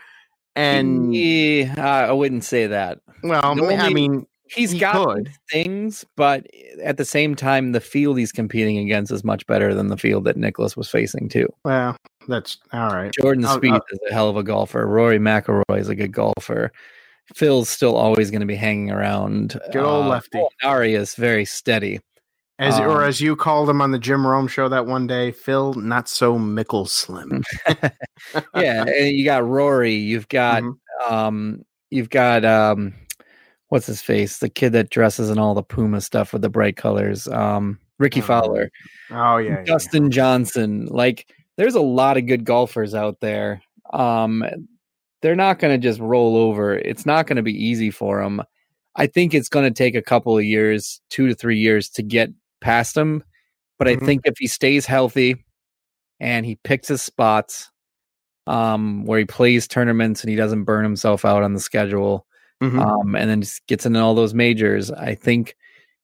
And 0.57 1.15
Yeah, 1.15 1.75
I 2.09 2.13
wouldn't 2.13 2.45
say 2.45 2.67
that. 2.69 3.01
well, 3.23 3.43
I 3.45 3.89
mean, 3.91 4.27
He's 4.47 4.73
He 4.73 4.79
got 4.79 5.07
could. 5.07 5.31
things, 5.51 6.05
but 6.17 6.47
at 6.83 6.97
the 6.99 7.05
same 7.05 7.35
time, 7.35 7.73
the 7.73 7.81
field 7.81 8.19
he's 8.19 8.31
competing 8.31 8.79
against 8.79 9.11
is 9.11 9.25
much 9.25 9.45
better 9.47 9.75
than 9.75 9.89
the 9.89 9.97
field 9.97 10.25
that 10.25 10.37
Nicklaus 10.37 10.77
was 10.77 10.89
facing 10.89 11.29
too. 11.31 11.49
well, 11.65 11.97
that's 12.29 12.59
all 12.73 12.91
right. 12.91 13.11
Jordan 13.13 13.45
I'll- 13.47 13.59
Spieth 13.59 13.73
I'll- 13.73 13.83
is 13.91 13.99
a 14.11 14.13
hell 14.13 14.29
of 14.29 14.37
a 14.37 14.43
golfer. 14.43 14.87
Rory 14.87 15.19
McIlroy 15.19 15.79
is 15.79 15.89
a 15.89 15.95
good 15.95 16.13
golfer. 16.13 16.71
Phil's 17.35 17.71
still 17.71 17.97
always 17.97 18.31
going 18.31 18.43
to 18.43 18.47
be 18.47 18.55
hanging 18.55 18.91
around. 18.91 19.59
Good 19.73 19.83
old 19.83 20.05
uh, 20.05 20.09
lefty. 20.11 20.43
Ari 20.63 20.95
is 20.95 21.15
very 21.15 21.47
steady. 21.47 22.01
As 22.59 22.79
or 22.79 23.03
Um, 23.03 23.09
as 23.09 23.21
you 23.21 23.35
called 23.35 23.69
him 23.69 23.81
on 23.81 23.91
the 23.91 23.99
Jim 23.99 24.25
Rome 24.27 24.47
show 24.47 24.69
that 24.69 24.87
one 24.87 25.07
day, 25.09 25.33
Phil, 25.33 25.75
not 25.75 26.09
so 26.09 26.39
mickle 26.39 26.87
slim. 26.87 27.43
yeah, 28.55 28.85
and 28.87 29.09
you 29.17 29.25
got 29.25 29.47
Rory. 29.47 29.95
You've 29.95 30.29
got 30.29 30.63
Mhm. 30.63 30.77
um, 31.11 31.65
you've 31.91 32.11
got 32.11 32.45
um, 32.45 32.95
what's 33.71 33.87
his 33.87 34.03
face? 34.03 34.39
The 34.39 34.49
kid 34.49 34.73
that 34.73 34.91
dresses 34.91 35.31
in 35.31 35.39
all 35.39 35.55
the 35.55 35.63
Puma 35.65 36.01
stuff 36.01 36.33
with 36.33 36.43
the 36.43 36.49
bright 36.49 36.77
colors. 36.77 37.27
Um, 37.29 37.79
Rickie 37.99 38.21
Oh, 38.23 38.25
Fowler. 38.27 38.71
Oh 39.11 39.39
yeah, 39.39 39.51
yeah. 39.59 39.65
Dustin 39.65 40.11
Johnson. 40.13 40.87
Like 40.87 41.27
there's 41.57 41.75
a 41.75 41.81
lot 41.81 42.17
of 42.17 42.27
good 42.27 42.45
golfers 42.45 42.95
out 42.95 43.19
there. 43.21 43.63
Um 43.93 44.45
they're 45.23 45.35
not 45.37 45.59
going 45.59 45.73
to 45.81 45.83
just 45.89 46.01
roll 46.01 46.37
over. 46.37 46.77
It's 46.77 47.07
not 47.07 47.27
going 47.27 47.37
to 47.39 47.43
be 47.43 47.55
easy 47.67 47.91
for 47.91 48.23
them. 48.23 48.43
I 48.95 49.07
think 49.07 49.33
it's 49.33 49.49
going 49.49 49.65
to 49.65 49.71
take 49.71 49.95
a 49.95 50.03
couple 50.03 50.37
of 50.37 50.45
years, 50.45 51.01
2 51.09 51.29
to 51.29 51.35
3 51.35 51.57
years 51.59 51.89
to 51.91 52.03
get 52.03 52.29
past 52.65 52.97
him, 52.97 53.23
but 53.79 53.87
Mhm. 53.89 54.03
I 54.03 54.07
think 54.07 54.23
if 54.25 54.35
he 54.39 54.47
stays 54.49 54.87
healthy 54.87 55.45
and 56.21 56.47
he 56.47 56.57
picks 56.65 56.89
his 56.89 57.03
spots 57.03 57.71
um 58.47 59.05
where 59.07 59.19
he 59.21 59.25
plays 59.25 59.67
tournaments 59.69 60.23
and 60.23 60.31
he 60.31 60.37
doesn't 60.37 60.65
burn 60.65 60.85
himself 60.85 61.25
out 61.25 61.43
on 61.43 61.55
the 61.55 61.61
schedule 61.61 62.27
Mhm. 62.63 62.79
um, 62.81 63.15
and 63.17 63.31
then 63.31 63.41
just 63.43 63.67
gets 63.69 63.87
into 63.87 64.01
all 64.01 64.15
those 64.15 64.35
majors. 64.35 64.91
I 64.91 65.15
think 65.15 65.57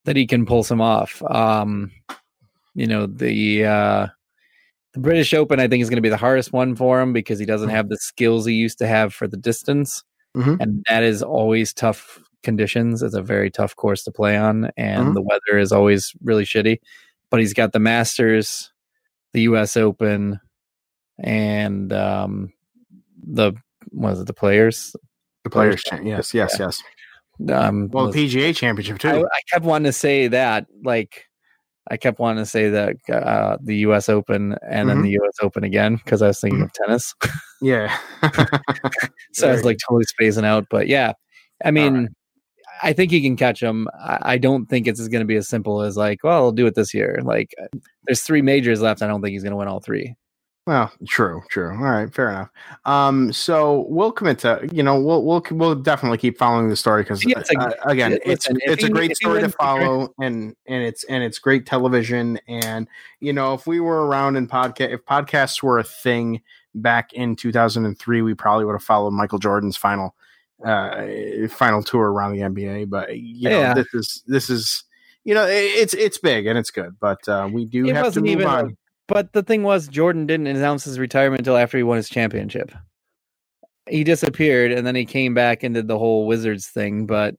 that 0.07 0.16
he 0.16 0.27
can 0.27 0.46
pull 0.46 0.62
some 0.64 0.81
off. 0.81 1.23
Um, 1.31 1.90
you 2.75 2.87
know, 2.87 3.07
the 3.07 3.64
uh, 3.66 4.07
the 4.94 5.01
British 5.01 5.33
Open, 5.35 5.61
I 5.61 5.68
think, 5.68 5.83
is 5.83 5.90
going 5.90 5.99
to 5.99 6.03
be 6.03 6.09
the 6.09 6.16
hardest 6.16 6.53
one 6.53 6.75
for 6.77 7.01
him 7.01 7.12
because 7.12 7.38
he 7.38 7.46
doesn't 7.46 7.68
Mhm. 7.68 7.73
have 7.73 7.88
the 7.90 7.99
skills 7.99 8.46
he 8.46 8.55
used 8.55 8.79
to 8.79 8.87
have 8.88 9.12
for 9.14 9.29
the 9.29 9.37
distance, 9.37 10.03
Mhm. 10.37 10.57
and 10.61 10.85
that 10.88 11.03
is 11.05 11.23
always 11.23 11.73
tough 11.75 12.18
conditions. 12.42 13.03
It's 13.03 13.14
a 13.14 13.22
very 13.22 13.50
tough 13.50 13.76
course 13.76 14.03
to 14.05 14.11
play 14.11 14.37
on, 14.37 14.70
and 14.76 15.09
Mhm. 15.09 15.14
the 15.14 15.22
weather 15.22 15.59
is 15.59 15.72
always 15.72 16.12
really 16.22 16.44
shitty. 16.44 16.79
But 17.31 17.40
he's 17.40 17.55
got 17.55 17.72
the 17.72 17.79
Masters, 17.79 18.72
the 19.33 19.42
U.S. 19.42 19.76
Open, 19.76 20.40
and 21.18 21.92
um, 21.92 22.53
the 23.26 23.53
was 23.92 24.20
it 24.20 24.26
the 24.26 24.33
Players? 24.35 24.94
the 25.44 25.50
players. 25.50 25.83
Cha- 25.83 25.96
yes, 26.03 26.35
yes, 26.35 26.57
Yeah. 26.59 26.66
yes. 26.66 26.83
Um, 27.50 27.88
Well, 27.88 28.07
was- 28.07 28.14
the 28.14 28.26
PGA 28.29 28.55
Championship 28.55 28.98
too. 28.98 29.09
I, 29.09 29.20
I 29.20 29.40
kept 29.50 29.64
wanting 29.64 29.87
to 29.87 29.92
say 29.92 30.29
that, 30.29 30.66
like, 30.85 31.24
I 31.90 31.96
kept 31.96 32.18
wanting 32.18 32.44
to 32.44 32.50
say 32.50 32.68
that 32.68 32.96
uh, 33.11 33.57
the 33.62 33.76
U.S. 33.79 34.09
Open 34.11 34.55
and 34.68 34.88
then 34.90 34.98
Mhm. 34.98 35.03
the 35.05 35.11
U.S. 35.12 35.33
Open 35.40 35.64
again 35.64 35.96
because 35.96 36.20
I 36.20 36.26
was 36.26 36.38
thinking 36.40 36.61
of 36.62 36.70
tennis. 36.74 37.14
yeah. 37.62 37.96
so 39.33 39.48
I 39.48 39.53
was 39.53 39.64
like 39.64 39.79
totally 39.88 40.05
spacing 40.05 40.44
out. 40.44 40.66
But 40.70 40.88
yeah, 40.88 41.12
I 41.64 41.70
mean, 41.70 41.94
right. 41.94 42.09
I 42.83 42.93
think 42.93 43.11
he 43.11 43.21
can 43.21 43.37
catch 43.37 43.62
him. 43.62 43.88
I, 43.99 44.38
don't 44.38 44.66
think 44.66 44.87
it's 44.87 45.07
going 45.09 45.21
to 45.21 45.27
be 45.27 45.37
as 45.37 45.49
simple 45.49 45.83
as 45.83 45.97
like, 45.97 46.23
well, 46.25 46.45
I'll 46.45 46.53
do 46.53 46.66
it 46.66 46.75
this 46.75 46.95
year. 46.95 47.21
Like, 47.23 47.55
there's 48.05 48.23
three 48.23 48.43
majors 48.43 48.81
left. 48.81 49.03
I 49.03 49.07
don't 49.07 49.23
think 49.23 49.33
he's 49.33 49.43
going 49.43 49.53
to 49.53 49.57
win 49.57 49.69
all 49.69 49.81
three. 49.81 50.14
Well, 50.66 50.93
true, 51.09 51.43
true. 51.51 51.71
All 51.71 51.79
right, 51.79 52.14
fair 52.14 52.29
enough. 52.31 52.51
Um, 52.85 53.33
so 53.33 53.87
we'll 53.88 54.12
commit 54.12 54.38
to 54.40 54.69
you 54.71 54.83
know 54.83 55.01
we'll 55.01 55.25
we'll 55.25 55.43
we'll 55.51 55.75
definitely 55.75 56.19
keep 56.19 56.38
following 56.38 56.69
the 56.69 56.77
story 56.77 57.03
because 57.03 57.25
Yeah, 57.25 57.43
uh, 57.59 57.73
again 57.87 58.19
it's 58.25 58.47
it's 58.51 58.85
a 58.85 58.87
he- 58.87 58.93
great 58.93 59.16
story 59.16 59.40
to 59.40 59.47
wins 59.47 59.53
the 59.53 59.57
Grand- 59.59 59.83
follow 59.87 60.14
and 60.21 60.55
and 60.66 60.85
it's 60.85 61.03
and 61.05 61.25
it's 61.25 61.38
great 61.38 61.66
television 61.66 62.38
and 62.47 62.87
you 63.21 63.33
know 63.33 63.55
if 63.55 63.66
we 63.66 63.81
were 63.81 64.07
around 64.07 64.37
in 64.37 64.47
podcast 64.47 64.93
if 64.93 65.05
podcasts 65.07 65.62
were 65.62 65.79
a 65.79 65.83
thing 65.85 66.40
back 66.75 67.12
in 67.14 67.35
2003 67.37 68.23
we 68.23 68.35
probably 68.35 68.64
would 68.66 68.75
have 68.75 68.83
followed 68.85 69.12
Michael 69.12 69.38
Jordan's 69.38 69.79
final 69.79 70.14
uh 70.64 71.07
final 71.49 71.83
tour 71.83 72.11
around 72.12 72.33
the 72.33 72.40
NBA 72.40 72.90
but 72.90 73.16
you 73.16 73.49
know 73.49 73.61
Yeah. 73.61 73.75
this 73.75 73.87
is 73.94 74.23
this 74.27 74.51
is 74.51 74.85
you 75.25 75.35
know 75.35 75.46
it's 75.46 75.94
it's 75.94 76.18
big 76.18 76.46
and 76.46 76.59
it's 76.59 76.70
good 76.70 76.96
but 77.01 77.27
uh 77.29 77.49
we 77.53 77.64
do 77.64 77.87
It 77.87 77.94
have 77.96 78.12
to 78.14 78.20
move 78.20 78.29
even 78.31 78.46
on. 78.46 78.77
But 79.09 79.33
the 79.33 79.42
thing 79.42 79.64
was, 79.64 79.88
Jordan 79.88 80.25
didn't 80.27 80.46
announce 80.46 80.85
his 80.85 80.96
retirement 80.96 81.40
until 81.40 81.57
after 81.57 81.77
he 81.77 81.83
won 81.83 81.96
his 81.96 82.09
championship. 82.09 82.70
He 83.88 84.05
disappeared 84.05 84.70
and 84.70 84.87
then 84.87 84.94
he 84.94 85.05
came 85.05 85.35
back 85.35 85.64
and 85.64 85.75
did 85.75 85.88
the 85.88 85.99
whole 85.99 86.29
Wizards 86.29 86.68
thing. 86.68 87.07
But, 87.07 87.35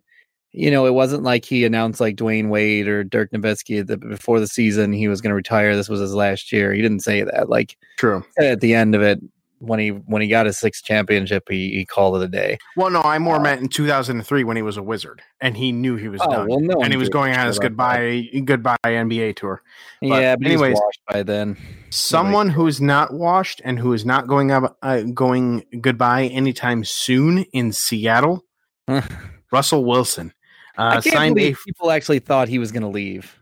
you 0.52 0.70
know, 0.70 0.86
it 0.86 0.94
wasn't 0.94 1.24
like 1.24 1.46
he 1.46 1.64
announced 1.64 2.02
like 2.02 2.18
Dwyane 2.18 2.50
Wade 2.50 2.90
or 2.90 3.06
Dirk 3.06 3.32
Nowitzki 3.32 3.88
that 3.88 4.02
before 4.02 4.42
the 4.42 4.48
season 4.48 4.92
he 4.92 5.08
was 5.08 5.22
going 5.22 5.30
to 5.30 5.36
retire. 5.36 5.74
This 5.74 5.88
was 5.88 6.02
his 6.02 6.14
last 6.14 6.52
year. 6.52 6.74
He 6.74 6.82
didn't 6.82 7.04
say 7.04 7.24
that. 7.24 7.48
Like 7.48 7.78
True. 7.98 8.22
at 8.38 8.60
the 8.60 8.74
end 8.74 8.94
of 8.94 9.02
it, 9.02 9.22
when 9.62 9.80
he 9.80 9.90
when 9.90 10.22
he 10.22 10.28
got 10.28 10.46
his 10.48 10.58
sixth 10.58 10.84
championship, 10.84 11.44
he, 11.48 11.70
he 11.72 11.86
called 11.86 12.16
it 12.22 12.26
a 12.26 12.28
day. 12.28 12.58
Well, 12.76 12.90
no, 12.90 13.02
I 13.02 13.18
more 13.20 13.36
Uh, 13.38 13.42
meant 13.44 13.62
in 13.62 13.68
2003 13.70 14.44
when 14.44 14.58
he 14.58 14.64
was 14.64 14.76
a 14.78 14.84
wizard 14.84 15.22
and 15.40 15.56
he 15.56 15.72
knew 15.72 15.96
he 15.96 16.10
was 16.10 16.20
Oh, 16.24 16.30
done. 16.32 16.48
well, 16.48 16.60
no 16.60 16.82
and 16.82 16.92
he 16.92 16.98
was 16.98 17.10
going 17.10 17.34
on 17.36 17.46
his 17.48 17.60
goodbye 17.60 18.28
goodbye 18.44 18.78
NBA 18.86 19.36
tour. 19.36 19.62
But 20.02 20.08
yeah, 20.08 20.36
but 20.36 20.48
anyways- 20.48 20.80
by 21.08 21.24
then. 21.24 21.58
Someone 21.92 22.50
who's 22.50 22.80
not 22.82 23.14
washed 23.14 23.62
and 23.64 23.78
who 23.78 23.94
is 23.94 24.06
not 24.06 24.26
going 24.28 24.52
up 24.52 24.78
uh, 24.82 25.02
going 25.02 25.64
goodbye 25.82 26.26
anytime 26.26 26.84
soon 26.84 27.40
in 27.54 27.72
Seattle, 27.74 28.46
Russell 29.52 29.86
Wilson. 29.86 30.34
I 30.78 30.98
Uh, 30.98 31.02
can't 31.02 31.16
signed 31.16 31.38
a 31.40 31.54
people 31.54 31.92
actually 31.92 32.20
thought 32.20 32.48
he 32.48 32.60
was 32.60 32.72
going 32.72 32.84
to 32.84 32.88
leave. 32.90 33.38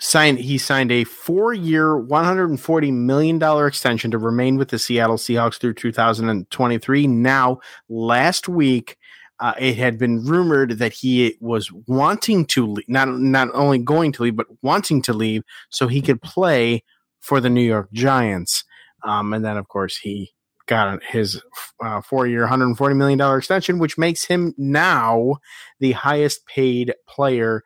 Signed 0.00 0.38
he 0.38 0.58
signed 0.58 0.90
a 0.90 1.04
four-year 1.04 1.96
140 1.96 2.90
million 2.90 3.38
dollar 3.38 3.66
extension 3.66 4.10
to 4.10 4.18
remain 4.18 4.56
with 4.56 4.70
the 4.70 4.78
Seattle 4.78 5.16
Seahawks 5.16 5.58
through 5.58 5.74
2023 5.74 7.06
now 7.06 7.60
last 7.88 8.48
week 8.48 8.96
uh, 9.38 9.54
it 9.58 9.76
had 9.76 9.98
been 9.98 10.24
rumored 10.24 10.78
that 10.78 10.92
he 10.92 11.36
was 11.40 11.72
wanting 11.86 12.44
to 12.44 12.66
leave, 12.66 12.88
not 12.88 13.08
not 13.08 13.48
only 13.54 13.78
going 13.78 14.12
to 14.12 14.22
leave 14.22 14.36
but 14.36 14.46
wanting 14.62 15.00
to 15.02 15.12
leave 15.12 15.42
so 15.70 15.88
he 15.88 16.02
could 16.02 16.20
play 16.20 16.82
for 17.20 17.40
the 17.40 17.50
New 17.50 17.62
York 17.62 17.90
Giants. 17.92 18.64
Um, 19.02 19.32
and 19.32 19.44
then 19.44 19.56
of 19.56 19.68
course 19.68 19.96
he 19.96 20.32
got 20.66 21.02
his 21.02 21.42
uh, 21.82 22.00
four-year 22.00 22.42
140 22.42 22.94
million 22.94 23.18
dollar 23.18 23.38
extension 23.38 23.78
which 23.78 23.98
makes 23.98 24.24
him 24.24 24.54
now 24.56 25.36
the 25.80 25.92
highest 25.92 26.46
paid 26.46 26.94
player 27.08 27.62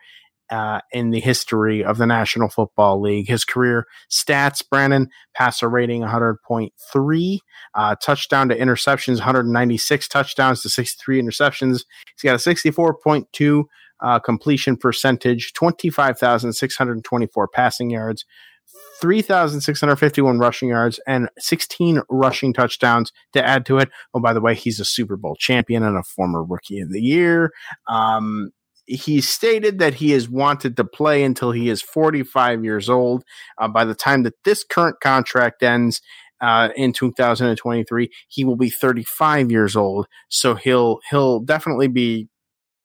uh, 0.55 0.81
in 0.93 1.11
the 1.11 1.19
history 1.19 1.83
of 1.85 1.99
the 1.99 2.07
National 2.07 2.49
Football 2.49 3.01
League. 3.01 3.27
His 3.27 3.45
career 3.45 3.87
stats: 4.09 4.63
Brandon 4.69 5.09
passer 5.35 5.69
rating 5.69 6.03
100.3, 6.03 7.39
uh, 7.75 7.97
touchdown 7.97 8.49
to 8.49 8.57
interceptions 8.57 9.17
196 9.17 10.07
touchdowns 10.07 10.63
to 10.63 10.69
63 10.69 11.21
interceptions. 11.21 11.85
He's 12.17 12.23
got 12.23 12.35
a 12.35 12.39
64.2 12.39 13.65
uh, 14.01 14.19
completion 14.21 14.77
percentage, 14.77 15.53
25,624 15.55 17.49
passing 17.49 17.91
yards, 17.91 18.25
3,651 19.01 20.39
rushing 20.39 20.69
yards 20.69 21.01
and 21.07 21.29
16 21.39 22.03
rushing 22.09 22.53
touchdowns 22.53 23.13
to 23.33 23.45
add 23.45 23.67
to 23.67 23.79
it. 23.79 23.89
Oh, 24.15 24.21
by 24.21 24.33
the 24.33 24.41
way, 24.41 24.55
he's 24.55 24.79
a 24.79 24.85
Super 24.85 25.17
Bowl 25.17 25.35
champion 25.37 25.83
and 25.83 25.97
a 25.97 26.05
former 26.05 26.45
Rookie 26.45 26.81
of 26.81 26.93
the 26.93 27.01
Year. 27.01 27.51
Um, 27.89 28.53
he 28.87 29.21
stated 29.21 29.79
that 29.79 29.95
he 29.95 30.13
is 30.13 30.29
wanted 30.29 30.77
to 30.77 30.85
play 30.85 31.25
until 31.25 31.53
he 31.53 31.69
is 31.69 31.81
45 31.83 32.65
years 32.65 32.89
old. 32.91 33.25
Uh, 33.59 33.69
by 33.69 33.85
the 33.85 33.95
time 33.95 34.23
that 34.25 34.35
this 34.45 34.65
current 34.65 34.97
contract 35.01 35.63
ends 35.63 36.01
uh, 36.41 36.69
in 36.77 36.93
2023, 36.93 38.11
he 38.29 38.45
will 38.45 38.57
be 38.57 38.71
35 38.71 39.51
years 39.51 39.77
old. 39.77 40.07
So 40.29 40.55
he'll 40.55 41.01
he'll 41.11 41.41
definitely 41.41 41.89
be, 41.89 42.29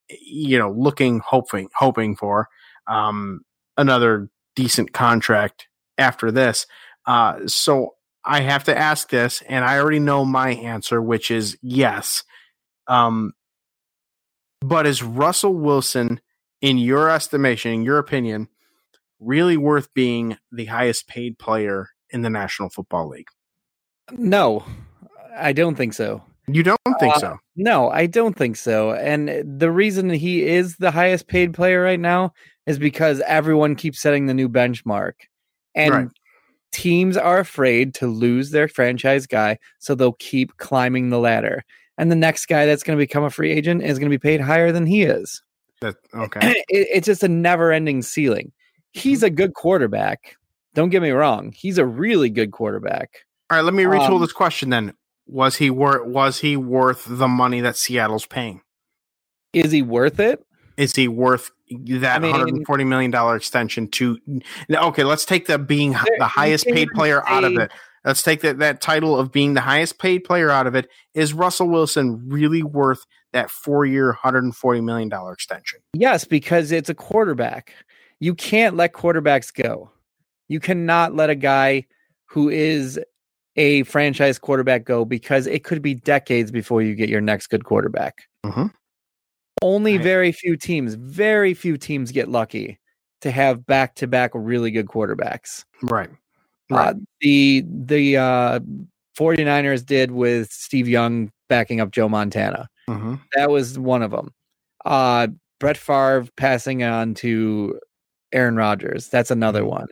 you 0.09 0.57
know, 0.57 0.71
looking 0.71 1.19
hoping 1.25 1.69
hoping 1.75 2.15
for 2.15 2.47
um, 2.87 3.41
another 3.77 4.29
decent 4.55 4.93
contract 4.93 5.67
after 5.97 6.31
this. 6.31 6.65
Uh, 7.05 7.47
so 7.47 7.95
I 8.23 8.41
have 8.41 8.65
to 8.65 8.77
ask 8.77 9.09
this, 9.09 9.41
and 9.47 9.65
I 9.65 9.79
already 9.79 9.99
know 9.99 10.25
my 10.25 10.51
answer, 10.51 11.01
which 11.01 11.31
is 11.31 11.57
yes. 11.61 12.23
Um, 12.87 13.33
but 14.61 14.85
is 14.85 15.03
Russell 15.03 15.53
Wilson, 15.55 16.19
in 16.61 16.77
your 16.77 17.09
estimation, 17.09 17.71
in 17.71 17.83
your 17.83 17.97
opinion, 17.97 18.47
really 19.19 19.57
worth 19.57 19.93
being 19.93 20.37
the 20.51 20.65
highest 20.65 21.07
paid 21.07 21.39
player 21.39 21.89
in 22.09 22.21
the 22.21 22.29
National 22.29 22.69
Football 22.69 23.09
League? 23.09 23.29
No, 24.11 24.65
I 25.37 25.53
don't 25.53 25.75
think 25.75 25.93
so. 25.93 26.23
You 26.47 26.63
don't 26.63 26.79
think 26.99 27.15
Uh, 27.15 27.19
so? 27.19 27.37
No, 27.55 27.89
I 27.89 28.07
don't 28.07 28.35
think 28.35 28.55
so. 28.55 28.93
And 28.93 29.59
the 29.59 29.71
reason 29.71 30.09
he 30.09 30.43
is 30.43 30.77
the 30.77 30.91
highest 30.91 31.27
paid 31.27 31.53
player 31.53 31.81
right 31.81 31.99
now 31.99 32.33
is 32.65 32.79
because 32.79 33.21
everyone 33.27 33.75
keeps 33.75 34.01
setting 34.01 34.25
the 34.25 34.33
new 34.33 34.49
benchmark. 34.49 35.13
And 35.75 35.93
Right. 35.93 36.07
teams 36.71 37.17
are 37.17 37.39
afraid 37.39 37.93
to 37.95 38.07
lose 38.07 38.51
their 38.51 38.67
franchise 38.67 39.27
guy, 39.27 39.59
so 39.77 39.93
they'll 39.93 40.13
keep 40.13 40.57
climbing 40.57 41.09
the 41.09 41.19
ladder. 41.19 41.63
And 41.99 42.09
the 42.09 42.15
next 42.15 42.45
guy 42.45 42.65
that's 42.65 42.81
going 42.81 42.97
to 42.97 43.03
become 43.03 43.25
a 43.25 43.29
free 43.29 43.51
agent 43.51 43.83
is 43.83 43.99
going 43.99 44.09
to 44.09 44.17
be 44.17 44.17
paid 44.17 44.39
higher 44.39 44.71
than 44.71 44.85
he 44.85 45.03
is. 45.03 45.43
That 45.81 45.95
okay. 46.15 46.63
it, 46.69 46.87
it's 46.91 47.05
just 47.05 47.23
a 47.23 47.27
never 47.27 47.73
ending 47.73 48.01
ceiling. 48.01 48.53
He's 48.93 49.21
a 49.21 49.29
good 49.29 49.53
quarterback. 49.53 50.37
Don't 50.73 50.89
get 50.89 51.01
me 51.01 51.11
wrong. 51.11 51.51
He's 51.51 51.77
a 51.77 51.85
really 51.85 52.29
good 52.29 52.51
quarterback. 52.51 53.25
All 53.49 53.57
right, 53.57 53.65
let 53.65 53.73
me 53.73 53.83
retool 53.83 54.15
Um, 54.15 54.21
this 54.21 54.31
question 54.31 54.69
then. 54.69 54.93
Was 55.27 55.57
he 55.57 55.69
worth 55.69 56.07
was 56.07 56.39
he 56.39 56.55
worth 56.55 57.05
the 57.07 57.27
money 57.27 57.61
that 57.61 57.75
Seattle's 57.75 58.25
paying? 58.25 58.61
Is 59.53 59.71
he 59.71 59.81
worth 59.81 60.19
it? 60.19 60.43
Is 60.77 60.95
he 60.95 61.07
worth 61.09 61.51
that 61.69 62.15
I 62.15 62.19
mean- 62.19 62.31
140 62.31 62.83
million 62.85 63.11
dollar 63.11 63.35
extension 63.35 63.89
to 63.89 64.17
okay, 64.71 65.03
let's 65.03 65.25
take 65.25 65.47
the 65.47 65.59
being 65.59 65.91
the 66.17 66.27
highest 66.27 66.65
paid 66.65 66.87
player 66.95 67.27
out 67.27 67.43
of 67.43 67.57
it. 67.57 67.71
Let's 68.09 68.23
take 68.23 68.41
that, 68.41 68.57
that 68.57 68.81
title 68.81 69.15
of 69.19 69.31
being 69.31 69.53
the 69.53 69.61
highest 69.61 69.99
paid 69.99 70.23
player 70.23 70.49
out 70.49 70.65
of 70.65 70.73
it. 70.73 70.89
Is 71.13 71.31
Russell 71.31 71.69
Wilson 71.69 72.27
really 72.27 72.63
worth 72.63 73.05
that 73.33 73.51
four 73.51 73.85
year, 73.85 74.17
$140 74.23 74.83
million 74.83 75.11
extension? 75.31 75.79
Yes, 75.93 76.25
because 76.25 76.71
it's 76.71 76.89
a 76.89 76.95
quarterback. 76.95 77.71
You 78.19 78.33
can't 78.33 78.75
let 78.75 78.93
quarterbacks 78.93 79.53
go. 79.53 79.91
You 80.47 80.59
cannot 80.59 81.13
let 81.13 81.29
a 81.29 81.35
guy 81.35 81.85
who 82.25 82.49
is 82.49 82.99
a 83.55 83.83
franchise 83.83 84.39
quarterback 84.39 84.85
go 84.85 85.05
because 85.05 85.45
it 85.45 85.63
could 85.63 85.83
be 85.83 85.93
decades 85.93 86.49
before 86.49 86.81
you 86.81 86.95
get 86.95 87.09
your 87.09 87.21
next 87.21 87.45
good 87.45 87.63
quarterback. 87.63 88.23
Mhm. 88.43 88.73
Only 89.61 89.97
Right. 89.97 90.03
very 90.03 90.31
few 90.31 90.57
teams, 90.57 90.95
very 90.95 91.53
few 91.53 91.77
teams 91.77 92.11
get 92.11 92.27
lucky 92.27 92.79
to 93.21 93.29
have 93.29 93.67
back 93.67 93.93
to 93.97 94.07
back 94.07 94.31
really 94.33 94.71
good 94.71 94.87
quarterbacks. 94.87 95.63
Right. 95.83 96.09
Uh, 96.77 96.93
the 97.21 97.63
the 97.67 98.17
uh, 98.17 98.59
49ers 99.17 99.85
did 99.85 100.11
with 100.11 100.51
Steve 100.51 100.87
Young 100.87 101.31
backing 101.49 101.79
up 101.81 101.91
Joe 101.91 102.07
Montana. 102.09 102.67
hmm 102.87 103.15
That 103.35 103.49
was 103.49 103.77
one 103.79 104.01
of 104.03 104.11
them. 104.11 104.33
Uh, 104.85 105.27
Brett 105.59 105.77
Favre 105.77 106.25
passing 106.37 106.83
on 106.83 107.13
to 107.15 107.79
Aaron 108.31 108.55
Rodgers. 108.55 109.07
That's 109.09 109.31
another 109.31 109.61
Mm-hmm. 109.61 109.69
one. 109.69 109.87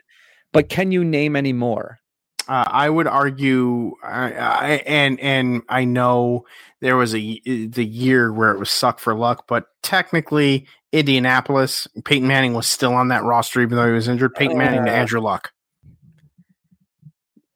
But 0.53 0.69
can 0.69 0.91
you 0.91 1.03
name 1.03 1.35
any 1.35 1.51
more? 1.53 1.99
Uh, 2.47 2.63
I 2.67 2.89
would 2.89 3.07
argue, 3.07 3.93
I, 4.01 4.31
I, 4.33 4.69
and 4.85 5.19
and 5.19 5.61
I 5.67 5.83
know 5.83 6.45
there 6.79 6.95
was 6.95 7.13
a 7.13 7.19
y- 7.19 7.67
the 7.69 7.83
year 7.85 8.31
where 8.31 8.51
it 8.51 8.59
was 8.59 8.69
suck 8.71 8.99
for 8.99 9.13
luck, 9.13 9.43
but 9.49 9.65
technically 9.83 10.65
Indianapolis, 10.93 11.87
Peyton 12.05 12.27
Manning 12.27 12.53
was 12.53 12.65
still 12.65 12.93
on 12.93 13.09
that 13.09 13.23
roster 13.23 13.61
even 13.61 13.75
though 13.75 13.87
he 13.87 13.91
was 13.93 14.07
injured. 14.07 14.33
Peyton 14.35 14.57
Manning 14.57 14.85
to 14.85 14.91
Uh. 14.91 14.95
Andrew 14.95 15.19
Luck. 15.19 15.51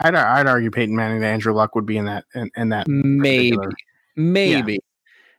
I'd 0.01 0.15
I'd 0.15 0.47
argue 0.47 0.71
Peyton 0.71 0.95
Manning 0.95 1.21
to 1.21 1.27
Andrew 1.27 1.53
Luck 1.53 1.75
would 1.75 1.85
be 1.85 1.97
in 1.97 2.05
that 2.05 2.25
in, 2.35 2.49
in 2.55 2.69
that 2.69 2.87
Maybe, 2.87 3.51
particular- 3.55 3.73
maybe, 4.15 4.79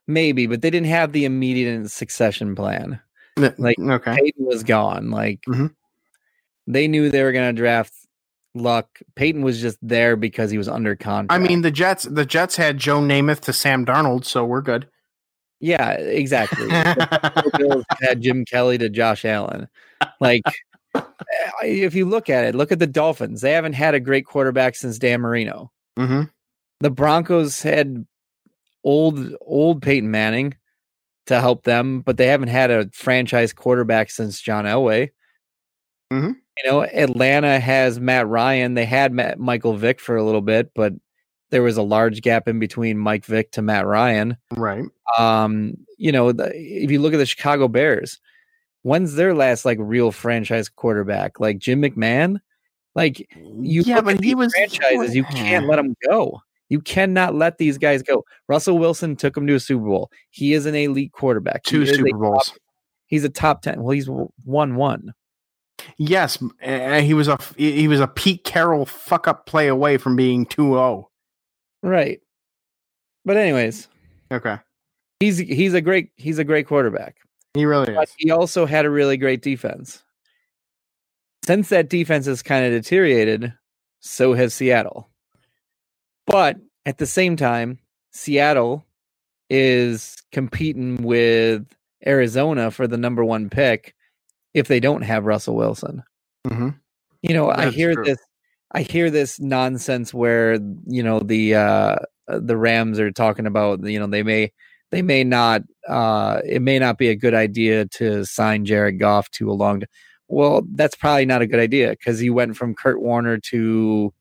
maybe, 0.06 0.46
but 0.46 0.62
they 0.62 0.70
didn't 0.70 0.88
have 0.88 1.12
the 1.12 1.24
immediate 1.24 1.90
succession 1.90 2.54
plan. 2.54 3.00
Like, 3.36 3.78
okay, 3.78 4.16
Peyton 4.16 4.44
was 4.46 4.62
gone. 4.62 5.10
Like 5.10 5.40
Mhm. 5.48 5.74
they 6.66 6.86
knew 6.88 7.08
they 7.10 7.22
were 7.22 7.32
going 7.32 7.54
to 7.54 7.58
draft 7.60 7.92
Luck. 8.54 8.98
Peyton 9.16 9.42
was 9.42 9.60
just 9.60 9.78
there 9.80 10.16
because 10.16 10.50
he 10.50 10.58
was 10.58 10.68
under 10.68 10.94
contract. 10.96 11.32
I 11.32 11.46
mean 11.46 11.62
the 11.62 11.70
Jets 11.70 12.04
the 12.04 12.26
Jets 12.26 12.56
had 12.56 12.76
Joe 12.78 13.00
Namath 13.00 13.40
to 13.42 13.52
Sam 13.52 13.86
Darnold, 13.86 14.24
so 14.26 14.44
we're 14.44 14.60
good. 14.62 14.86
yeah, 15.60 15.92
exactly. 15.92 16.66
Bills 17.58 17.84
had 18.00 18.20
Jim 18.20 18.44
Kelly 18.44 18.76
to 18.78 18.88
Josh 18.88 19.24
Allen. 19.24 19.68
Like, 20.20 20.42
if 21.62 21.94
you 21.94 22.04
look 22.04 22.28
at 22.30 22.44
it, 22.44 22.54
look 22.54 22.72
at 22.72 22.78
the 22.78 22.86
Dolphins. 22.86 23.40
They 23.40 23.52
haven't 23.52 23.74
had 23.74 23.94
a 23.94 24.00
great 24.00 24.26
quarterback 24.26 24.74
since 24.74 24.98
Dan 24.98 25.20
Marino. 25.20 25.70
hmm 25.96 26.22
The 26.80 26.90
Broncos 26.90 27.62
had 27.62 28.06
old 28.84 29.34
old 29.40 29.82
Peyton 29.82 30.10
Manning 30.10 30.54
to 31.26 31.40
help 31.40 31.64
them, 31.64 32.00
but 32.00 32.16
they 32.16 32.26
haven't 32.26 32.48
had 32.48 32.70
a 32.70 32.90
franchise 32.92 33.52
quarterback 33.52 34.10
since 34.10 34.40
John 34.40 34.64
Elway. 34.64 35.10
Mhm. 36.12 36.36
You 36.62 36.70
know, 36.70 36.82
Atlanta 36.84 37.58
has 37.58 37.98
Matt 37.98 38.28
Ryan. 38.28 38.74
They 38.74 38.84
had 38.84 39.12
Matt, 39.12 39.38
Michael 39.38 39.74
Vick 39.74 40.00
for 40.00 40.16
a 40.16 40.24
little 40.24 40.42
bit, 40.42 40.70
but 40.74 40.92
there 41.50 41.62
was 41.62 41.76
a 41.76 41.82
large 41.82 42.20
gap 42.22 42.48
in 42.48 42.58
between 42.58 42.98
Mike 42.98 43.24
Vick 43.24 43.52
to 43.52 43.62
Matt 43.62 43.86
Ryan. 43.86 44.36
Right. 44.56 44.84
Um, 45.18 45.74
you 45.98 46.12
know, 46.12 46.32
the, 46.32 46.50
if 46.54 46.90
you 46.90 47.00
look 47.00 47.14
at 47.14 47.18
the 47.18 47.26
Chicago 47.26 47.68
Bears, 47.68 48.20
when's 48.82 49.14
their 49.14 49.34
last 49.34 49.64
like 49.64 49.78
real 49.80 50.12
franchise 50.12 50.68
quarterback? 50.68 51.40
Like 51.40 51.58
Jim 51.58 51.82
McMahon? 51.82 52.38
Like 52.94 53.20
you 53.36 53.82
yeah, 53.86 54.00
but 54.00 54.22
he 54.22 54.34
was 54.34 54.52
franchises, 54.54 55.14
you 55.16 55.24
can't 55.24 55.66
let 55.66 55.76
them 55.76 55.94
go. 56.06 56.40
You 56.68 56.80
cannot 56.80 57.34
let 57.34 57.58
these 57.58 57.76
guys 57.78 58.02
go. 58.02 58.24
Russell 58.48 58.78
Wilson 58.78 59.14
took 59.16 59.36
him 59.36 59.46
to 59.46 59.54
a 59.54 59.60
Super 59.60 59.84
Bowl. 59.84 60.10
He 60.30 60.52
is 60.54 60.64
an 60.66 60.74
elite 60.74 61.12
quarterback. 61.12 61.62
Two 61.64 61.84
Super 61.86 62.08
top- 62.10 62.20
Bowls. 62.20 62.54
he's 63.06 63.24
a 63.24 63.28
top 63.28 63.62
ten. 63.62 63.82
Well, 63.82 63.90
he's 63.92 64.08
won 64.44 64.76
one. 64.76 65.12
Yes, 65.96 66.38
he 66.62 67.12
was 67.14 67.28
a 67.28 67.38
he 67.56 67.88
was 67.88 68.00
a 68.00 68.06
Pete 68.06 68.44
Carroll 68.44 68.86
fuck 68.86 69.26
up 69.26 69.46
play 69.46 69.68
away 69.68 69.96
from 69.96 70.14
being 70.16 70.46
2-0. 70.46 71.04
Right. 71.82 72.20
But 73.24 73.36
anyways, 73.36 73.88
Okay, 74.30 74.58
he's 75.20 75.38
he's 75.38 75.74
a 75.74 75.80
great 75.80 76.10
he's 76.16 76.38
a 76.38 76.44
great 76.44 76.66
quarterback. 76.66 77.16
He 77.54 77.64
really 77.64 77.92
but 77.94 78.08
is. 78.08 78.14
he 78.18 78.30
also 78.30 78.66
had 78.66 78.84
a 78.84 78.90
really 78.90 79.16
great 79.16 79.42
defense. 79.42 80.02
Since 81.44 81.70
that 81.70 81.88
defense 81.88 82.26
has 82.26 82.42
kind 82.42 82.64
of 82.64 82.72
deteriorated, 82.72 83.52
so 84.00 84.34
has 84.34 84.54
Seattle. 84.54 85.10
But 86.26 86.56
at 86.86 86.98
the 86.98 87.06
same 87.06 87.36
time, 87.36 87.78
Seattle 88.12 88.86
is 89.50 90.16
competing 90.30 91.02
with 91.02 91.66
Arizona 92.06 92.70
for 92.70 92.86
the 92.86 92.96
number 92.96 93.24
one 93.24 93.50
pick 93.50 93.94
if 94.54 94.68
they 94.68 94.80
don't 94.80 95.02
have 95.02 95.26
Russell 95.26 95.56
Wilson. 95.56 96.02
hmm 96.46 96.70
You 97.22 97.34
know, 97.34 97.50
I 97.50 97.70
hear 97.70 97.94
true. 97.94 98.04
this 98.04 98.18
I 98.72 98.82
hear 98.82 99.10
this 99.10 99.38
nonsense 99.38 100.14
where, 100.14 100.54
you 100.86 101.02
know, 101.02 101.20
the 101.20 101.54
uh 101.56 101.96
the 102.28 102.56
Rams 102.56 102.98
are 102.98 103.10
talking 103.10 103.46
about, 103.46 103.84
you 103.84 103.98
know, 103.98 104.06
they 104.06 104.22
may 104.22 104.52
they 104.92 105.02
may 105.02 105.24
not 105.24 105.62
uh 105.88 106.40
it 106.46 106.62
may 106.62 106.78
not 106.78 106.98
be 106.98 107.08
a 107.10 107.16
good 107.16 107.34
idea 107.34 107.86
to 107.88 108.24
sign 108.26 108.64
Jared 108.66 109.00
Goff 109.00 109.30
to 109.32 109.50
a 109.50 109.54
long 109.54 109.82
well, 110.28 110.62
that's 110.74 110.96
probably 110.96 111.26
not 111.26 111.42
a 111.42 111.48
good 111.48 111.60
idea 111.60 111.90
because 111.90 112.18
he 112.20 112.30
went 112.30 112.56
from 112.56 112.74
Kurt 112.74 113.02
Warner 113.02 113.38
to 113.38 114.14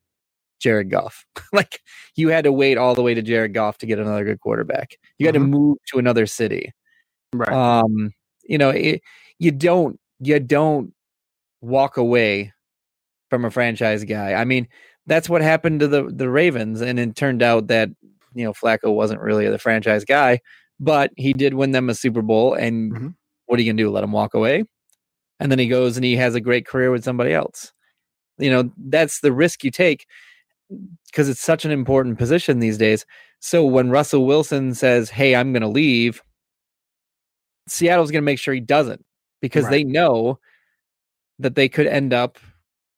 Jared 0.60 0.90
Goff. 0.90 1.24
like 1.54 1.80
you 2.16 2.28
had 2.30 2.44
to 2.44 2.52
wait 2.52 2.78
all 2.78 2.94
the 2.94 3.02
way 3.02 3.14
to 3.14 3.22
Jared 3.22 3.54
Goff 3.54 3.78
to 3.78 3.86
get 3.86 3.98
another 4.00 4.24
good 4.24 4.40
quarterback. 4.40 4.96
You 5.18 5.26
had 5.26 5.34
Mhm. 5.36 5.38
to 5.40 5.46
move 5.48 5.78
to 5.92 5.98
another 6.00 6.26
city 6.26 6.72
Right. 7.34 7.52
um 7.52 8.12
you 8.44 8.58
know 8.58 8.70
it, 8.70 9.02
you 9.38 9.52
don't 9.52 9.98
you 10.20 10.40
don't 10.40 10.92
walk 11.62 11.96
away 11.98 12.52
from 13.30 13.44
a 13.44 13.50
franchise 13.50 14.04
guy 14.04 14.34
i 14.34 14.44
mean 14.44 14.68
that's 15.06 15.28
what 15.28 15.42
happened 15.42 15.80
to 15.80 15.88
the 15.88 16.04
the 16.04 16.28
ravens 16.30 16.80
and 16.82 16.98
it 17.00 17.16
turned 17.16 17.42
out 17.42 17.68
that 17.68 17.88
you 18.34 18.44
know 18.44 18.52
flacco 18.52 18.94
wasn't 18.94 19.20
really 19.20 19.48
the 19.48 19.58
franchise 19.58 20.04
guy 20.04 20.40
but 20.82 21.12
he 21.16 21.32
did 21.34 21.54
win 21.54 21.72
them 21.72 21.90
a 21.90 21.94
super 21.96 22.22
bowl 22.22 22.54
and 22.54 22.92
Mhm. 22.92 23.14
what 23.46 23.58
are 23.58 23.62
you 23.62 23.72
gonna 23.72 23.82
do 23.82 23.90
let 23.90 24.04
him 24.04 24.12
walk 24.12 24.34
away 24.34 24.64
and 25.40 25.50
then 25.52 25.58
he 25.60 25.68
goes 25.68 25.96
and 25.98 26.04
he 26.04 26.16
has 26.16 26.34
a 26.36 26.40
great 26.42 26.66
career 26.66 26.90
with 26.92 27.04
somebody 27.04 27.32
else 27.34 27.72
You 28.38 28.50
know, 28.50 28.72
that's 28.88 29.20
the 29.20 29.32
risk 29.32 29.64
you 29.64 29.70
take 29.72 30.06
because 31.06 31.28
it's 31.28 31.42
such 31.42 31.64
an 31.66 31.70
important 31.72 32.18
position 32.18 32.60
these 32.60 32.78
days. 32.78 33.06
So 33.40 33.64
when 33.66 33.90
Russell 33.90 34.26
Wilson 34.26 34.74
says, 34.74 35.10
"Hey, 35.10 35.36
I'm 35.36 35.52
going 35.52 35.62
to 35.62 35.68
leave," 35.68 36.22
Seattle's 37.68 38.10
going 38.10 38.22
to 38.22 38.26
make 38.30 38.38
sure 38.40 38.54
he 38.54 38.60
doesn't 38.60 39.04
because 39.40 39.64
Right. 39.64 39.70
they 39.70 39.84
know 39.84 40.38
that 41.38 41.54
they 41.54 41.68
could 41.68 41.86
end 41.86 42.12
up 42.12 42.38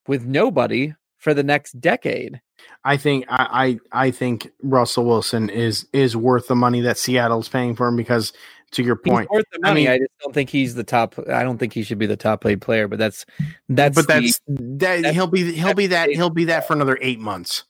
with 0.09 0.25
nobody 0.25 0.95
for 1.25 1.35
the 1.35 1.43
next 1.43 1.81
decade. 1.81 2.41
I 2.85 2.97
think 2.99 3.25
I, 3.29 3.79
I 3.93 4.07
I 4.07 4.11
think 4.13 4.51
Russell 4.63 5.07
Wilson 5.07 5.49
is 5.51 5.87
is 5.93 6.17
worth 6.17 6.47
the 6.49 6.55
money 6.55 6.83
that 6.83 6.99
Seattle's 6.99 7.49
paying 7.49 7.75
for 7.75 7.89
him 7.89 7.97
because 7.97 8.33
to 8.73 8.83
your 8.83 9.01
He's 9.03 9.11
point, 9.11 9.31
worth 9.31 9.45
the 9.53 9.59
I 9.65 9.69
money. 9.71 9.89
I, 9.89 9.93
mean- 9.93 10.01
just 10.03 10.13
don't 10.21 10.35
think 10.35 10.51
he's 10.51 10.75
the 10.75 10.85
top. 10.85 11.15
I 11.29 11.43
don't 11.43 11.59
think 11.59 11.73
he 11.73 11.83
should 11.83 11.99
be 11.99 12.07
the 12.07 12.17
top 12.17 12.43
paid 12.43 12.61
player. 12.61 12.87
But 12.87 12.99
that's 12.99 13.25
that's 13.69 13.95
but 13.97 14.07
the- 14.07 14.21
that's 14.21 14.41
that 14.47 14.79
that's- 14.79 15.15
he'll 15.15 15.27
be 15.27 15.53
he'll 15.53 15.75
be 15.75 15.89
that 15.89 16.11
he'll 16.11 16.31
be 16.31 16.45
that 16.45 16.67
for 16.67 16.75
another 16.75 16.99
eight 17.01 17.19
months. 17.19 17.65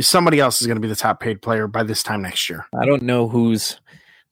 Somebody 0.00 0.40
else 0.40 0.60
is 0.60 0.66
going 0.66 0.76
to 0.76 0.80
be 0.82 0.88
the 0.88 0.96
top 0.96 1.20
paid 1.20 1.40
player 1.40 1.66
by 1.68 1.82
this 1.82 2.02
time 2.02 2.22
next 2.22 2.50
year. 2.50 2.66
I 2.78 2.84
don't 2.84 3.02
know 3.02 3.28
who's 3.28 3.80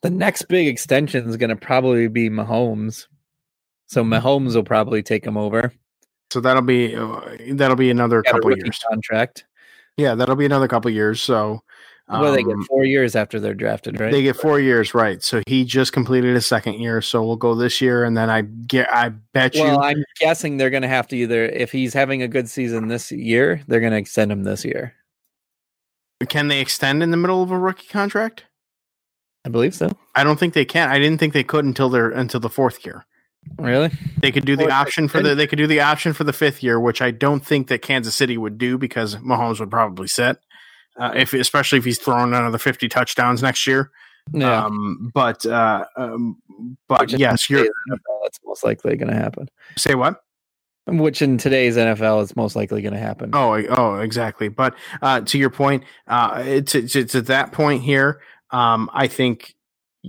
the 0.02 0.10
next 0.10 0.42
big 0.48 0.66
extension 0.66 1.28
is 1.28 1.36
going 1.38 1.50
to 1.50 1.56
probably 1.56 2.08
be 2.08 2.28
Mahomes. 2.28 3.06
So. 3.86 4.02
Mahomes 4.02 4.54
will 4.54 4.64
probably 4.64 5.02
take 5.02 5.24
him 5.24 5.36
over. 5.36 5.72
So 6.30 6.40
that'll 6.40 6.62
be 6.62 6.94
uh, 6.96 7.20
that'll 7.52 7.76
be 7.76 7.90
another 7.90 8.22
couple 8.22 8.56
years. 8.56 8.80
contract. 8.90 9.44
Yeah, 9.96 10.14
that'll 10.14 10.36
be 10.36 10.46
another 10.46 10.66
couple 10.66 10.90
years. 10.90 11.20
So 11.22 11.62
what 12.06 12.20
do 12.20 12.32
they 12.32 12.42
get? 12.42 12.52
um, 12.52 12.64
Four 12.64 12.84
years 12.84 13.16
after 13.16 13.40
they're 13.40 13.54
drafted, 13.54 13.98
right? 13.98 14.12
They 14.12 14.22
get 14.22 14.36
four 14.36 14.60
years, 14.60 14.92
right? 14.92 15.22
So 15.22 15.42
he 15.46 15.64
just 15.64 15.92
completed 15.92 16.34
his 16.34 16.46
second 16.46 16.74
year. 16.74 17.00
So 17.00 17.24
we'll 17.24 17.36
go 17.36 17.54
this 17.54 17.80
year, 17.80 18.04
and 18.04 18.16
then 18.16 18.28
I 18.28 18.42
get 18.42 18.92
I 18.92 19.08
bet 19.08 19.54
well, 19.54 19.74
you 19.74 19.80
I'm 19.80 20.04
guessing 20.20 20.56
they're 20.56 20.70
going 20.70 20.82
to 20.82 20.88
have 20.88 21.08
to 21.08 21.16
either, 21.16 21.46
if 21.46 21.72
he's 21.72 21.94
having 21.94 22.22
a 22.22 22.28
good 22.28 22.48
season 22.48 22.88
this 22.88 23.10
year, 23.10 23.62
they're 23.68 23.80
going 23.80 23.92
to 23.92 23.98
extend 23.98 24.30
him 24.30 24.44
this 24.44 24.64
year. 24.64 24.94
can 26.28 26.48
they 26.48 26.60
extend 26.60 27.02
in 27.02 27.10
the 27.10 27.16
middle 27.16 27.42
of 27.42 27.50
a 27.50 27.58
rookie 27.58 27.88
contract? 27.88 28.44
I 29.46 29.50
believe 29.50 29.74
so. 29.74 29.90
I 30.14 30.24
don't 30.24 30.38
think 30.38 30.54
they 30.54 30.64
can. 30.64 30.90
I 30.90 30.98
didn't 30.98 31.18
think 31.18 31.32
they 31.32 31.44
could 31.44 31.64
until 31.64 31.88
they're 31.88 32.10
until 32.10 32.40
the 32.40 32.50
fourth 32.50 32.84
year. 32.84 33.06
Really? 33.58 33.90
They 34.18 34.32
could 34.32 34.44
do 34.44 34.56
the 34.56 34.70
option 34.70 35.08
for 35.08 35.22
the 35.22 35.34
they 35.34 35.46
could 35.46 35.58
do 35.58 35.66
the 35.66 35.80
option 35.80 36.12
for 36.12 36.24
the 36.24 36.32
fifth 36.32 36.62
year, 36.62 36.80
which 36.80 37.00
I 37.00 37.10
don't 37.10 37.44
think 37.44 37.68
that 37.68 37.82
Kansas 37.82 38.14
City 38.14 38.36
would 38.36 38.58
do 38.58 38.78
because 38.78 39.16
Mahomes 39.16 39.60
would 39.60 39.70
probably 39.70 40.08
sit. 40.08 40.38
Uh, 40.96 41.12
if 41.16 41.32
especially 41.34 41.78
if 41.78 41.84
he's 41.84 41.98
throwing 41.98 42.32
another 42.34 42.58
fifty 42.58 42.88
touchdowns 42.88 43.42
next 43.42 43.66
year. 43.66 43.90
Yeah. 44.32 44.64
Um, 44.64 45.10
but 45.12 45.44
uh, 45.44 45.84
um, 45.96 46.36
but 46.88 47.02
Which 47.02 47.14
yes, 47.14 47.50
you're 47.50 47.64
NFL, 47.64 48.22
that's 48.22 48.38
most 48.44 48.64
likely 48.64 48.96
going 48.96 49.10
to 49.10 49.16
happen. 49.16 49.48
say 49.76 49.94
what? 49.94 50.20
Which 50.86 51.22
in 51.22 51.38
today's 51.38 51.76
NFL 51.76 52.22
is 52.22 52.36
most 52.36 52.56
likely 52.56 52.82
going 52.82 52.92
to 52.92 53.00
happen. 53.00 53.30
Oh, 53.32 53.54
oh, 53.70 53.96
exactly. 54.00 54.48
But 54.48 54.74
uh, 55.00 55.22
to 55.22 55.38
your 55.38 55.48
point, 55.48 55.84
uh, 56.06 56.42
it's, 56.44 56.74
it's 56.74 56.94
it's 56.94 57.14
at 57.14 57.26
that 57.26 57.52
point 57.52 57.82
here. 57.82 58.20
Um, 58.50 58.90
I 58.92 59.08
think 59.08 59.54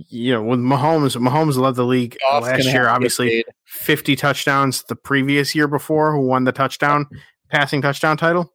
you 0.08 0.32
know 0.32 0.42
with 0.42 0.60
Mahomes, 0.60 1.16
Mahomes 1.16 1.56
led 1.56 1.74
the 1.74 1.84
league 1.84 2.16
uh, 2.28 2.40
Goff's 2.40 2.46
last 2.48 2.64
year. 2.66 2.88
Obviously, 2.88 3.44
fifty 3.64 4.14
touchdowns 4.16 4.82
the 4.84 4.96
previous 4.96 5.54
year 5.54 5.68
before. 5.68 6.12
Who 6.12 6.20
won 6.20 6.44
the 6.44 6.52
touchdown 6.52 7.06
passing 7.50 7.80
touchdown 7.82 8.16
title? 8.16 8.52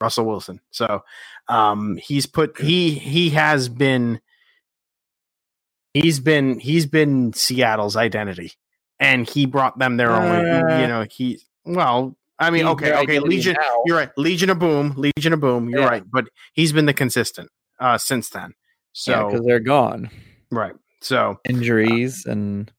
Russell 0.00 0.24
Wilson. 0.26 0.60
So 0.70 1.02
um, 1.48 1.96
he's 2.02 2.26
put 2.26 2.58
he 2.60 2.90
he 2.90 3.30
has 3.30 3.68
been 3.68 4.20
he's 5.92 6.20
been 6.20 6.58
he's 6.58 6.86
been 6.86 7.32
Seattle's 7.32 7.96
identity, 7.96 8.52
and 8.98 9.28
he 9.28 9.46
brought 9.46 9.78
them 9.78 9.96
their 9.96 10.12
only. 10.12 10.50
Uh, 10.50 10.80
You 10.80 10.86
know 10.86 11.06
he 11.10 11.40
well. 11.64 12.16
I 12.36 12.50
mean, 12.50 12.66
okay, 12.66 12.92
okay, 12.92 13.20
Legion. 13.20 13.54
now. 13.60 13.82
You're 13.86 13.96
right. 13.96 14.10
Legion 14.16 14.50
of 14.50 14.58
Boom. 14.58 14.94
Legion 14.96 15.32
of 15.32 15.40
Boom. 15.40 15.68
You're 15.68 15.80
Yeah. 15.82 15.86
right. 15.86 16.02
But 16.10 16.28
he's 16.52 16.72
been 16.72 16.86
the 16.86 16.92
consistent 16.94 17.48
uh 17.78 17.96
since 17.98 18.28
then. 18.30 18.54
So 18.92 19.28
because 19.30 19.46
they're 19.46 19.60
gone. 19.60 20.10
Right. 20.56 20.74
So 21.00 21.38
Injuries 21.44 22.24
and 22.26 22.72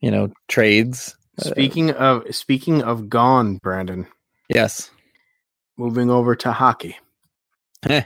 you 0.00 0.10
know 0.10 0.32
trades. 0.48 1.16
Uh, 1.38 1.50
speaking 1.50 1.90
of 1.90 2.34
speaking 2.34 2.82
of 2.82 3.08
gone, 3.08 3.56
Brandon, 3.58 4.06
yes. 4.48 4.90
moving 5.76 6.10
over 6.10 6.34
to 6.36 6.52
hockey. 6.52 6.96
Eh, 7.88 8.02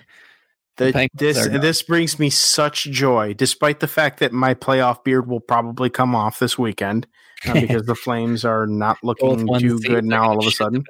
The- 0.77 1.09
this 1.15 1.47
this 1.47 1.83
brings 1.83 2.19
me 2.19 2.31
such 2.31 2.85
joy, 2.85 3.35
despite 3.35 3.81
the 3.81 3.89
fact 3.89 4.21
that 4.21 4.33
my 4.33 4.55
playoff 4.55 5.05
beard 5.05 5.29
will 5.29 5.41
probably 5.41 5.91
come 5.91 6.15
off 6.15 6.39
this 6.39 6.59
weekend 6.59 7.07
uh, 7.47 7.53
because 7.61 7.85
the 7.85 7.95
Flames 7.95 8.45
are 8.45 8.67
not 8.67 8.99
looking 9.03 9.47
too 9.59 9.79
good 9.81 10.05
now. 10.05 10.31
All 10.31 10.39
of 10.39 10.47
a 10.47 10.51
sudden. 10.51 10.85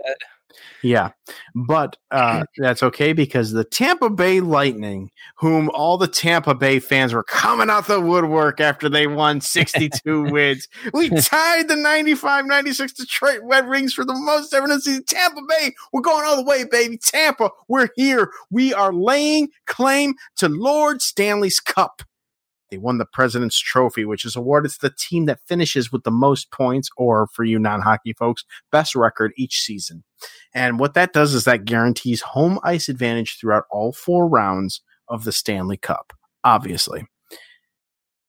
Yeah, 0.82 1.10
but 1.54 1.96
uh, 2.10 2.44
that's 2.58 2.82
okay 2.82 3.12
because 3.12 3.52
the 3.52 3.64
Tampa 3.64 4.10
Bay 4.10 4.40
Lightning, 4.40 5.10
whom 5.36 5.70
all 5.70 5.98
the 5.98 6.08
Tampa 6.08 6.54
Bay 6.54 6.78
fans 6.78 7.12
were 7.12 7.22
coming 7.22 7.70
out 7.70 7.86
the 7.86 8.00
woodwork 8.00 8.60
after 8.60 8.88
they 8.88 9.06
won 9.06 9.40
62 9.40 10.24
wins, 10.24 10.68
we 10.92 11.10
tied 11.10 11.68
the 11.68 11.76
95 11.76 12.46
96 12.46 12.92
Detroit 12.92 13.40
Red 13.42 13.68
Wings 13.68 13.94
for 13.94 14.04
the 14.04 14.14
most 14.14 14.54
ever 14.54 14.64
in 14.64 14.70
the 14.70 14.80
season. 14.80 15.04
Tampa 15.04 15.40
Bay, 15.48 15.74
we're 15.92 16.00
going 16.00 16.24
all 16.26 16.36
the 16.36 16.44
way, 16.44 16.64
baby. 16.64 16.96
Tampa, 16.96 17.50
we're 17.68 17.88
here. 17.96 18.30
We 18.50 18.72
are 18.74 18.92
laying 18.92 19.48
claim 19.66 20.14
to 20.36 20.48
Lord 20.48 21.02
Stanley's 21.02 21.60
Cup. 21.60 22.02
They 22.70 22.78
won 22.78 22.98
the 22.98 23.06
President's 23.06 23.58
Trophy, 23.58 24.04
which 24.04 24.24
is 24.24 24.36
awarded 24.36 24.70
to 24.72 24.80
the 24.80 24.94
team 24.96 25.26
that 25.26 25.40
finishes 25.46 25.90
with 25.90 26.04
the 26.04 26.10
most 26.10 26.50
points, 26.50 26.88
or 26.96 27.26
for 27.28 27.44
you 27.44 27.58
non 27.58 27.80
hockey 27.80 28.12
folks, 28.12 28.44
best 28.70 28.94
record 28.94 29.32
each 29.36 29.60
season. 29.60 30.04
And 30.54 30.78
what 30.78 30.94
that 30.94 31.12
does 31.12 31.34
is 31.34 31.44
that 31.44 31.64
guarantees 31.64 32.20
home 32.20 32.58
ice 32.62 32.88
advantage 32.88 33.38
throughout 33.38 33.64
all 33.70 33.92
four 33.92 34.28
rounds 34.28 34.82
of 35.08 35.24
the 35.24 35.32
Stanley 35.32 35.76
Cup, 35.76 36.12
obviously. 36.44 37.06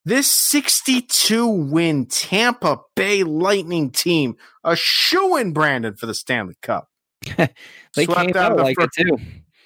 This 0.03 0.29
62 0.31 1.47
win 1.47 2.07
Tampa 2.07 2.79
Bay 2.95 3.23
Lightning 3.23 3.91
team, 3.91 4.35
a 4.63 4.75
shoe 4.75 5.37
in 5.37 5.53
Brandon 5.53 5.93
for 5.95 6.07
the 6.07 6.15
Stanley 6.15 6.57
Cup. 6.61 6.89
They 7.93 8.05
Swept 8.05 8.21
came 8.21 8.29
out 8.29 8.37
out 8.37 8.51
of 8.53 8.57
the 8.57 8.63
like 8.63 8.77
fir- 8.77 8.85
it 8.85 8.91
too. 8.93 9.17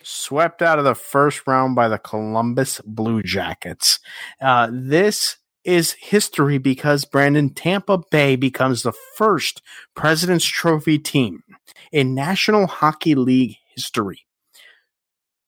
Swept 0.05 0.61
out 0.61 0.79
of 0.79 0.85
the 0.85 0.95
first 0.95 1.47
round 1.47 1.75
by 1.75 1.87
the 1.87 1.97
Columbus 1.97 2.79
Blue 2.85 3.23
Jackets. 3.23 3.99
Uh, 4.39 4.69
this 4.71 5.37
is 5.63 5.93
history 5.93 6.59
because 6.59 7.05
Brandon 7.05 7.49
Tampa 7.49 7.97
Bay 8.11 8.35
becomes 8.35 8.83
the 8.83 8.93
first 9.15 9.61
President's 9.95 10.45
Trophy 10.45 10.99
team 10.99 11.43
in 11.91 12.13
National 12.13 12.67
Hockey 12.67 13.15
League 13.15 13.55
history, 13.75 14.27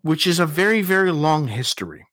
which 0.02 0.26
is 0.26 0.40
a 0.40 0.46
very, 0.48 0.82
very 0.82 1.12
long 1.12 1.48
history 1.48 2.08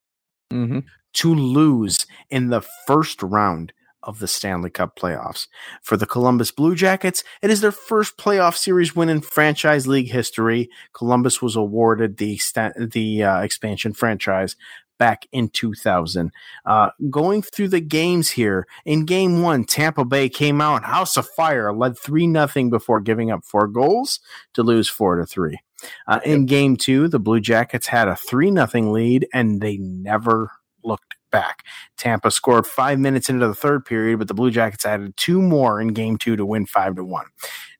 mm-hmm. 0.52 0.80
to 1.14 1.34
lose 1.34 2.06
in 2.28 2.50
the 2.50 2.60
first 2.86 3.22
round 3.22 3.72
of 4.04 4.18
the 4.18 4.28
Stanley 4.28 4.70
Cup 4.70 4.96
playoffs. 4.96 5.48
For 5.82 5.96
the 5.96 6.06
Columbus 6.06 6.50
Blue 6.50 6.74
Jackets, 6.74 7.24
it 7.42 7.50
is 7.50 7.60
their 7.60 7.72
first 7.72 8.16
playoff 8.16 8.56
series 8.56 8.94
win 8.94 9.08
in 9.08 9.20
franchise 9.20 9.86
league 9.86 10.10
history. 10.10 10.70
Columbus 10.92 11.42
was 11.42 11.56
awarded 11.56 12.16
the 12.16 12.40
the 12.76 13.22
uh, 13.22 13.40
expansion 13.40 13.92
franchise 13.92 14.56
back 14.98 15.26
in 15.32 15.48
2000. 15.48 16.30
Uh, 16.64 16.90
going 17.10 17.42
through 17.42 17.68
the 17.68 17.80
games 17.80 18.30
here, 18.30 18.66
in 18.84 19.04
game 19.04 19.42
one, 19.42 19.64
Tampa 19.64 20.04
Bay 20.04 20.28
came 20.28 20.60
out 20.60 20.84
House 20.84 21.16
of 21.16 21.28
Fire, 21.28 21.72
led 21.72 21.98
3 21.98 22.26
nothing 22.26 22.70
before 22.70 23.00
giving 23.00 23.30
up 23.30 23.44
four 23.44 23.66
goals 23.66 24.20
to 24.54 24.62
lose 24.62 24.88
4 24.88 25.16
to 25.16 25.26
3. 25.26 25.58
Uh, 26.06 26.20
in 26.24 26.46
game 26.46 26.76
two, 26.76 27.08
the 27.08 27.18
Blue 27.18 27.40
Jackets 27.40 27.86
had 27.86 28.08
a 28.08 28.16
3 28.16 28.50
nothing 28.50 28.92
lead 28.92 29.26
and 29.32 29.60
they 29.60 29.76
never 29.76 30.50
looked 30.82 31.13
back. 31.34 31.64
Tampa 31.96 32.30
scored 32.30 32.64
five 32.64 33.00
minutes 33.00 33.28
into 33.28 33.48
the 33.48 33.56
third 33.56 33.84
period, 33.84 34.20
but 34.20 34.28
the 34.28 34.34
Blue 34.34 34.52
Jackets 34.52 34.86
added 34.86 35.16
two 35.16 35.42
more 35.42 35.80
in 35.80 35.88
game 35.88 36.16
two 36.16 36.36
to 36.36 36.46
win 36.46 36.64
five 36.64 36.94
to 36.94 37.04
one. 37.04 37.26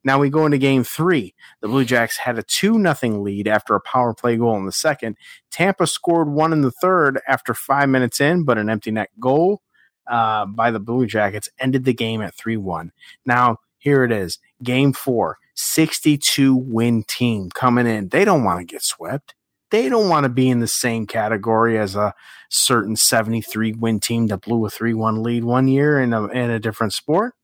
Now 0.02 0.18
we 0.18 0.28
go 0.28 0.44
into 0.44 0.58
game 0.58 0.82
three. 0.82 1.36
The 1.60 1.68
Blue 1.68 1.84
Jackets 1.84 2.18
had 2.18 2.36
a 2.36 2.42
two 2.42 2.80
nothing 2.80 3.22
lead 3.22 3.46
after 3.46 3.76
a 3.76 3.80
power 3.80 4.12
play 4.12 4.36
goal 4.36 4.56
in 4.56 4.66
the 4.66 4.72
second. 4.72 5.16
Tampa 5.52 5.86
scored 5.86 6.28
one 6.28 6.52
in 6.52 6.62
the 6.62 6.72
third 6.72 7.20
after 7.28 7.54
five 7.54 7.88
minutes 7.88 8.20
in, 8.20 8.42
but 8.42 8.58
an 8.58 8.68
empty 8.68 8.90
net 8.90 9.10
goal 9.20 9.62
uh, 10.08 10.46
by 10.46 10.72
the 10.72 10.80
Blue 10.80 11.06
Jackets 11.06 11.48
ended 11.60 11.84
the 11.84 11.94
game 11.94 12.22
at 12.22 12.34
3 12.34 12.56
1. 12.56 12.90
Now, 13.24 13.58
here 13.78 14.02
it 14.02 14.10
is. 14.10 14.40
Game 14.64 14.92
four, 14.92 15.38
62 15.54 16.56
win 16.56 17.04
team 17.04 17.50
coming 17.50 17.86
in. 17.86 18.08
They 18.08 18.24
don't 18.24 18.42
want 18.42 18.58
to 18.58 18.64
get 18.64 18.82
swept. 18.82 19.36
They 19.74 19.88
don't 19.88 20.08
want 20.08 20.22
to 20.22 20.28
be 20.28 20.48
in 20.48 20.60
the 20.60 20.68
same 20.68 21.04
category 21.04 21.76
as 21.80 21.96
a 21.96 22.14
certain 22.48 22.94
73 22.94 23.72
win 23.72 23.98
team 23.98 24.28
that 24.28 24.42
blew 24.42 24.64
a 24.64 24.70
3 24.70 24.94
1 24.94 25.20
lead 25.20 25.42
one 25.42 25.66
year 25.66 26.00
in 26.00 26.12
a, 26.12 26.28
in 26.28 26.48
a 26.48 26.60
different 26.60 26.92
sport. 26.92 27.34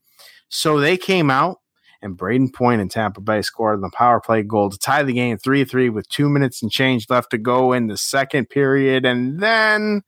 So 0.49 0.79
they 0.79 0.97
came 0.97 1.29
out, 1.29 1.59
and 2.01 2.17
Brayden 2.17 2.55
Point 2.55 2.83
and 2.83 2.89
Tampa 2.89 3.21
Bay 3.21 3.43
scored 3.43 3.75
on 3.75 3.81
the 3.81 3.91
power 3.91 4.21
play 4.21 4.45
goal 4.45 4.71
to 4.71 4.79
tie 4.79 5.03
the 5.03 5.13
game 5.13 5.39
3 5.39 5.65
3 5.65 5.89
with 5.91 6.09
two 6.09 6.29
minutes 6.29 6.63
and 6.63 6.71
change 6.71 7.11
left 7.11 7.33
to 7.33 7.39
go 7.39 7.73
in 7.73 7.89
the 7.89 7.97
second 7.97 8.49
period. 8.49 9.05
And 9.05 9.41
then 9.41 10.03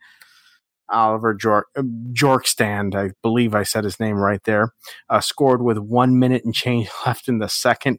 Oliver 0.89 1.35
Jork, 1.35 1.63
uh, 1.77 1.83
Jorkstand, 2.13 2.95
I 2.95 3.15
believe 3.23 3.53
I 3.53 3.65
said 3.65 3.83
his 3.83 3.99
name 3.99 4.15
right 4.17 4.45
there, 4.45 4.69
uh, 5.11 5.21
scored 5.21 5.61
with 5.61 5.79
one 5.79 6.21
minute 6.21 6.45
and 6.45 6.55
change 6.55 6.89
left 7.05 7.27
in 7.27 7.41
the 7.41 7.49
second 7.49 7.99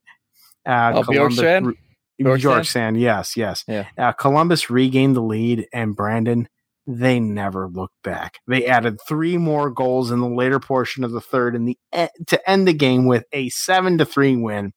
Uh, 0.66 0.94
Oh, 1.66 1.74
Bjorkstrand? 2.24 2.26
re- 2.26 2.40
Bjorkstrand? 2.40 2.96
Bjorkstrand, 2.96 3.00
yes, 3.00 3.38
yes. 3.38 3.64
Yeah. 3.68 3.86
Uh, 3.98 4.12
Columbus 4.14 4.70
regained 4.70 5.16
the 5.16 5.22
lead, 5.22 5.68
and 5.74 5.96
Brandon, 5.96 6.48
they 6.86 7.20
never 7.20 7.68
looked 7.70 8.02
back. 8.04 8.40
They 8.48 8.66
added 8.66 8.98
three 9.08 9.38
more 9.38 9.70
goals 9.70 10.12
in 10.12 10.20
the 10.20 10.28
later 10.28 10.60
portion 10.60 11.04
of 11.04 11.12
the 11.12 11.22
third, 11.22 11.56
in 11.56 11.66
the 11.66 11.78
e- 11.96 12.08
to 12.28 12.50
end 12.50 12.68
the 12.68 12.74
game 12.74 13.06
with 13.06 13.24
a 13.32 13.50
seven 13.50 13.98
to 14.00 14.06
three 14.06 14.36
win 14.36 14.74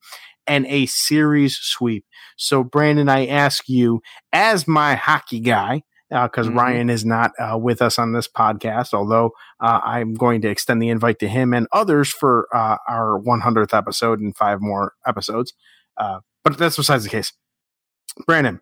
and 0.46 0.66
a 0.66 0.86
series 0.86 1.56
sweep. 1.60 2.04
So, 2.36 2.62
Brandon, 2.62 3.08
I 3.08 3.26
ask 3.26 3.68
you, 3.68 4.00
as 4.32 4.68
my 4.68 4.94
hockey 4.94 5.40
guy, 5.40 5.82
because 6.08 6.46
Mhm. 6.48 6.54
Ryan 6.56 6.88
is 6.90 7.04
not 7.04 7.32
uh, 7.40 7.58
with 7.58 7.82
us 7.82 7.98
on 7.98 8.12
this 8.12 8.28
podcast, 8.28 8.94
although 8.94 9.32
uh, 9.58 9.80
I'm 9.82 10.14
going 10.14 10.40
to 10.42 10.48
extend 10.48 10.80
the 10.80 10.88
invite 10.88 11.18
to 11.18 11.26
him 11.28 11.52
and 11.52 11.66
others 11.72 12.08
for 12.12 12.46
uh, 12.54 12.76
our 12.88 13.20
100th 13.20 13.76
episode 13.76 14.20
and 14.20 14.36
five 14.36 14.60
more 14.60 14.92
episodes. 15.04 15.52
But 16.46 16.58
that's 16.58 16.76
besides 16.76 17.02
the 17.02 17.10
case. 17.10 17.32
Brandon, 18.24 18.60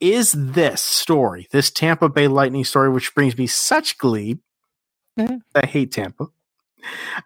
is 0.00 0.32
this 0.32 0.80
story, 0.80 1.46
this 1.52 1.70
Tampa 1.70 2.08
Bay 2.08 2.28
Lightning 2.28 2.64
story, 2.64 2.88
which 2.88 3.14
brings 3.14 3.36
me 3.36 3.46
such 3.46 3.98
glee? 3.98 4.38
Mhm. 5.18 5.42
I 5.54 5.66
hate 5.66 5.92
Tampa. 5.92 6.28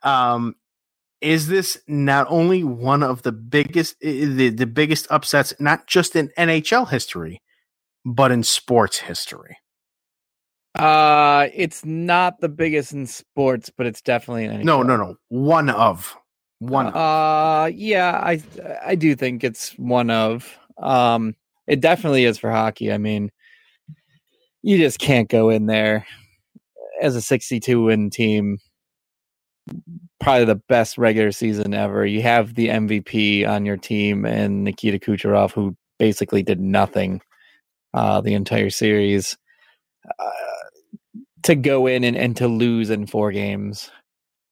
Um, 0.03 0.57
is 1.21 1.47
this 1.47 1.79
not 1.87 2.27
only 2.29 2.65
one 2.65 3.05
of 3.05 3.23
the 3.23 3.31
biggest, 3.31 4.01
the, 4.01 4.49
the 4.49 4.67
biggest 4.67 5.07
upsets, 5.11 5.55
not 5.61 5.87
just 5.87 6.17
in 6.17 6.33
NHL 6.37 6.91
history, 6.91 7.41
but 8.05 8.33
in 8.33 8.43
sports 8.43 8.99
history? 8.99 9.59
Uh, 10.75 11.47
it's 11.55 11.85
not 11.85 12.41
the 12.41 12.49
biggest 12.49 12.93
in 12.95 13.07
sports, 13.07 13.71
but 13.71 13.87
it's 13.87 14.03
definitely 14.03 14.47
an 14.47 14.65
No, 14.65 14.83
no, 14.83 14.97
no. 14.97 15.19
One 15.29 15.71
of. 15.71 16.17
One 16.63 16.87
of. 16.87 16.95
Uh, 16.95 17.71
yeah, 17.75 18.21
I 18.23 18.41
I 18.87 18.95
do 18.95 19.17
think 19.17 19.43
it's 19.43 19.73
one 19.73 20.11
of. 20.11 20.57
Um, 20.79 21.35
it 21.67 21.81
definitely 21.81 22.25
is 22.25 22.39
for 22.39 22.53
hockey. 22.53 22.93
I 22.93 22.99
mean, 22.99 23.33
you 24.63 24.79
just 24.79 25.01
can't 25.01 25.29
go 25.29 25.51
in 25.51 25.67
there 25.67 26.07
as 27.01 27.17
a 27.17 27.21
62 27.21 27.83
win 27.83 28.11
team. 28.11 28.59
Probably 30.21 30.45
the 30.45 30.55
best 30.55 30.99
regular 30.99 31.33
season 31.33 31.75
ever. 31.75 32.07
You 32.07 32.23
have 32.23 32.55
the 32.55 32.69
MVP 32.69 33.45
on 33.49 33.67
your 33.67 33.77
team 33.77 34.25
and 34.25 34.63
Nikita 34.63 35.01
Kucherov, 35.01 35.51
who 35.51 35.77
basically 35.99 36.45
did 36.45 36.61
nothing 36.61 37.21
uh, 37.93 38.21
the 38.21 38.35
entire 38.35 38.71
series. 38.71 39.37
Uh, 40.17 40.31
to 41.43 41.57
go 41.57 41.89
in 41.89 42.05
and, 42.05 42.17
and 42.17 42.37
to 42.37 42.47
lose 42.47 42.89
in 42.89 43.09
four 43.09 43.33
games, 43.33 43.91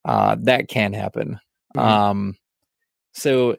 uh, 0.05 0.37
that 0.41 0.67
can 0.67 0.93
happen. 0.93 1.39
Mhm. 1.77 1.81
Um, 1.81 2.37
so 3.13 3.57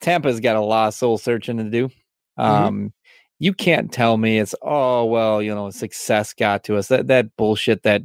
Tampa's 0.00 0.40
got 0.40 0.56
a 0.56 0.60
lot 0.60 0.88
of 0.88 0.94
soul 0.94 1.18
searching 1.18 1.58
to 1.58 1.64
do. 1.64 1.90
Um, 2.36 2.92
you 3.38 3.52
can't 3.54 3.92
tell 3.92 4.16
me 4.16 4.38
it's 4.38 4.54
oh 4.62 5.04
well, 5.06 5.42
you 5.42 5.54
know, 5.54 5.70
success 5.70 6.32
got 6.32 6.64
to 6.64 6.76
us. 6.76 6.88
That 6.88 7.08
that 7.08 7.36
bullshit 7.36 7.82
that 7.82 8.02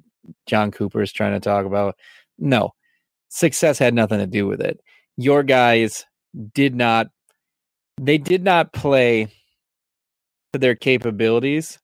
Jon 0.47 0.71
Cooper 0.71 1.01
is 1.01 1.11
trying 1.11 1.33
to 1.33 1.39
talk 1.39 1.65
about. 1.65 1.95
No, 2.37 2.73
success 3.29 3.79
had 3.79 3.93
nothing 3.93 4.19
to 4.19 4.27
do 4.27 4.47
with 4.47 4.61
it. 4.61 4.79
Your 5.17 5.43
guys 5.43 6.05
did 6.53 6.75
not. 6.75 7.07
They 7.99 8.17
did 8.17 8.43
not 8.43 8.73
play 8.73 9.29
to 10.53 10.59
their 10.59 10.75
capabilities, 10.75 11.79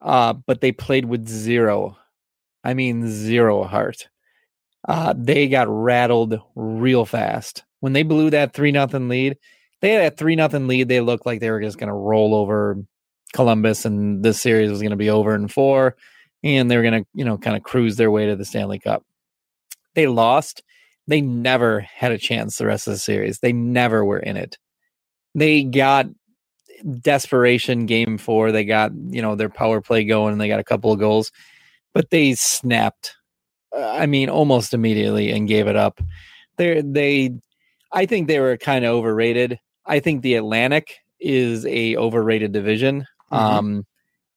uh, 0.00 0.32
but 0.32 0.60
they 0.60 0.72
played 0.72 1.04
with 1.04 1.28
zero. 1.28 1.96
I 2.64 2.74
mean, 2.74 3.08
zero 3.08 3.62
heart 3.64 4.08
uh, 4.86 5.14
they 5.16 5.48
got 5.48 5.68
rattled 5.68 6.40
real 6.54 7.04
fast 7.04 7.64
when 7.80 7.92
they 7.92 8.02
blew 8.02 8.30
that 8.30 8.52
three 8.52 8.72
nothing 8.72 9.08
lead. 9.08 9.36
They 9.80 9.90
had 9.90 10.12
a 10.12 10.16
three 10.16 10.36
nothing 10.36 10.68
lead. 10.68 10.88
They 10.88 11.00
looked 11.00 11.26
like 11.26 11.40
they 11.40 11.50
were 11.50 11.60
just 11.60 11.78
going 11.78 11.88
to 11.88 11.94
roll 11.94 12.34
over 12.34 12.78
Columbus, 13.32 13.84
and 13.84 14.24
this 14.24 14.40
series 14.40 14.70
was 14.70 14.80
going 14.80 14.90
to 14.90 14.96
be 14.96 15.10
over 15.10 15.34
in 15.34 15.48
four, 15.48 15.96
and 16.42 16.70
they 16.70 16.76
were 16.76 16.82
going 16.82 17.02
to 17.02 17.08
you 17.14 17.24
know 17.24 17.36
kind 17.36 17.56
of 17.56 17.62
cruise 17.62 17.96
their 17.96 18.10
way 18.10 18.26
to 18.26 18.36
the 18.36 18.44
Stanley 18.44 18.78
Cup. 18.78 19.02
They 19.94 20.06
lost. 20.06 20.62
They 21.08 21.20
never 21.20 21.80
had 21.80 22.12
a 22.12 22.18
chance 22.18 22.56
the 22.56 22.66
rest 22.66 22.86
of 22.86 22.92
the 22.92 22.98
series. 22.98 23.38
They 23.38 23.52
never 23.52 24.04
were 24.04 24.18
in 24.18 24.36
it. 24.36 24.58
They 25.34 25.62
got 25.62 26.06
desperation 27.00 27.86
game 27.86 28.18
four. 28.18 28.52
They 28.52 28.64
got 28.64 28.92
you 28.94 29.20
know 29.20 29.34
their 29.34 29.48
power 29.48 29.80
play 29.80 30.04
going, 30.04 30.32
and 30.32 30.40
they 30.40 30.48
got 30.48 30.60
a 30.60 30.64
couple 30.64 30.92
of 30.92 31.00
goals, 31.00 31.32
but 31.92 32.10
they 32.10 32.34
snapped 32.34 33.15
I 33.76 34.06
mean, 34.06 34.28
almost 34.28 34.74
immediately 34.74 35.30
and 35.30 35.48
gave 35.48 35.66
it 35.66 35.76
up. 35.76 36.00
They 36.56 36.82
they, 36.82 37.32
I 37.92 38.06
think 38.06 38.28
they 38.28 38.40
were 38.40 38.56
kind 38.56 38.84
of 38.84 38.94
overrated. 38.94 39.58
I 39.86 40.00
think 40.00 40.22
the 40.22 40.34
Atlantic 40.36 40.96
is 41.20 41.66
a 41.66 41.96
overrated 41.96 42.52
division. 42.52 43.06
Mhm. 43.32 43.36
Um, 43.38 43.86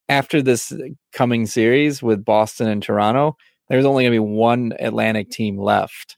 after 0.09 0.41
this 0.41 0.73
coming 1.13 1.45
series 1.45 2.01
with 2.03 2.25
Boston 2.25 2.67
and 2.67 2.83
Toronto, 2.83 3.37
there's 3.69 3.85
only 3.85 4.03
going 4.05 4.13
to 4.13 4.15
be 4.15 4.19
one 4.19 4.73
Atlantic 4.79 5.29
team 5.29 5.57
left. 5.57 6.17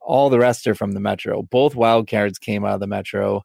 All 0.00 0.30
the 0.30 0.38
rest 0.38 0.66
are 0.66 0.74
from 0.74 0.92
the 0.92 1.00
Metro. 1.00 1.42
Both 1.42 1.74
wild 1.76 2.08
cards 2.08 2.38
came 2.38 2.64
out 2.64 2.74
of 2.74 2.80
the 2.80 2.86
Metro. 2.86 3.42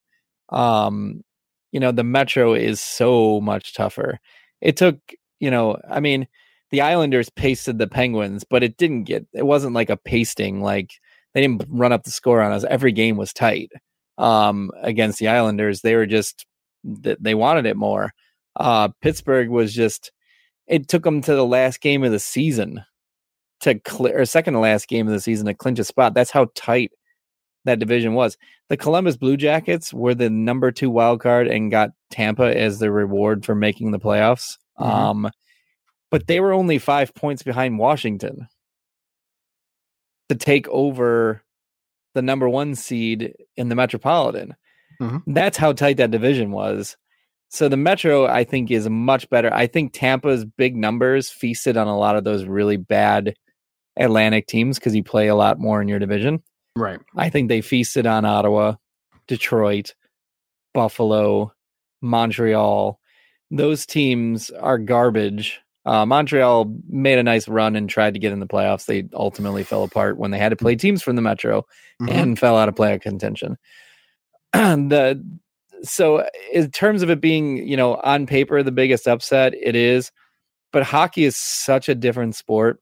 Um, 0.49 1.24
you 1.72 1.80
know, 1.80 1.91
the 1.91 2.03
Metro 2.03 2.53
is 2.53 2.82
so 2.82 3.41
much 3.41 3.74
tougher. 3.74 4.20
It 4.61 4.78
took, 4.78 4.97
you 5.39 5.51
know, 5.51 5.78
I 5.89 5.99
mean, 5.99 6.28
the 6.72 6.82
Islanders 6.82 7.30
pasted 7.30 7.78
the 7.78 7.88
Penguins, 7.88 8.43
but 8.43 8.63
it 8.63 8.78
didn't 8.78 9.03
get 9.05 9.26
it 9.34 9.45
wasn't 9.45 9.76
like 9.76 9.89
a 9.89 9.97
pasting 9.97 10.61
like 10.61 10.91
they 11.34 11.41
didn't 11.41 11.66
run 11.70 11.91
up 11.93 12.03
the 12.03 12.11
score 12.11 12.41
on 12.41 12.51
us. 12.51 12.63
Every 12.66 12.91
game 12.91 13.18
was 13.18 13.34
tight 13.34 13.72
um 14.18 14.72
against 14.82 15.20
the 15.20 15.28
Islanders. 15.28 15.82
They 15.82 15.95
were 15.95 16.05
just 16.05 16.45
th- 17.03 17.18
they 17.20 17.36
wanted 17.36 17.66
it 17.66 17.78
more. 17.78 18.11
Uh 18.55 18.89
Pittsburgh 19.01 19.49
was 19.49 19.74
just 19.74 20.11
it 20.68 20.88
took 20.88 21.03
them 21.03 21.22
to 21.22 21.36
the 21.36 21.45
last 21.45 21.82
game 21.82 22.03
of 22.03 22.11
the 22.11 22.20
season 22.20 22.84
to 23.61 23.80
clear 23.80 24.20
or 24.22 24.26
second 24.26 24.53
to 24.53 24.59
last 24.59 24.88
game 24.88 25.07
of 25.07 25.13
the 25.13 25.20
season 25.20 25.45
to 25.47 25.53
clinch 25.53 25.80
a 25.80 25.84
spot. 25.84 26.13
That's 26.13 26.32
how 26.32 26.47
tight 26.55 26.91
that 27.66 27.80
division 27.80 28.13
was. 28.13 28.38
The 28.70 28.78
Columbus 28.78 29.18
Blue 29.18 29.38
Jackets 29.38 29.93
were 29.93 30.16
the 30.16 30.30
number 30.30 30.72
2 30.72 30.89
wild 30.89 31.20
card 31.22 31.47
and 31.47 31.72
got 31.72 31.91
Tampa 32.11 32.55
as 32.57 32.80
the 32.80 32.91
reward 32.91 33.45
for 33.45 33.55
making 33.55 33.91
the 33.91 33.99
playoffs. 33.99 34.57
Mhm. 34.80 34.86
Um 34.88 35.32
but 36.12 36.28
they 36.28 36.39
were 36.39 36.53
only 36.53 36.78
five 36.78 37.14
points 37.14 37.43
behind 37.43 37.80
Washington 37.80 38.47
to 40.30 40.36
take 40.36 40.68
over 40.70 41.41
the 42.14 42.22
number 42.22 42.47
one 42.49 42.76
seed 42.76 43.34
in 43.56 43.70
the 43.70 43.76
Metropolitan. 43.76 44.56
Mhm. 45.01 45.24
That's 45.28 45.58
how 45.58 45.74
tight 45.74 45.97
that 45.97 46.12
division 46.12 46.51
was. 46.51 46.97
So 47.49 47.70
the 47.70 47.78
Metro, 47.78 48.26
I 48.26 48.43
think, 48.43 48.72
is 48.72 48.89
much 48.89 49.30
better. 49.30 49.53
I 49.53 49.68
think 49.68 49.93
Tampa's 49.93 50.45
big 50.45 50.76
numbers 50.76 51.30
feasted 51.30 51.78
on 51.78 51.88
a 51.88 51.97
lot 51.97 52.16
of 52.16 52.24
those 52.24 52.45
really 52.45 52.78
bad 52.78 53.36
Atlantic 53.97 54.47
teams 54.47 54.80
because 54.80 54.95
you 54.95 55.03
play 55.03 55.28
a 55.28 55.36
lot 55.36 55.60
more 55.60 55.82
in 55.82 55.88
your 55.88 55.99
division. 55.99 56.41
Right. 56.76 56.99
I 57.16 57.30
think 57.30 57.47
they 57.49 57.62
feasted 57.62 58.06
on 58.06 58.26
Ottawa, 58.26 58.76
Detroit, 59.28 59.93
Buffalo, 60.74 61.53
Montreal. 62.01 62.99
Those 63.51 63.86
teams 63.86 64.49
are 64.49 64.78
garbage. 64.78 65.62
Uh, 65.86 66.05
Montreal 66.05 66.73
made 66.89 67.19
a 67.19 67.23
nice 67.23 67.47
run 67.47 67.75
and 67.75 67.89
tried 67.89 68.13
to 68.15 68.19
get 68.19 68.31
in 68.33 68.39
the 68.39 68.47
playoffs. 68.47 68.86
They 68.86 69.07
ultimately 69.13 69.63
fell 69.63 69.83
apart 69.83 70.17
when 70.17 70.31
they 70.31 70.39
had 70.39 70.49
to 70.49 70.55
play 70.55 70.75
teams 70.75 71.03
from 71.03 71.15
the 71.15 71.21
Metro 71.21 71.65
Mhm. 72.01 72.09
and 72.11 72.39
fell 72.39 72.57
out 72.57 72.69
of 72.69 72.75
playoff 72.75 73.01
contention. 73.01 73.57
the 74.53 75.23
so 75.83 76.25
in 76.51 76.71
terms 76.71 77.03
of 77.03 77.09
it 77.11 77.21
being, 77.21 77.57
you 77.67 77.77
know, 77.77 77.95
on 78.03 78.25
paper 78.25 78.63
the 78.63 78.71
biggest 78.71 79.07
upset, 79.07 79.53
it 79.53 79.75
is, 79.75 80.11
but 80.71 80.83
hockey 80.83 81.25
is 81.25 81.36
such 81.38 81.89
a 81.89 81.95
different 81.95 82.36
sport. 82.36 82.79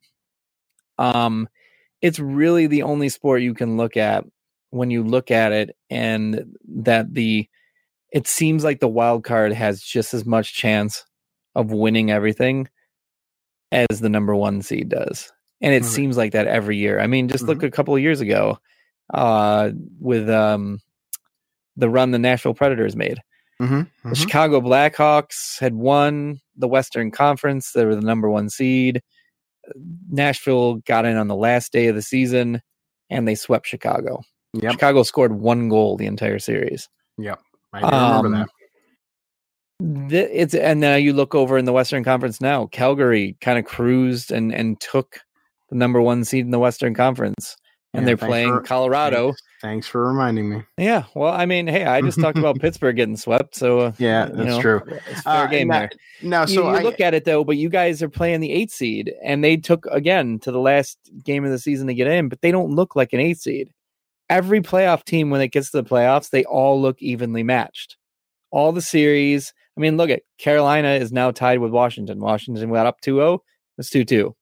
Um, 0.97 1.49
it's 2.01 2.19
really 2.19 2.67
the 2.67 2.83
only 2.83 3.09
sport 3.09 3.41
you 3.41 3.53
can 3.53 3.77
look 3.77 3.97
at 3.97 4.25
when 4.69 4.91
you 4.91 5.03
look 5.03 5.31
at 5.31 5.51
it, 5.51 5.75
and 5.89 6.55
that 6.67 7.13
the 7.13 7.49
it 8.11 8.27
seems 8.27 8.63
like 8.63 8.79
the 8.79 8.87
wild 8.87 9.23
card 9.23 9.51
has 9.53 9.81
just 9.81 10.13
as 10.13 10.25
much 10.25 10.53
chance 10.55 11.03
of 11.55 11.71
winning 11.71 12.11
everything 12.11 12.67
as 13.73 13.99
the 13.99 14.09
number 14.09 14.35
one 14.35 14.61
seed 14.61 14.89
does. 14.89 15.31
And 15.61 15.73
it 15.73 15.81
Right. 15.81 15.91
seems 15.91 16.15
like 16.17 16.33
that 16.33 16.47
every 16.47 16.77
year. 16.77 16.99
I 16.99 17.07
mean, 17.07 17.27
just 17.27 17.43
look 17.45 17.63
a 17.63 17.71
couple 17.71 17.95
of 17.95 18.01
years 18.01 18.21
ago 18.21 18.59
uh, 19.13 19.71
with 19.99 20.29
um, 20.29 20.79
the 21.75 21.89
run 21.89 22.11
the 22.11 22.19
Nashville 22.19 22.53
Predators 22.53 22.95
made. 22.95 23.19
Mhm, 23.61 23.89
The 24.03 24.09
mhm. 24.09 24.15
Chicago 24.17 24.61
Blackhawks 24.61 25.59
had 25.59 25.73
won 25.75 26.39
the 26.55 26.67
Western 26.67 27.11
Conference. 27.11 27.71
They 27.71 27.85
were 27.85 27.95
the 27.95 28.01
number 28.01 28.29
one 28.29 28.49
seed. 28.49 29.01
Nashville 30.09 30.75
got 30.85 31.05
in 31.05 31.15
on 31.17 31.27
the 31.27 31.35
last 31.35 31.71
day 31.71 31.87
of 31.87 31.95
the 31.95 32.01
season 32.01 32.61
and 33.09 33.27
they 33.27 33.35
swept 33.35 33.67
Chicago. 33.67 34.21
Yep. 34.53 34.73
Chicago 34.73 35.03
scored 35.03 35.33
one 35.33 35.69
goal 35.69 35.97
the 35.97 36.05
entire 36.05 36.39
series. 36.39 36.89
Yep. 37.17 37.39
I 37.71 37.79
do 37.79 37.85
remember 37.85 38.27
Um, 38.27 38.31
that. 38.33 38.49
Th- 39.81 40.29
it's 40.31 40.53
and 40.53 40.79
now 40.79 40.95
you 40.95 41.13
look 41.13 41.35
over 41.35 41.57
in 41.57 41.65
the 41.65 41.73
Western 41.73 42.03
Conference 42.03 42.39
now. 42.39 42.67
Calgary 42.67 43.35
kind 43.41 43.57
of 43.59 43.65
cruised 43.65 44.31
and 44.31 44.53
and 44.53 44.79
took 44.79 45.19
the 45.69 45.75
number 45.75 46.01
one 46.01 46.23
seed 46.23 46.45
in 46.45 46.51
the 46.51 46.59
Western 46.59 46.93
Conference, 46.93 47.57
and 47.93 48.03
Yeah, 48.03 48.05
they're 48.07 48.17
playing 48.17 48.49
for- 48.49 48.61
Colorado. 48.61 49.27
Thanks, 49.27 49.41
Thanks 49.61 49.87
for 49.87 50.07
reminding 50.07 50.49
me. 50.49 50.61
Yeah. 50.77 51.05
Well, 51.15 51.31
I 51.33 51.45
mean, 51.45 51.67
hey, 51.67 51.85
I 51.85 52.01
just 52.01 52.19
talked 52.19 52.37
about 52.37 52.59
Pittsburgh 52.61 52.95
getting 52.97 53.15
swept, 53.17 53.55
so 53.55 53.79
uh, 53.79 53.91
Yeah, 53.97 54.27
you 54.27 54.33
that's 54.35 54.47
know, 54.47 54.61
true. 54.61 54.81
It's 55.09 55.21
fair 55.21 55.33
Uh, 55.45 55.47
game 55.47 55.69
now- 55.69 55.79
there. 55.79 55.89
Now, 56.21 56.41
You- 56.41 56.47
so 56.47 56.61
you, 56.69 56.75
I, 56.75 56.81
look 56.81 56.99
at 56.99 57.13
it 57.13 57.23
though, 57.25 57.43
but 57.43 57.57
you 57.57 57.69
guys 57.69 58.03
are 58.03 58.09
playing 58.09 58.41
the 58.41 58.51
eight 58.51 58.71
seed, 58.71 59.13
and 59.23 59.43
they 59.43 59.57
took 59.57 59.85
again 59.91 60.39
to 60.39 60.51
the 60.51 60.59
last 60.59 60.97
game 61.23 61.43
of 61.45 61.51
the 61.51 61.59
season 61.59 61.87
to 61.87 61.93
get 61.93 62.07
in, 62.07 62.29
but 62.29 62.41
they 62.41 62.51
don't 62.51 62.71
look 62.75 62.95
like 62.95 63.11
an 63.13 63.19
eight 63.21 63.39
seed. 63.39 63.69
Every 64.29 64.61
playoff 64.61 65.03
team, 65.03 65.29
when 65.29 65.41
it 65.41 65.49
gets 65.49 65.71
to 65.71 65.81
the 65.81 65.89
playoffs, 65.89 66.29
they 66.29 66.43
all 66.45 66.79
look 66.81 67.01
evenly 67.01 67.43
matched. 67.43 67.97
All 68.51 68.71
the 68.71 68.81
series. 68.81 69.53
I 69.77 69.81
mean, 69.81 69.97
look 69.97 70.09
at 70.09 70.21
Carolina 70.37 70.89
is 70.89 71.11
now 71.11 71.31
tied 71.31 71.59
with 71.59 71.71
Washington. 71.71 72.19
Washington 72.19 72.71
got 72.71 72.85
up 72.85 73.01
2-0. 73.01 73.39
It's 73.77 73.89
2-2. 73.89 74.33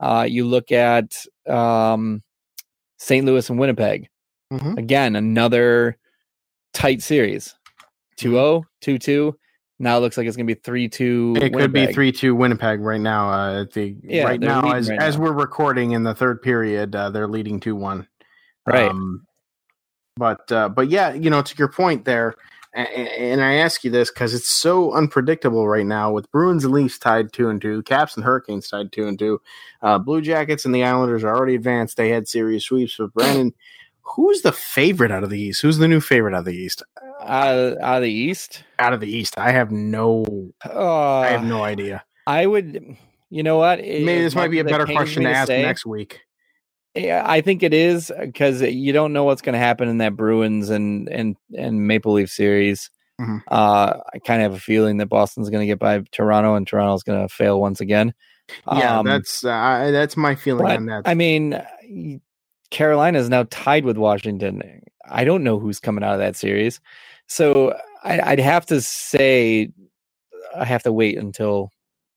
Uh, 0.00 0.26
you 0.28 0.44
look 0.44 0.70
at 0.72 1.16
um, 1.48 2.22
St. 2.98 3.24
Louis 3.24 3.48
and 3.48 3.58
Winnipeg. 3.58 4.08
Mhm. 4.52 4.78
Again, 4.78 5.16
another 5.16 5.96
tight 6.74 7.02
series. 7.02 7.54
2-0, 8.18 8.64
2-2. 8.82 9.32
Now 9.78 9.96
it 9.96 10.00
looks 10.00 10.16
like 10.16 10.26
it's 10.26 10.36
going 10.36 10.46
to 10.46 10.54
be 10.54 10.60
3-2. 10.60 11.40
it 11.40 11.52
could 11.52 11.72
be 11.72 11.86
three 11.92 12.10
two 12.10 12.34
Winnipeg 12.34 12.80
right 12.80 13.00
now. 13.00 13.30
Uh, 13.30 13.62
at 13.62 13.72
the 13.72 13.96
Yeah, 14.02 14.24
right 14.24 14.40
now, 14.40 14.72
as 14.72 14.90
right 14.90 15.00
as 15.00 15.16
now. 15.16 15.22
we're 15.22 15.32
recording 15.32 15.92
in 15.92 16.02
the 16.02 16.14
third 16.14 16.42
period, 16.42 16.96
uh, 16.96 17.10
they're 17.10 17.28
leading 17.28 17.60
two 17.60 17.76
one. 17.76 18.06
Right. 18.66 18.90
Um, 18.90 19.24
but 20.16 20.50
uh, 20.50 20.68
but 20.68 20.88
yeah, 20.88 21.12
you 21.14 21.30
know, 21.30 21.42
to 21.42 21.54
your 21.56 21.68
point 21.68 22.04
there, 22.04 22.34
and 22.86 23.42
I 23.42 23.54
ask 23.54 23.82
you 23.84 23.90
this 23.90 24.10
because 24.10 24.34
it's 24.34 24.48
so 24.48 24.92
unpredictable 24.92 25.66
right 25.68 25.86
now 25.86 26.12
with 26.12 26.30
Bruins 26.30 26.64
and 26.64 26.72
Leafs 26.72 26.98
tied 26.98 27.32
two 27.32 27.48
and 27.48 27.60
two, 27.60 27.82
Caps 27.82 28.16
and 28.16 28.24
Hurricanes 28.24 28.68
tied 28.68 28.92
two 28.92 29.06
and 29.08 29.18
two, 29.18 29.40
uh, 29.82 29.98
Blue 29.98 30.20
Jackets 30.20 30.64
and 30.64 30.74
the 30.74 30.84
Islanders 30.84 31.24
are 31.24 31.34
already 31.34 31.54
advanced. 31.54 31.96
They 31.96 32.10
had 32.10 32.28
series 32.28 32.64
sweeps. 32.64 32.96
But 32.98 33.12
Brandon, 33.14 33.52
who's 34.02 34.42
the 34.42 34.52
favorite 34.52 35.10
out 35.10 35.24
of 35.24 35.30
the 35.30 35.40
East? 35.40 35.62
Who's 35.62 35.78
the 35.78 35.88
new 35.88 36.00
favorite 36.00 36.34
out 36.34 36.40
of 36.40 36.44
the 36.44 36.56
East? 36.56 36.82
out 37.20 37.54
of, 37.54 37.78
out 37.78 37.96
of 37.96 38.02
the 38.02 38.12
East. 38.12 38.64
Out 38.78 38.92
of 38.92 39.00
the 39.00 39.08
East, 39.08 39.38
I 39.38 39.50
have 39.50 39.70
no, 39.70 40.24
Uh, 40.64 41.18
I 41.18 41.28
have 41.28 41.44
no 41.44 41.62
idea. 41.62 42.04
I 42.26 42.46
would. 42.46 42.96
You 43.30 43.42
know 43.42 43.58
what? 43.58 43.80
Maybe 43.80 44.20
this 44.22 44.34
might 44.34 44.50
be 44.50 44.60
a 44.60 44.64
better 44.64 44.86
question 44.86 45.24
me 45.24 45.30
to 45.30 45.36
ask 45.36 45.48
say, 45.48 45.62
next 45.62 45.84
week. 45.84 46.20
Yeah, 46.98 47.24
I 47.26 47.40
think 47.40 47.62
it 47.62 47.72
is 47.72 48.12
because 48.18 48.60
you 48.62 48.92
don't 48.92 49.12
know 49.12 49.24
what's 49.24 49.42
going 49.42 49.54
to 49.54 49.58
happen 49.58 49.88
in 49.88 49.98
that 49.98 50.16
Bruins 50.16 50.70
and 50.70 51.08
and 51.08 51.36
and 51.56 51.86
Maple 51.86 52.14
Leaf 52.14 52.30
series. 52.30 52.90
Mhm. 53.20 53.42
Uh, 53.48 53.94
I 54.14 54.18
kind 54.20 54.42
of 54.42 54.52
have 54.52 54.60
a 54.60 54.62
feeling 54.62 54.98
that 54.98 55.06
Boston's 55.06 55.50
going 55.50 55.62
to 55.62 55.66
get 55.66 55.78
by 55.78 56.02
Toronto 56.12 56.54
and 56.54 56.66
Toronto's 56.66 57.02
going 57.02 57.20
to 57.20 57.32
fail 57.32 57.60
once 57.60 57.80
again. 57.80 58.14
Yeah, 58.72 58.98
Um, 58.98 59.06
that's 59.06 59.44
uh, 59.44 59.90
that's 59.92 60.16
my 60.16 60.34
feeling 60.34 60.64
but, 60.66 60.76
on 60.76 60.86
that. 60.86 61.02
I 61.04 61.14
mean, 61.14 61.60
Carolina 62.70 63.18
is 63.18 63.28
now 63.28 63.44
tied 63.50 63.84
with 63.84 63.96
Washington. 63.96 64.82
I 65.06 65.24
don't 65.24 65.42
know 65.44 65.58
who's 65.58 65.80
coming 65.80 66.04
out 66.04 66.14
of 66.14 66.20
that 66.20 66.36
series, 66.36 66.80
so 67.26 67.76
I, 68.04 68.20
I'd 68.20 68.40
have 68.40 68.66
to 68.66 68.80
say 68.80 69.70
I 70.56 70.64
have 70.64 70.82
to 70.84 70.92
wait 70.92 71.18
until 71.18 71.70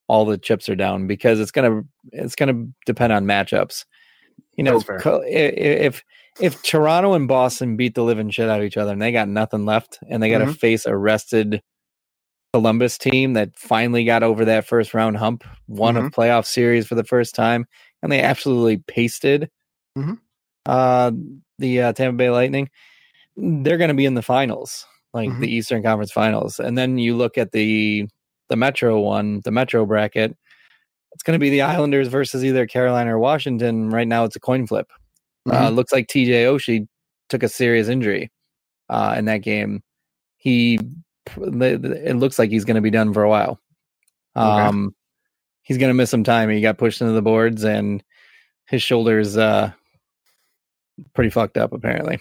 all 0.08 0.26
the 0.26 0.38
chips 0.38 0.68
are 0.70 0.76
down 0.76 1.08
because 1.08 1.40
it's 1.40 1.52
gonna 1.52 1.84
it's 2.12 2.36
gonna 2.36 2.66
depend 2.86 3.14
on 3.14 3.26
matchups. 3.26 3.86
You 4.58 4.64
know, 4.64 4.80
co- 4.82 5.22
i- 5.24 5.26
i- 5.26 5.82
if 5.88 6.04
if 6.40 6.62
Toronto 6.64 7.14
and 7.14 7.28
Boston 7.28 7.76
beat 7.76 7.94
the 7.96 8.04
living 8.04 8.30
shit 8.30 8.50
out 8.50 8.60
of 8.60 8.66
each 8.66 8.78
other 8.78 8.94
and 8.94 9.02
they 9.02 9.12
got 9.12 9.28
nothing 9.28 9.66
left 9.66 10.00
and 10.10 10.22
they 10.24 10.30
got 10.30 10.40
to 10.40 10.46
Mhm. 10.46 10.58
face 10.58 10.86
a 10.86 10.96
rested 10.96 11.62
Columbus 12.54 12.98
team 12.98 13.34
that 13.34 13.56
finally 13.58 14.04
got 14.06 14.24
over 14.24 14.46
that 14.46 14.66
first 14.68 14.94
round 14.94 15.18
hump, 15.18 15.44
won 15.68 15.96
Mm-hmm. 15.96 16.06
a 16.08 16.10
playoff 16.12 16.46
series 16.46 16.86
for 16.88 16.96
the 16.96 17.04
first 17.04 17.34
time, 17.36 17.66
and 18.02 18.12
they 18.12 18.22
absolutely 18.22 18.78
pasted 18.78 19.50
Mhm. 19.98 20.20
uh, 20.66 21.12
the 21.60 21.82
uh, 21.82 21.94
Tampa 21.94 22.18
Bay 22.18 22.30
Lightning. 22.30 22.70
They're 23.38 23.78
going 23.78 23.88
to 23.90 23.94
be 23.94 24.06
in 24.06 24.14
the 24.16 24.22
finals, 24.22 24.86
like 25.14 25.30
Mhm. 25.30 25.40
the 25.40 25.52
Eastern 25.54 25.82
Conference 25.84 26.12
Finals, 26.12 26.60
and 26.60 26.78
then 26.78 26.98
you 26.98 27.16
look 27.16 27.38
at 27.38 27.52
the 27.52 28.08
the 28.50 28.56
Metro 28.58 29.00
one, 29.00 29.40
the 29.46 29.52
Metro 29.52 29.86
bracket. 29.86 30.36
It's 31.14 31.24
going 31.24 31.38
to 31.38 31.44
be 31.44 31.50
the 31.50 31.62
Islanders 31.62 32.08
versus 32.08 32.44
either 32.44 32.66
Carolina 32.66 33.16
or 33.16 33.20
Washington. 33.20 33.90
Right 33.90 34.08
now, 34.08 34.24
it's 34.26 34.36
a 34.36 34.40
coin 34.40 34.66
flip. 34.68 34.88
Uh, 35.50 35.70
Mhm. 35.70 35.76
looks 35.76 35.92
like 35.92 36.08
TJ 36.08 36.46
Oshie 36.46 36.88
took 37.30 37.44
a 37.44 37.50
serious 37.50 37.88
injury 37.88 38.32
uh, 38.90 39.16
in 39.18 39.26
that 39.26 39.40
game. 39.40 39.82
He, 40.38 40.80
it 41.38 42.16
looks 42.16 42.38
like 42.40 42.50
he's 42.50 42.66
going 42.66 42.76
to 42.76 42.82
be 42.82 42.90
done 42.92 43.14
for 43.14 43.24
a 43.24 43.30
while. 43.30 43.60
Okay. 44.36 44.46
Um, 44.46 44.96
he's 45.64 45.78
going 45.78 45.90
to 45.90 45.94
miss 45.96 46.10
some 46.10 46.24
time. 46.24 46.50
He 46.50 46.62
got 46.62 46.78
pushed 46.78 47.02
into 47.02 47.14
the 47.14 47.22
boards, 47.22 47.64
and 47.64 48.04
his 48.68 48.82
shoulders 48.82 49.36
uh, 49.38 49.72
pretty 51.14 51.30
fucked 51.30 51.58
up. 51.58 51.74
Apparently, 51.74 52.20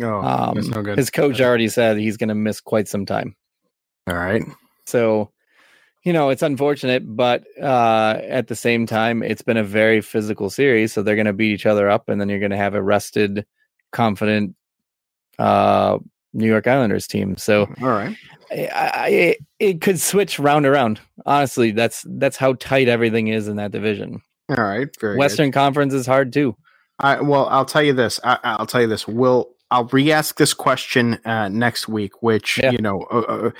oh, 0.00 0.20
um, 0.22 0.70
no 0.70 0.82
good. 0.82 0.98
his 0.98 1.10
coach 1.10 1.40
already 1.40 1.68
said 1.68 1.98
he's 1.98 2.16
going 2.16 2.28
to 2.30 2.34
miss 2.34 2.60
quite 2.60 2.88
some 2.88 3.04
time. 3.06 3.36
All 4.08 4.16
right. 4.16 4.42
So, 4.86 5.30
you 6.04 6.12
know, 6.12 6.30
it's 6.30 6.42
unfortunate, 6.42 7.04
but 7.16 7.44
uh, 7.60 8.20
at 8.22 8.48
the 8.48 8.56
same 8.56 8.86
time, 8.86 9.22
it's 9.22 9.42
been 9.42 9.56
a 9.56 9.64
very 9.64 10.00
physical 10.00 10.50
series. 10.50 10.92
So 10.92 11.02
they're 11.02 11.14
going 11.16 11.26
to 11.26 11.32
beat 11.32 11.52
each 11.52 11.66
other 11.66 11.88
up, 11.88 12.08
and 12.08 12.20
then 12.20 12.28
you're 12.28 12.40
going 12.40 12.50
to 12.50 12.56
have 12.56 12.74
a 12.74 12.82
rested, 12.82 13.46
confident 13.92 14.56
uh, 15.38 15.98
New 16.32 16.46
York 16.46 16.66
Islanders 16.66 17.06
team. 17.06 17.36
So 17.36 17.68
All 17.80 17.88
right. 17.88 18.16
I, 18.50 18.66
I, 18.74 19.36
it 19.60 19.80
could 19.80 20.00
switch 20.00 20.38
round 20.38 20.66
around. 20.66 21.00
Honestly, 21.24 21.70
that's 21.70 22.04
that's 22.08 22.36
how 22.36 22.54
tight 22.54 22.88
everything 22.88 23.28
is 23.28 23.48
in 23.48 23.56
that 23.56 23.70
division. 23.70 24.20
All 24.50 24.56
right. 24.56 24.88
Very 25.00 25.14
good. 25.14 25.18
Western 25.18 25.52
Conference 25.52 25.94
is 25.94 26.06
hard 26.06 26.32
too. 26.32 26.56
I, 26.98 27.20
well, 27.20 27.46
I'll 27.48 27.64
tell 27.64 27.82
you 27.82 27.92
this. 27.92 28.20
I, 28.24 28.38
I'll 28.44 28.66
tell 28.66 28.82
you 28.82 28.86
this. 28.88 29.08
We'll 29.08 29.50
I'll 29.70 29.86
re-ask 29.86 30.36
this 30.36 30.52
question 30.52 31.14
uh, 31.24 31.48
next 31.48 31.88
week. 31.88 32.22
Which 32.22 32.58
Yeah. 32.58 32.72
you 32.72 32.78
know, 32.78 33.02
uh, 33.10 33.20
uh, 33.20 33.50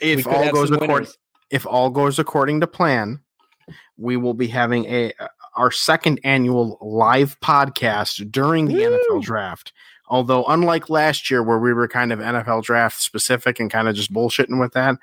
if 0.00 0.26
all 0.26 0.50
goes 0.52 0.70
according. 0.70 1.08
If 1.52 1.66
all 1.66 1.90
goes 1.90 2.18
according 2.18 2.60
to 2.60 2.66
plan, 2.66 3.20
we 3.96 4.16
will 4.16 4.34
be 4.34 4.48
having 4.48 4.86
a 4.86 5.12
our 5.54 5.70
second 5.70 6.18
annual 6.24 6.78
live 6.80 7.38
podcast 7.40 8.32
during 8.32 8.64
the 8.64 8.74
Woo! 8.74 8.98
NFL 8.98 9.22
draft. 9.22 9.72
Although, 10.08 10.44
unlike 10.46 10.90
last 10.90 11.30
year 11.30 11.42
where 11.42 11.58
we 11.58 11.72
were 11.72 11.86
kind 11.86 12.10
of 12.10 12.18
NFL 12.18 12.64
draft 12.64 13.00
specific 13.00 13.60
and 13.60 13.70
kind 13.70 13.86
of 13.86 13.94
just 13.94 14.12
bullshitting 14.12 14.58
with 14.58 14.72
that, 14.72 14.96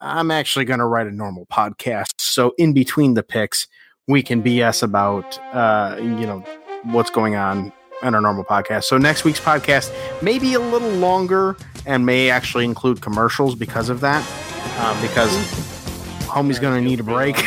I'm 0.00 0.30
actually 0.30 0.64
going 0.64 0.78
to 0.78 0.86
write 0.86 1.08
a 1.08 1.10
normal 1.10 1.46
podcast. 1.46 2.20
So, 2.20 2.54
in 2.58 2.72
between 2.72 3.14
the 3.14 3.24
picks, 3.24 3.66
we 4.06 4.22
can 4.22 4.42
BS 4.42 4.84
about, 4.84 5.38
uh, 5.52 5.96
you 5.98 6.26
know, 6.26 6.44
what's 6.84 7.10
going 7.10 7.34
on 7.34 7.72
in 8.02 8.14
our 8.14 8.20
normal 8.20 8.44
podcast. 8.44 8.84
So, 8.84 8.98
next 8.98 9.24
week's 9.24 9.40
podcast 9.40 9.92
may 10.22 10.38
be 10.38 10.54
a 10.54 10.60
little 10.60 10.92
longer 10.92 11.56
and 11.86 12.06
may 12.06 12.30
actually 12.30 12.64
include 12.64 13.00
commercials 13.00 13.56
because 13.56 13.88
of 13.88 14.00
that, 14.00 14.24
uh, 14.78 15.02
because 15.02 15.77
homie's 16.42 16.58
going 16.58 16.82
to 16.82 16.88
need 16.88 17.00
a 17.00 17.04
break. 17.04 17.36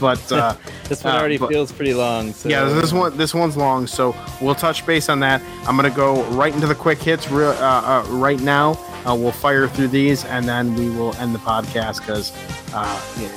but 0.00 0.32
uh, 0.32 0.54
This 0.88 1.02
one 1.04 1.14
uh, 1.14 1.18
already 1.18 1.38
but- 1.38 1.48
feels 1.48 1.72
pretty 1.72 1.94
long. 1.94 2.32
So 2.32 2.48
yeah, 2.48 2.64
this 2.64 2.92
one 2.92 3.16
this 3.16 3.34
one's 3.34 3.56
long, 3.56 3.86
so 3.86 4.16
we'll 4.40 4.54
touch 4.54 4.86
base 4.86 5.08
on 5.08 5.20
that. 5.20 5.42
I'm 5.66 5.76
gonna 5.76 5.90
go 5.90 6.22
right 6.30 6.54
into 6.54 6.66
the 6.66 6.74
quick 6.74 6.98
hits 6.98 7.30
real, 7.30 7.48
uh, 7.50 8.02
uh, 8.04 8.06
right 8.10 8.40
now. 8.40 8.72
Uh, 9.06 9.14
we'll 9.14 9.32
fire 9.32 9.68
through 9.68 9.88
these, 9.88 10.24
and 10.24 10.48
then 10.48 10.74
we 10.74 10.90
will 10.90 11.14
end 11.16 11.34
the 11.34 11.38
podcast 11.38 12.00
because 12.00 12.32
uh, 12.74 13.00
yeah, 13.18 13.28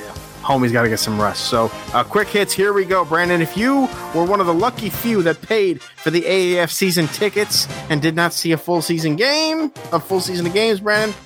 homie's 0.42 0.72
got 0.72 0.82
to 0.82 0.88
get 0.88 0.98
some 0.98 1.20
rest. 1.20 1.44
So, 1.46 1.70
uh, 1.94 2.04
quick 2.04 2.28
hits. 2.28 2.52
Here 2.52 2.72
we 2.72 2.84
go, 2.84 3.04
Brandon. 3.04 3.40
If 3.40 3.56
you 3.56 3.88
were 4.14 4.24
one 4.24 4.40
of 4.40 4.46
the 4.46 4.54
lucky 4.54 4.90
few 4.90 5.22
that 5.22 5.40
paid 5.40 5.80
for 5.80 6.10
the 6.10 6.22
AAF 6.22 6.70
season 6.70 7.06
tickets 7.08 7.66
and 7.90 8.02
did 8.02 8.14
not 8.14 8.32
see 8.32 8.52
a 8.52 8.58
full 8.58 8.82
season 8.82 9.16
game, 9.16 9.72
a 9.92 10.00
full 10.00 10.20
season 10.20 10.46
of 10.46 10.52
games, 10.52 10.80
Brandon, 10.80 11.16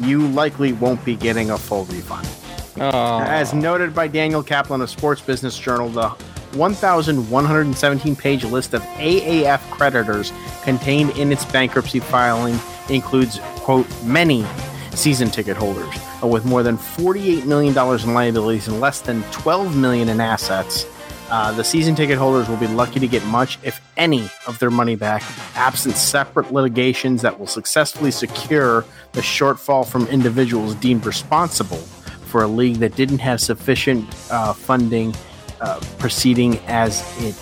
you 0.00 0.26
likely 0.28 0.72
won't 0.72 1.04
be 1.04 1.16
getting 1.16 1.50
a 1.50 1.58
full 1.58 1.84
refund. 1.86 2.28
Oh, 2.76 3.20
As 3.20 3.54
noted 3.54 3.94
by 3.94 4.08
Daniel 4.08 4.42
Kaplan 4.42 4.80
of 4.80 4.90
Sports 4.90 5.20
Business 5.20 5.56
Journal, 5.56 5.88
the 5.88 6.08
1,117 6.54 8.16
page 8.16 8.44
list 8.44 8.74
of 8.74 8.82
AAF 8.82 9.58
creditors 9.70 10.32
contained 10.62 11.10
in 11.16 11.32
its 11.32 11.44
bankruptcy 11.44 12.00
filing 12.00 12.58
includes, 12.88 13.40
quote, 13.56 13.86
many 14.04 14.44
season 14.92 15.30
ticket 15.30 15.56
holders 15.56 15.94
uh, 16.22 16.26
with 16.26 16.44
more 16.44 16.62
than 16.62 16.78
$48 16.78 17.44
million 17.44 17.76
in 17.76 18.14
liabilities 18.14 18.68
and 18.68 18.80
less 18.80 19.00
than 19.00 19.22
12 19.32 19.76
million 19.76 20.08
in 20.08 20.20
assets. 20.20 20.86
Uh, 21.30 21.52
the 21.52 21.64
season 21.64 21.94
ticket 21.94 22.18
holders 22.18 22.48
will 22.48 22.56
be 22.58 22.66
lucky 22.66 23.00
to 23.00 23.08
get 23.08 23.24
much, 23.26 23.58
if 23.62 23.80
any, 23.96 24.28
of 24.46 24.58
their 24.58 24.70
money 24.70 24.94
back, 24.94 25.22
absent 25.56 25.96
separate 25.96 26.52
litigations 26.52 27.22
that 27.22 27.38
will 27.38 27.46
successfully 27.46 28.10
secure 28.10 28.84
the 29.12 29.20
shortfall 29.20 29.86
from 29.86 30.06
individuals 30.08 30.74
deemed 30.76 31.06
responsible 31.06 31.78
for 31.78 32.42
a 32.42 32.46
league 32.48 32.76
that 32.76 32.94
didn't 32.94 33.18
have 33.20 33.40
sufficient 33.40 34.06
uh, 34.30 34.52
funding 34.52 35.14
uh, 35.60 35.80
proceeding 35.98 36.58
as 36.66 37.02
it 37.22 37.34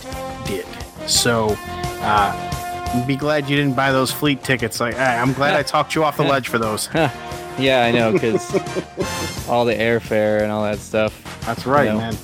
did. 0.46 0.66
So, 1.08 1.56
uh, 2.02 3.06
be 3.06 3.16
glad 3.16 3.48
you 3.48 3.56
didn't 3.56 3.74
buy 3.74 3.90
those 3.90 4.12
fleet 4.12 4.44
tickets. 4.44 4.78
Like, 4.78 4.96
I'm 4.98 5.32
glad 5.32 5.54
I 5.54 5.62
talked 5.62 5.94
you 5.94 6.04
off 6.04 6.16
the 6.18 6.22
ledge 6.34 6.48
for 6.48 6.58
those. 6.58 6.88
yeah, 6.94 7.84
I 7.84 7.90
know 7.90 8.12
because 8.12 8.54
all 9.48 9.64
the 9.64 9.74
airfare 9.74 10.42
and 10.42 10.52
all 10.52 10.62
that 10.64 10.78
stuff. 10.78 11.40
That's 11.46 11.66
right, 11.66 11.86
You 11.86 11.92
know. 11.92 11.98
man. 11.98 12.16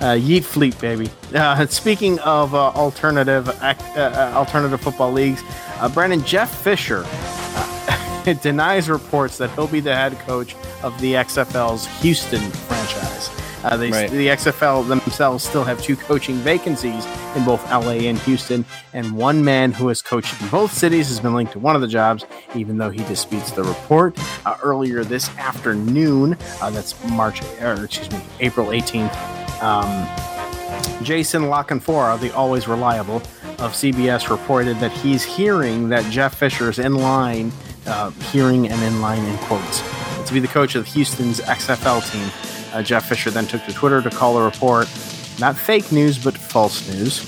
Uh, 0.00 0.16
Yeet 0.16 0.44
Fleet, 0.44 0.78
baby. 0.80 1.08
Uh, 1.34 1.66
speaking 1.68 2.18
of 2.20 2.54
uh, 2.54 2.70
alternative 2.70 3.48
uh, 3.48 3.74
uh, 3.96 4.32
alternative 4.34 4.80
football 4.80 5.12
leagues, 5.12 5.42
uh, 5.80 5.88
Brandon 5.88 6.22
Jeff 6.24 6.62
Fisher 6.62 7.04
uh, 7.06 8.32
denies 8.42 8.88
reports 8.90 9.38
that 9.38 9.50
he'll 9.50 9.66
be 9.68 9.80
the 9.80 9.94
head 9.94 10.18
coach 10.20 10.56
of 10.82 10.98
the 11.00 11.14
XFL's 11.14 11.86
Houston 12.02 12.40
franchise. 12.50 13.30
Uh, 13.64 13.78
they, 13.78 13.90
Right. 13.90 14.10
The 14.10 14.26
XFL 14.28 14.86
themselves 14.86 15.42
still 15.42 15.64
have 15.64 15.80
two 15.80 15.96
coaching 15.96 16.36
vacancies 16.36 17.06
in 17.34 17.44
both 17.46 17.64
LA 17.70 18.04
and 18.08 18.18
Houston, 18.20 18.62
and 18.92 19.16
one 19.16 19.42
man 19.42 19.72
who 19.72 19.88
has 19.88 20.02
coached 20.02 20.38
in 20.42 20.48
both 20.48 20.70
cities 20.70 21.08
has 21.08 21.18
been 21.18 21.32
linked 21.32 21.52
to 21.52 21.58
one 21.58 21.74
of 21.74 21.80
the 21.80 21.88
jobs, 21.88 22.26
even 22.54 22.76
though 22.76 22.90
he 22.90 23.02
disputes 23.04 23.52
the 23.52 23.64
report. 23.64 24.18
Uh, 24.44 24.56
earlier 24.62 25.02
this 25.02 25.30
afternoon, 25.38 26.36
uh, 26.60 26.68
that's 26.68 27.02
March, 27.08 27.40
or 27.62 27.84
excuse 27.84 28.10
me, 28.10 28.20
April 28.40 28.66
18th, 28.66 29.14
um, 29.62 30.06
Jason 31.02 31.48
La 31.48 31.62
Canfora, 31.62 32.18
the 32.20 32.34
always 32.34 32.66
reliable 32.68 33.16
of 33.58 33.72
CBS, 33.72 34.30
reported 34.30 34.78
that 34.78 34.92
he's 34.92 35.22
hearing 35.22 35.88
that 35.88 36.10
Jeff 36.10 36.36
Fisher 36.36 36.70
is 36.70 36.78
in 36.78 36.94
line, 36.94 37.52
uh, 37.86 38.10
hearing 38.32 38.68
and 38.68 38.82
in 38.82 39.00
line 39.00 39.24
in 39.24 39.36
quotes, 39.38 39.82
to 40.26 40.32
be 40.32 40.40
the 40.40 40.48
coach 40.48 40.74
of 40.74 40.86
Houston's 40.86 41.40
XFL 41.40 42.10
team. 42.10 42.30
Uh, 42.72 42.82
Jeff 42.82 43.08
Fisher 43.08 43.30
then 43.30 43.46
took 43.46 43.64
to 43.66 43.72
Twitter 43.72 44.02
to 44.02 44.10
call 44.10 44.34
the 44.34 44.42
report 44.42 44.88
not 45.40 45.56
fake 45.56 45.90
news, 45.90 46.22
but 46.22 46.36
false 46.36 46.88
news, 46.88 47.20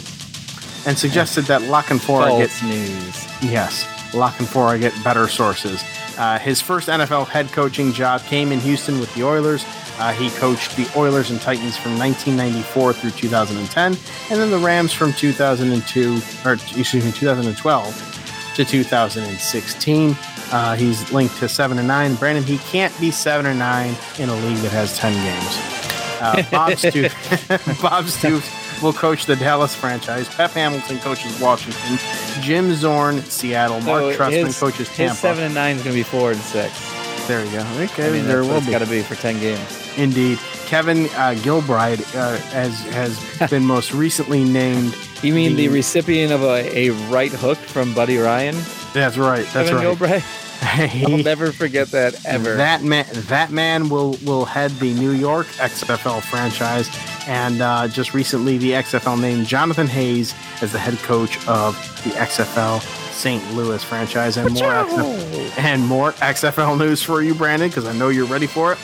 and 0.87 0.97
suggested 0.97 1.45
that 1.47 1.63
La 1.63 1.83
Canfora 1.83 2.39
get 2.39 2.63
news. 2.69 3.27
Yes, 3.43 3.87
La 4.15 4.31
Canfora 4.31 4.79
get 4.79 4.93
better 5.03 5.29
sources. 5.29 5.85
Uh, 6.17 6.39
his 6.39 6.61
first 6.61 6.89
NFL 6.89 7.27
head 7.27 7.49
coaching 7.49 7.93
job 7.93 8.23
came 8.23 8.53
in 8.53 8.61
Houston 8.61 9.01
with 9.01 9.13
the 9.15 9.25
Oilers. 9.25 9.65
Uh, 9.99 10.13
he 10.13 10.31
coached 10.31 10.77
the 10.77 10.87
Oilers 10.97 11.31
and 11.31 11.41
Titans 11.41 11.77
from 11.77 11.99
1994 11.99 12.93
through 12.93 13.11
2010, 13.11 13.93
and 13.93 14.41
then 14.41 14.51
the 14.51 14.59
Rams 14.59 14.93
from 14.93 15.13
2002, 15.13 16.21
or 16.45 16.53
excuse 16.53 17.05
me, 17.05 17.13
2012 17.13 18.53
to 18.57 18.65
2016. 18.65 20.17
Uh, 20.53 20.77
he's 20.77 21.11
linked 21.13 21.37
to 21.39 21.49
seven 21.49 21.79
and 21.79 21.89
nine. 21.89 22.15
Brandon, 22.15 22.45
he 22.45 22.59
can't 22.59 22.99
be 23.01 23.11
seven 23.11 23.47
or 23.47 23.55
nine 23.55 23.95
in 24.19 24.29
a 24.29 24.35
league 24.37 24.59
that 24.59 24.71
has 24.71 24.97
10 24.99 25.13
games. 25.13 25.77
Uh, 26.21 26.43
Bob 26.51 26.79
Stoops, 26.79 27.81
Bob 27.83 28.07
Stoops 28.07 28.83
will 28.83 28.93
coach 28.93 29.27
the 29.27 29.37
Dallas 29.37 29.75
franchise. 29.75 30.29
Pep 30.29 30.53
Hamilton 30.53 30.99
coaches 30.99 31.39
Washington. 31.41 31.99
Jim 32.43 32.73
Zorn, 32.75 33.21
Seattle. 33.23 33.81
Mark 33.81 34.15
So 34.15 34.19
Trestman 34.19 34.47
his, 34.47 34.59
coaches 34.61 34.89
his 34.89 35.19
seven 35.19 35.45
and 35.45 35.55
nine 35.55 35.77
is 35.77 35.83
going 35.83 35.95
to 35.95 35.99
be 35.99 36.05
four 36.05 36.33
and 36.33 36.41
six. 36.41 36.96
There 37.27 37.45
you 37.45 37.51
go. 37.53 37.67
Okay, 37.85 38.09
I 38.09 38.13
mean, 38.13 38.27
there 38.27 38.37
that's 38.37 38.47
will 38.47 38.55
what 38.55 38.57
it's 38.59 38.67
be. 38.67 38.73
got 38.73 38.79
to 38.81 38.87
be 38.87 39.03
for 39.03 39.15
ten 39.17 39.39
games. 39.41 39.83
Indeed. 39.99 40.39
Kevin 40.67 41.07
uh, 41.07 41.35
Gilbride 41.39 42.01
uh, 42.17 42.37
has 42.51 42.79
has 42.93 43.51
been 43.51 43.65
most 43.65 43.93
recently 43.93 44.45
named. 44.45 44.97
You 45.23 45.35
mean 45.35 45.57
the 45.57 45.67
The- 45.69 45.75
recipient 45.75 46.33
of 46.33 46.43
a, 46.43 46.77
a 46.79 46.91
right 47.11 47.33
hook 47.33 47.59
from 47.59 47.95
Buddy 47.95 48.17
Ryan? 48.19 48.55
That's 48.93 49.17
right. 49.17 49.47
That's 49.53 49.71
Kevin 49.71 49.77
right. 49.77 49.97
Gilbride? 50.23 50.43
I'll 51.11 51.19
never 51.19 51.53
forget 51.53 51.89
that 51.89 52.25
ever. 52.25 52.55
That 52.57 52.83
man, 52.83 53.07
that 53.13 53.51
man 53.51 53.89
will 53.89 54.17
will 54.25 54.45
head 54.45 54.71
the 54.73 54.95
New 54.95 55.11
York 55.13 55.47
XFL 55.59 56.23
franchise, 56.23 56.89
and 57.27 57.61
uh, 57.61 57.89
just 57.89 58.15
recently 58.15 58.57
the 58.57 58.71
XFL 58.73 59.21
named 59.21 59.47
Jonathan 59.47 59.87
Hayes 59.89 60.35
as 60.63 60.73
the 60.73 60.79
head 60.79 60.97
coach 61.01 61.37
of 61.49 61.75
the 62.05 62.11
XFL 62.11 62.81
St. 63.17 63.55
Louis 63.55 63.83
franchise, 63.83 64.37
and 64.37 64.53
more 64.53 64.63
XFL, 64.63 65.59
and 65.59 65.87
more 65.87 66.13
XFL 66.13 66.79
news 66.79 67.03
for 67.03 67.23
you, 67.23 67.35
Brandon, 67.35 67.69
because 67.69 67.87
I 67.87 67.93
know 67.93 68.09
you're 68.11 68.27
ready 68.27 68.47
for 68.47 68.73
it. 68.73 68.79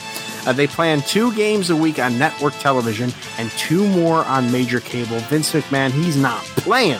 Uh, 0.45 0.51
they 0.51 0.67
plan 0.67 1.01
two 1.01 1.33
games 1.35 1.69
a 1.69 1.75
week 1.75 1.99
on 1.99 2.17
network 2.17 2.53
television 2.55 3.13
and 3.37 3.49
two 3.51 3.87
more 3.89 4.25
on 4.25 4.51
major 4.51 4.79
cable. 4.79 5.19
Vince 5.19 5.53
McMahon, 5.53 5.91
he's 5.91 6.17
not 6.17 6.41
playing. 6.57 6.99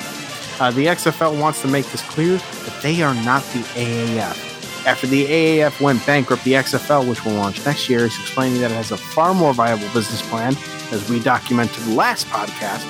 Uh, 0.60 0.72
the 0.72 0.86
XFL 0.86 1.38
wants 1.40 1.62
to 1.64 1.68
make 1.68 1.86
this 1.88 2.02
clear 2.04 2.38
that 2.38 2.80
they 2.82 3.02
are 3.02 3.16
not 3.16 3.44
the 3.46 3.60
AAF. 3.74 4.86
After 4.86 5.08
the 5.08 5.26
AAF 5.26 5.82
went 5.82 6.06
bankrupt, 6.06 6.44
the 6.44 6.54
XFL, 6.54 7.08
which 7.10 7.26
will 7.26 7.34
launch 7.34 7.66
next 7.66 7.90
year, 7.90 8.06
is 8.06 8.18
explaining 8.20 8.62
that 8.62 8.72
it 8.72 8.76
has 8.76 8.92
a 8.92 8.98
far 8.98 9.34
more 9.34 9.54
viable 9.54 9.88
business 9.94 10.22
plan, 10.30 10.56
as 10.92 11.10
we 11.10 11.20
documented 11.22 11.86
last 11.88 12.28
podcast, 12.28 12.86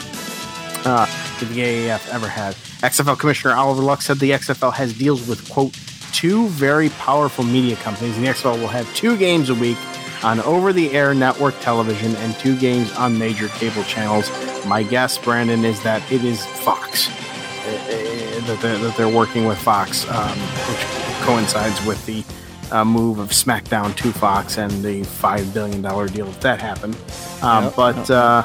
uh, 0.86 1.06
that 1.40 1.46
the 1.46 1.60
AAF 1.62 2.08
ever 2.10 2.28
had. 2.28 2.56
XFL 2.82 3.18
Commissioner 3.18 3.56
Oliver 3.56 3.82
Luck 3.82 4.02
said 4.02 4.20
the 4.20 4.32
XFL 4.32 4.74
has 4.74 4.94
deals 4.94 5.28
with, 5.28 5.50
quote, 5.50 5.74
two 6.14 6.48
very 6.50 6.90
powerful 6.92 7.44
media 7.44 7.76
companies, 7.78 8.16
and 8.18 8.26
the 8.26 8.30
XFL 8.30 8.60
will 8.60 8.68
have 8.68 8.92
two 8.96 9.18
games 9.18 9.50
a 9.50 9.56
week 9.56 9.78
on 10.24 10.40
over 10.42 10.72
the 10.72 10.92
air 10.92 11.14
network 11.14 11.60
television 11.60 12.16
and 12.18 12.34
two 12.36 12.58
games 12.58 12.92
on 12.94 13.18
major 13.18 13.48
cable 13.50 13.84
channels. 13.84 14.30
My 14.66 14.84
guess, 14.84 15.18
Brandon, 15.18 15.66
is 15.66 15.82
that 15.84 16.10
it 16.12 16.24
is 16.24 16.46
Fox. 16.46 17.10
uh, 17.10 17.12
uh, 17.12 18.46
That 18.48 18.60
they're, 18.62 18.78
that 18.78 18.96
they're 18.98 19.10
working 19.10 19.46
with 19.46 19.58
Fox, 19.58 20.08
um, 20.10 20.38
which 20.70 21.26
coincides 21.26 21.84
with 21.86 22.06
the 22.06 22.24
uh, 22.72 22.84
move 22.86 23.20
of 23.20 23.30
SmackDown 23.30 23.96
to 23.98 24.12
Fox 24.14 24.58
and 24.58 24.72
the 24.84 25.02
$5 25.02 25.54
billion 25.54 25.82
deal 25.82 26.28
if 26.28 26.40
that 26.42 26.60
happened. 26.62 26.96
Um, 27.42 27.66
Yep. 27.66 27.76
but 27.76 28.10
uh, 28.12 28.44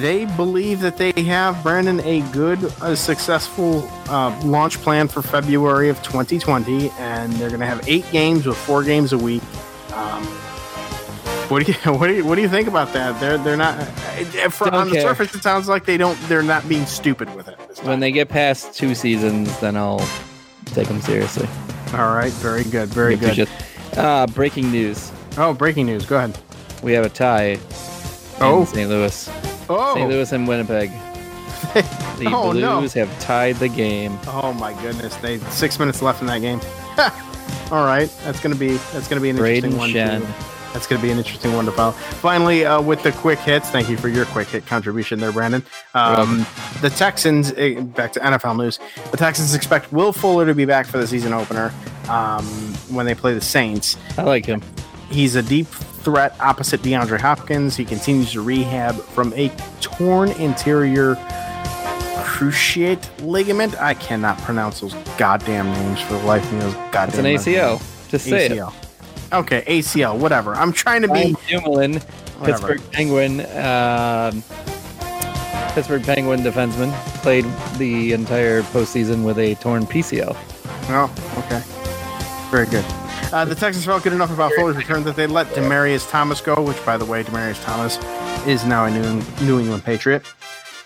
they 0.00 0.24
believe 0.24 0.80
that 0.80 0.96
they 0.96 1.12
have, 1.22 1.62
Brandon, 1.62 2.00
a 2.00 2.20
good, 2.32 2.62
uh, 2.80 2.94
successful 2.94 3.88
uh, 4.08 4.38
launch 4.44 4.78
plan 4.80 5.08
for 5.08 5.22
February 5.22 5.88
of 5.88 6.02
2020, 6.02 6.90
and 6.98 7.32
they're 7.34 7.48
going 7.48 7.60
to 7.60 7.66
have 7.66 7.86
eight 7.88 8.10
games 8.10 8.46
with 8.46 8.56
four 8.56 8.82
games 8.84 9.12
a 9.12 9.18
week. 9.18 9.42
Um, 9.92 10.24
what 11.48 11.64
do 11.64 11.72
you 11.72 11.78
what 11.92 12.08
do 12.08 12.14
you 12.14 12.24
what 12.24 12.34
do 12.34 12.42
you 12.42 12.48
think 12.48 12.68
about 12.68 12.92
that? 12.92 13.18
They're 13.20 13.38
they're 13.38 13.56
not 13.56 13.78
uh, 13.78 14.48
for, 14.50 14.66
Don't 14.66 14.74
on 14.74 14.90
the 14.90 15.00
surface. 15.00 15.34
It 15.34 15.42
sounds 15.42 15.68
like 15.68 15.84
they 15.84 15.96
don't. 15.96 16.18
They're 16.28 16.42
not 16.42 16.68
being 16.68 16.86
stupid 16.86 17.34
with 17.34 17.48
it. 17.48 17.58
when 17.84 18.00
they 18.00 18.12
get 18.12 18.28
past 18.28 18.74
two 18.74 18.94
seasons, 18.94 19.58
then 19.60 19.76
I'll 19.76 20.06
take 20.66 20.88
them 20.88 21.00
seriously. 21.00 21.48
All 21.94 22.14
right, 22.14 22.32
very 22.34 22.64
good, 22.64 22.88
very 22.90 23.16
good. 23.16 23.34
just- 23.34 23.52
uh, 23.96 24.26
breaking 24.26 24.70
news: 24.70 25.10
Oh, 25.38 25.54
breaking 25.54 25.86
news. 25.86 26.04
Go 26.04 26.18
ahead. 26.18 26.38
We 26.82 26.92
have 26.92 27.04
a 27.06 27.08
tie. 27.08 27.58
Oh. 28.40 28.60
in 28.60 28.66
St. 28.66 28.88
Louis. 28.88 29.47
Oh, 29.70 29.94
St. 29.94 30.08
Louis 30.08 30.32
and 30.32 30.48
Winnipeg. 30.48 30.90
The 32.18 32.26
Oh, 32.32 32.50
no. 32.52 32.78
Blues 32.80 32.94
have 32.94 33.20
tied 33.20 33.56
the 33.56 33.68
game. 33.68 34.18
oh 34.26 34.52
my 34.52 34.72
goodness! 34.82 35.14
They 35.16 35.38
six 35.50 35.78
minutes 35.78 36.02
left 36.02 36.20
in 36.20 36.26
that 36.26 36.40
game. 36.40 36.60
All 37.72 37.84
right, 37.84 38.08
that's 38.24 38.40
gonna 38.40 38.54
be 38.56 38.76
that's 38.92 39.06
gonna 39.08 39.20
be 39.20 39.30
an 39.30 39.36
interesting 39.36 39.72
Brayden 39.72 39.76
one. 39.78 39.90
Schenn. 39.90 40.20
To, 40.20 40.72
that's 40.72 40.86
gonna 40.86 41.02
be 41.02 41.10
an 41.10 41.18
interesting 41.18 41.52
one 41.52 41.64
to 41.66 41.72
follow. 41.72 41.92
Finally, 41.92 42.64
uh, 42.64 42.80
with 42.80 43.02
the 43.02 43.12
quick 43.12 43.38
hits. 43.40 43.70
Thank 43.70 43.88
you 43.88 43.96
for 43.96 44.08
your 44.08 44.24
quick 44.26 44.48
hit 44.48 44.66
contribution 44.66 45.18
there, 45.20 45.30
Brandon. 45.32 45.62
Um, 45.94 46.44
the 46.80 46.90
Texans. 46.90 47.52
eh, 47.56 47.80
Back 47.80 48.12
to 48.14 48.20
NFL 48.20 48.56
news. 48.58 48.78
The 49.10 49.16
Texans 49.16 49.54
expect 49.54 49.92
Will 49.92 50.12
Fuller 50.12 50.46
to 50.46 50.54
be 50.54 50.64
back 50.64 50.86
for 50.86 50.98
the 50.98 51.06
season 51.06 51.32
opener 51.32 51.72
um, 52.08 52.44
when 52.90 53.06
they 53.06 53.14
play 53.14 53.34
the 53.34 53.40
Saints. 53.40 53.96
I 54.16 54.22
like 54.22 54.44
him. 54.46 54.60
He's 55.10 55.36
a 55.36 55.42
deep 55.42 55.66
threat 56.02 56.34
opposite 56.40 56.82
DeAndre 56.82 57.20
Hopkins. 57.20 57.76
He 57.76 57.84
continues 57.84 58.32
to 58.32 58.42
rehab 58.42 58.94
from 58.96 59.32
a 59.34 59.48
torn 59.80 60.30
interior 60.32 61.16
cruciate 62.24 63.04
ligament. 63.20 63.80
I 63.80 63.94
cannot 63.94 64.38
pronounce 64.38 64.80
those 64.80 64.94
goddamn 65.16 65.72
names 65.72 66.00
for 66.00 66.14
the 66.14 66.24
life 66.24 66.44
of 66.44 66.52
me. 66.52 66.60
Those 66.60 66.74
goddamn 66.92 67.26
It's 67.26 67.46
an 67.46 67.52
ACL. 67.52 68.08
Just 68.08 68.26
say 68.26 68.46
it. 68.46 68.62
Okay, 69.32 69.62
ACL. 69.66 70.16
Whatever. 70.16 70.54
I'm 70.54 70.72
trying 70.72 71.02
to 71.02 71.08
Ryan 71.08 71.34
be. 71.34 71.38
Dumoulin, 71.48 71.94
Whatever. 71.94 72.68
Pittsburgh 72.68 72.92
Penguin, 72.92 73.40
um 73.56 74.42
Pittsburgh 75.74 76.02
Penguin 76.02 76.40
defenseman, 76.40 76.92
played 77.22 77.44
the 77.76 78.12
entire 78.12 78.62
postseason 78.62 79.24
with 79.24 79.38
a 79.38 79.54
torn 79.56 79.86
PCL. 79.86 80.36
Oh, 80.90 81.12
okay. 81.38 81.62
Very 82.50 82.66
good. 82.66 82.84
Uh, 83.32 83.44
the 83.44 83.54
Texans 83.54 83.84
felt 83.84 84.02
good 84.02 84.14
enough 84.14 84.32
about 84.32 84.52
Fuller's 84.54 84.76
return 84.76 85.04
that 85.04 85.14
they 85.16 85.26
let 85.26 85.46
Demaryius 85.48 86.08
Thomas 86.10 86.40
go, 86.40 86.54
which, 86.62 86.82
by 86.86 86.96
the 86.96 87.04
way, 87.04 87.22
Demaryius 87.22 87.62
Thomas 87.62 87.98
is 88.46 88.64
now 88.64 88.86
a 88.86 88.90
New, 88.90 89.60
England 89.60 89.84
Patriot. 89.84 90.24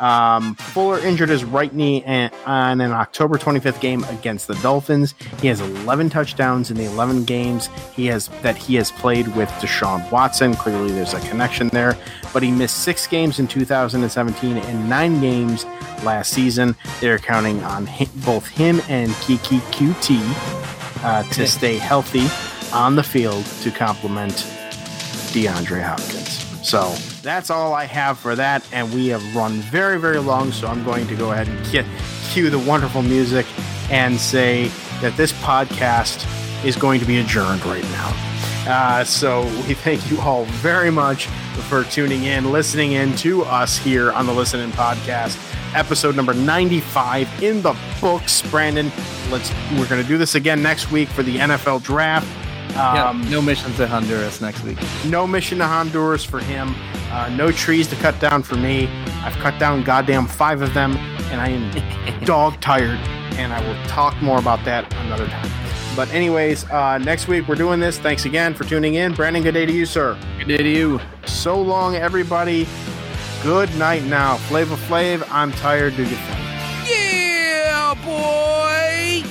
Um, 0.01 0.57
Fuller 0.57 0.99
injured 0.99 1.29
his 1.29 1.45
right 1.45 1.73
knee 1.73 2.03
an- 2.03 2.33
on 2.45 2.81
an 2.81 2.91
October 2.91 3.39
25th 3.39 3.79
game 3.79 4.03
against 4.05 4.49
the 4.49 4.57
Dolphins. 4.57 5.15
He 5.41 5.47
has 5.47 5.61
11 5.61 6.11
touchdowns 6.11 6.73
in 6.73 6.77
the 6.77 6.87
11 6.87 7.23
games 7.25 7.69
he 7.95 8.07
has 8.07 8.27
that 8.43 8.57
he 8.57 8.75
has 8.75 8.91
played 8.91 9.29
with 9.37 9.49
Deshaun 9.61 10.11
Watson. 10.11 10.55
Clearly, 10.55 10.91
there's 10.91 11.15
a 11.15 11.21
connection 11.29 11.69
there. 11.69 11.97
But 12.33 12.43
he 12.43 12.51
missed 12.51 12.79
six 12.83 13.07
games 13.07 13.39
in 13.39 13.47
2017 13.47 14.57
and 14.57 14.91
nine 14.91 15.21
games 15.21 15.65
last 16.03 16.33
season. 16.33 16.75
They're 17.01 17.19
counting 17.19 17.63
on 17.63 17.87
hi 17.87 18.09
both 18.27 18.49
him 18.49 18.83
and 18.89 19.13
Keke 19.13 19.61
Coutee 19.71 20.72
uh, 21.03 21.23
to 21.25 21.47
stay 21.47 21.77
healthy 21.79 22.27
on 22.73 22.97
the 22.97 23.03
field 23.03 23.45
to 23.63 23.71
complement 23.71 24.33
DeAndre 25.33 25.83
Hopkins. 25.83 26.39
So 26.67 26.91
that's 27.23 27.51
all 27.51 27.75
I 27.75 27.85
have 27.85 28.19
for 28.19 28.37
that, 28.37 28.65
and 28.73 28.93
we 28.95 29.09
have 29.09 29.37
run 29.37 29.53
very, 29.53 29.99
very 29.99 30.19
long. 30.19 30.53
So 30.53 30.69
I'm 30.69 30.85
going 30.85 31.07
to 31.09 31.15
go 31.15 31.33
ahead 31.33 31.49
and 31.49 31.67
ki- 31.67 31.85
cue 32.33 32.51
the 32.51 32.59
wonderful 32.59 33.03
music 33.03 33.47
and 33.91 34.19
say 34.19 34.69
that 35.01 35.17
this 35.17 35.33
podcast 35.33 36.25
is 36.65 36.77
going 36.77 37.01
to 37.01 37.07
be 37.07 37.19
adjourned 37.19 37.65
right 37.67 37.83
now. 37.85 38.29
Uh, 38.67 39.03
so 39.03 39.43
we 39.67 39.75
thank 39.75 40.09
you 40.09 40.21
all 40.21 40.45
very 40.45 40.91
much 40.91 41.27
for 41.69 41.83
tuning 41.85 42.25
in, 42.25 42.53
listening 42.53 42.93
in 42.93 43.15
to 43.17 43.43
us 43.43 43.77
here 43.77 44.13
on 44.13 44.27
the 44.27 44.33
Listen 44.33 44.61
In 44.61 44.71
Podcast, 44.71 45.37
episode 45.75 46.17
number 46.17 46.35
95 46.35 47.43
in 47.43 47.63
the 47.63 47.77
books. 48.01 48.43
Brandon, 48.43 48.91
let's 49.31 49.51
we're 49.73 49.89
going 49.89 50.03
to 50.03 50.09
do 50.09 50.19
this 50.19 50.35
again 50.35 50.63
next 50.63 50.91
week 50.91 51.09
for 51.09 51.23
the 51.23 51.37
NFL 51.37 51.83
draft. 51.83 52.27
Um, 52.77 53.23
yeah, 53.23 53.31
no 53.31 53.43
mission 53.43 53.73
to 53.75 53.87
Honduras 53.87 54.41
next 54.41 54.63
week. 54.63 54.79
No 55.07 55.27
mission 55.27 55.59
to 55.59 55.67
Honduras 55.67 56.25
for 56.25 56.41
him. 56.41 56.75
Uh, 57.11 57.29
no 57.37 57.53
trees 57.53 57.87
to 57.89 57.97
cut 57.97 58.19
down 58.19 58.43
for 58.43 58.57
me. 58.57 58.87
I've 59.23 59.37
cut 59.37 59.59
down 59.59 59.83
goddamn 59.83 60.27
five 60.27 60.63
of 60.63 60.73
them, 60.73 60.97
and 61.31 61.41
I 61.41 61.49
am 61.49 62.25
dog 62.25 62.61
tired. 62.61 62.99
And 63.37 63.53
I 63.53 63.67
will 63.67 63.87
talk 63.87 64.21
more 64.23 64.39
about 64.39 64.65
that 64.65 64.93
another 65.05 65.27
time. 65.27 65.51
But 65.95 66.11
anyways, 66.13 66.69
uh, 66.71 66.99
next 66.99 67.29
week 67.29 67.47
we're 67.49 67.55
doing 67.55 67.81
this. 67.81 67.99
Thanks 67.99 68.25
again 68.25 68.55
for 68.55 68.65
tuning 68.65 68.95
in. 68.95 69.13
Brandon, 69.13 69.43
good 69.43 69.53
day 69.53 69.67
to 69.67 69.73
you, 69.73 69.85
sir. 69.85 70.19
Good 70.39 70.49
day 70.49 70.57
to 70.59 70.69
you. 70.69 71.01
So 71.27 71.61
long, 71.61 71.97
everybody. 71.97 72.67
Good 73.43 73.75
night 73.77 74.05
now. 74.05 74.37
Flavor 74.37 74.77
Flav, 74.77 75.27
I'm 75.29 75.51
tired. 75.51 75.97
Do 75.97 76.03
your 76.05 76.11
thing. 76.11 76.39
Yeah, 76.87 77.95
boy. 78.05 79.29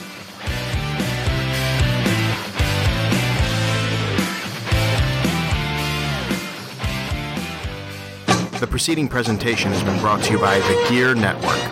The 8.60 8.68
preceding 8.68 9.08
presentation 9.08 9.72
has 9.72 9.82
been 9.82 9.98
brought 10.02 10.22
to 10.24 10.34
you 10.34 10.40
by 10.40 10.60
the 10.60 10.86
Gear 10.90 11.16
Network. 11.16 11.72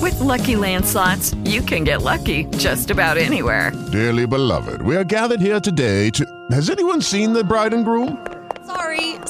With 0.00 0.18
Lucky 0.20 0.56
Land 0.56 0.86
slots, 0.86 1.34
you 1.44 1.60
can 1.60 1.84
get 1.84 2.00
lucky 2.00 2.44
just 2.56 2.90
about 2.90 3.18
anywhere. 3.18 3.70
Dearly 3.92 4.26
beloved, 4.26 4.80
we 4.80 4.96
are 4.96 5.04
gathered 5.04 5.40
here 5.40 5.60
today 5.60 6.08
to. 6.10 6.24
Has 6.52 6.70
anyone 6.70 7.02
seen 7.02 7.34
the 7.34 7.44
bride 7.44 7.74
and 7.74 7.84
groom? 7.84 8.26
Sorry, 8.66 9.13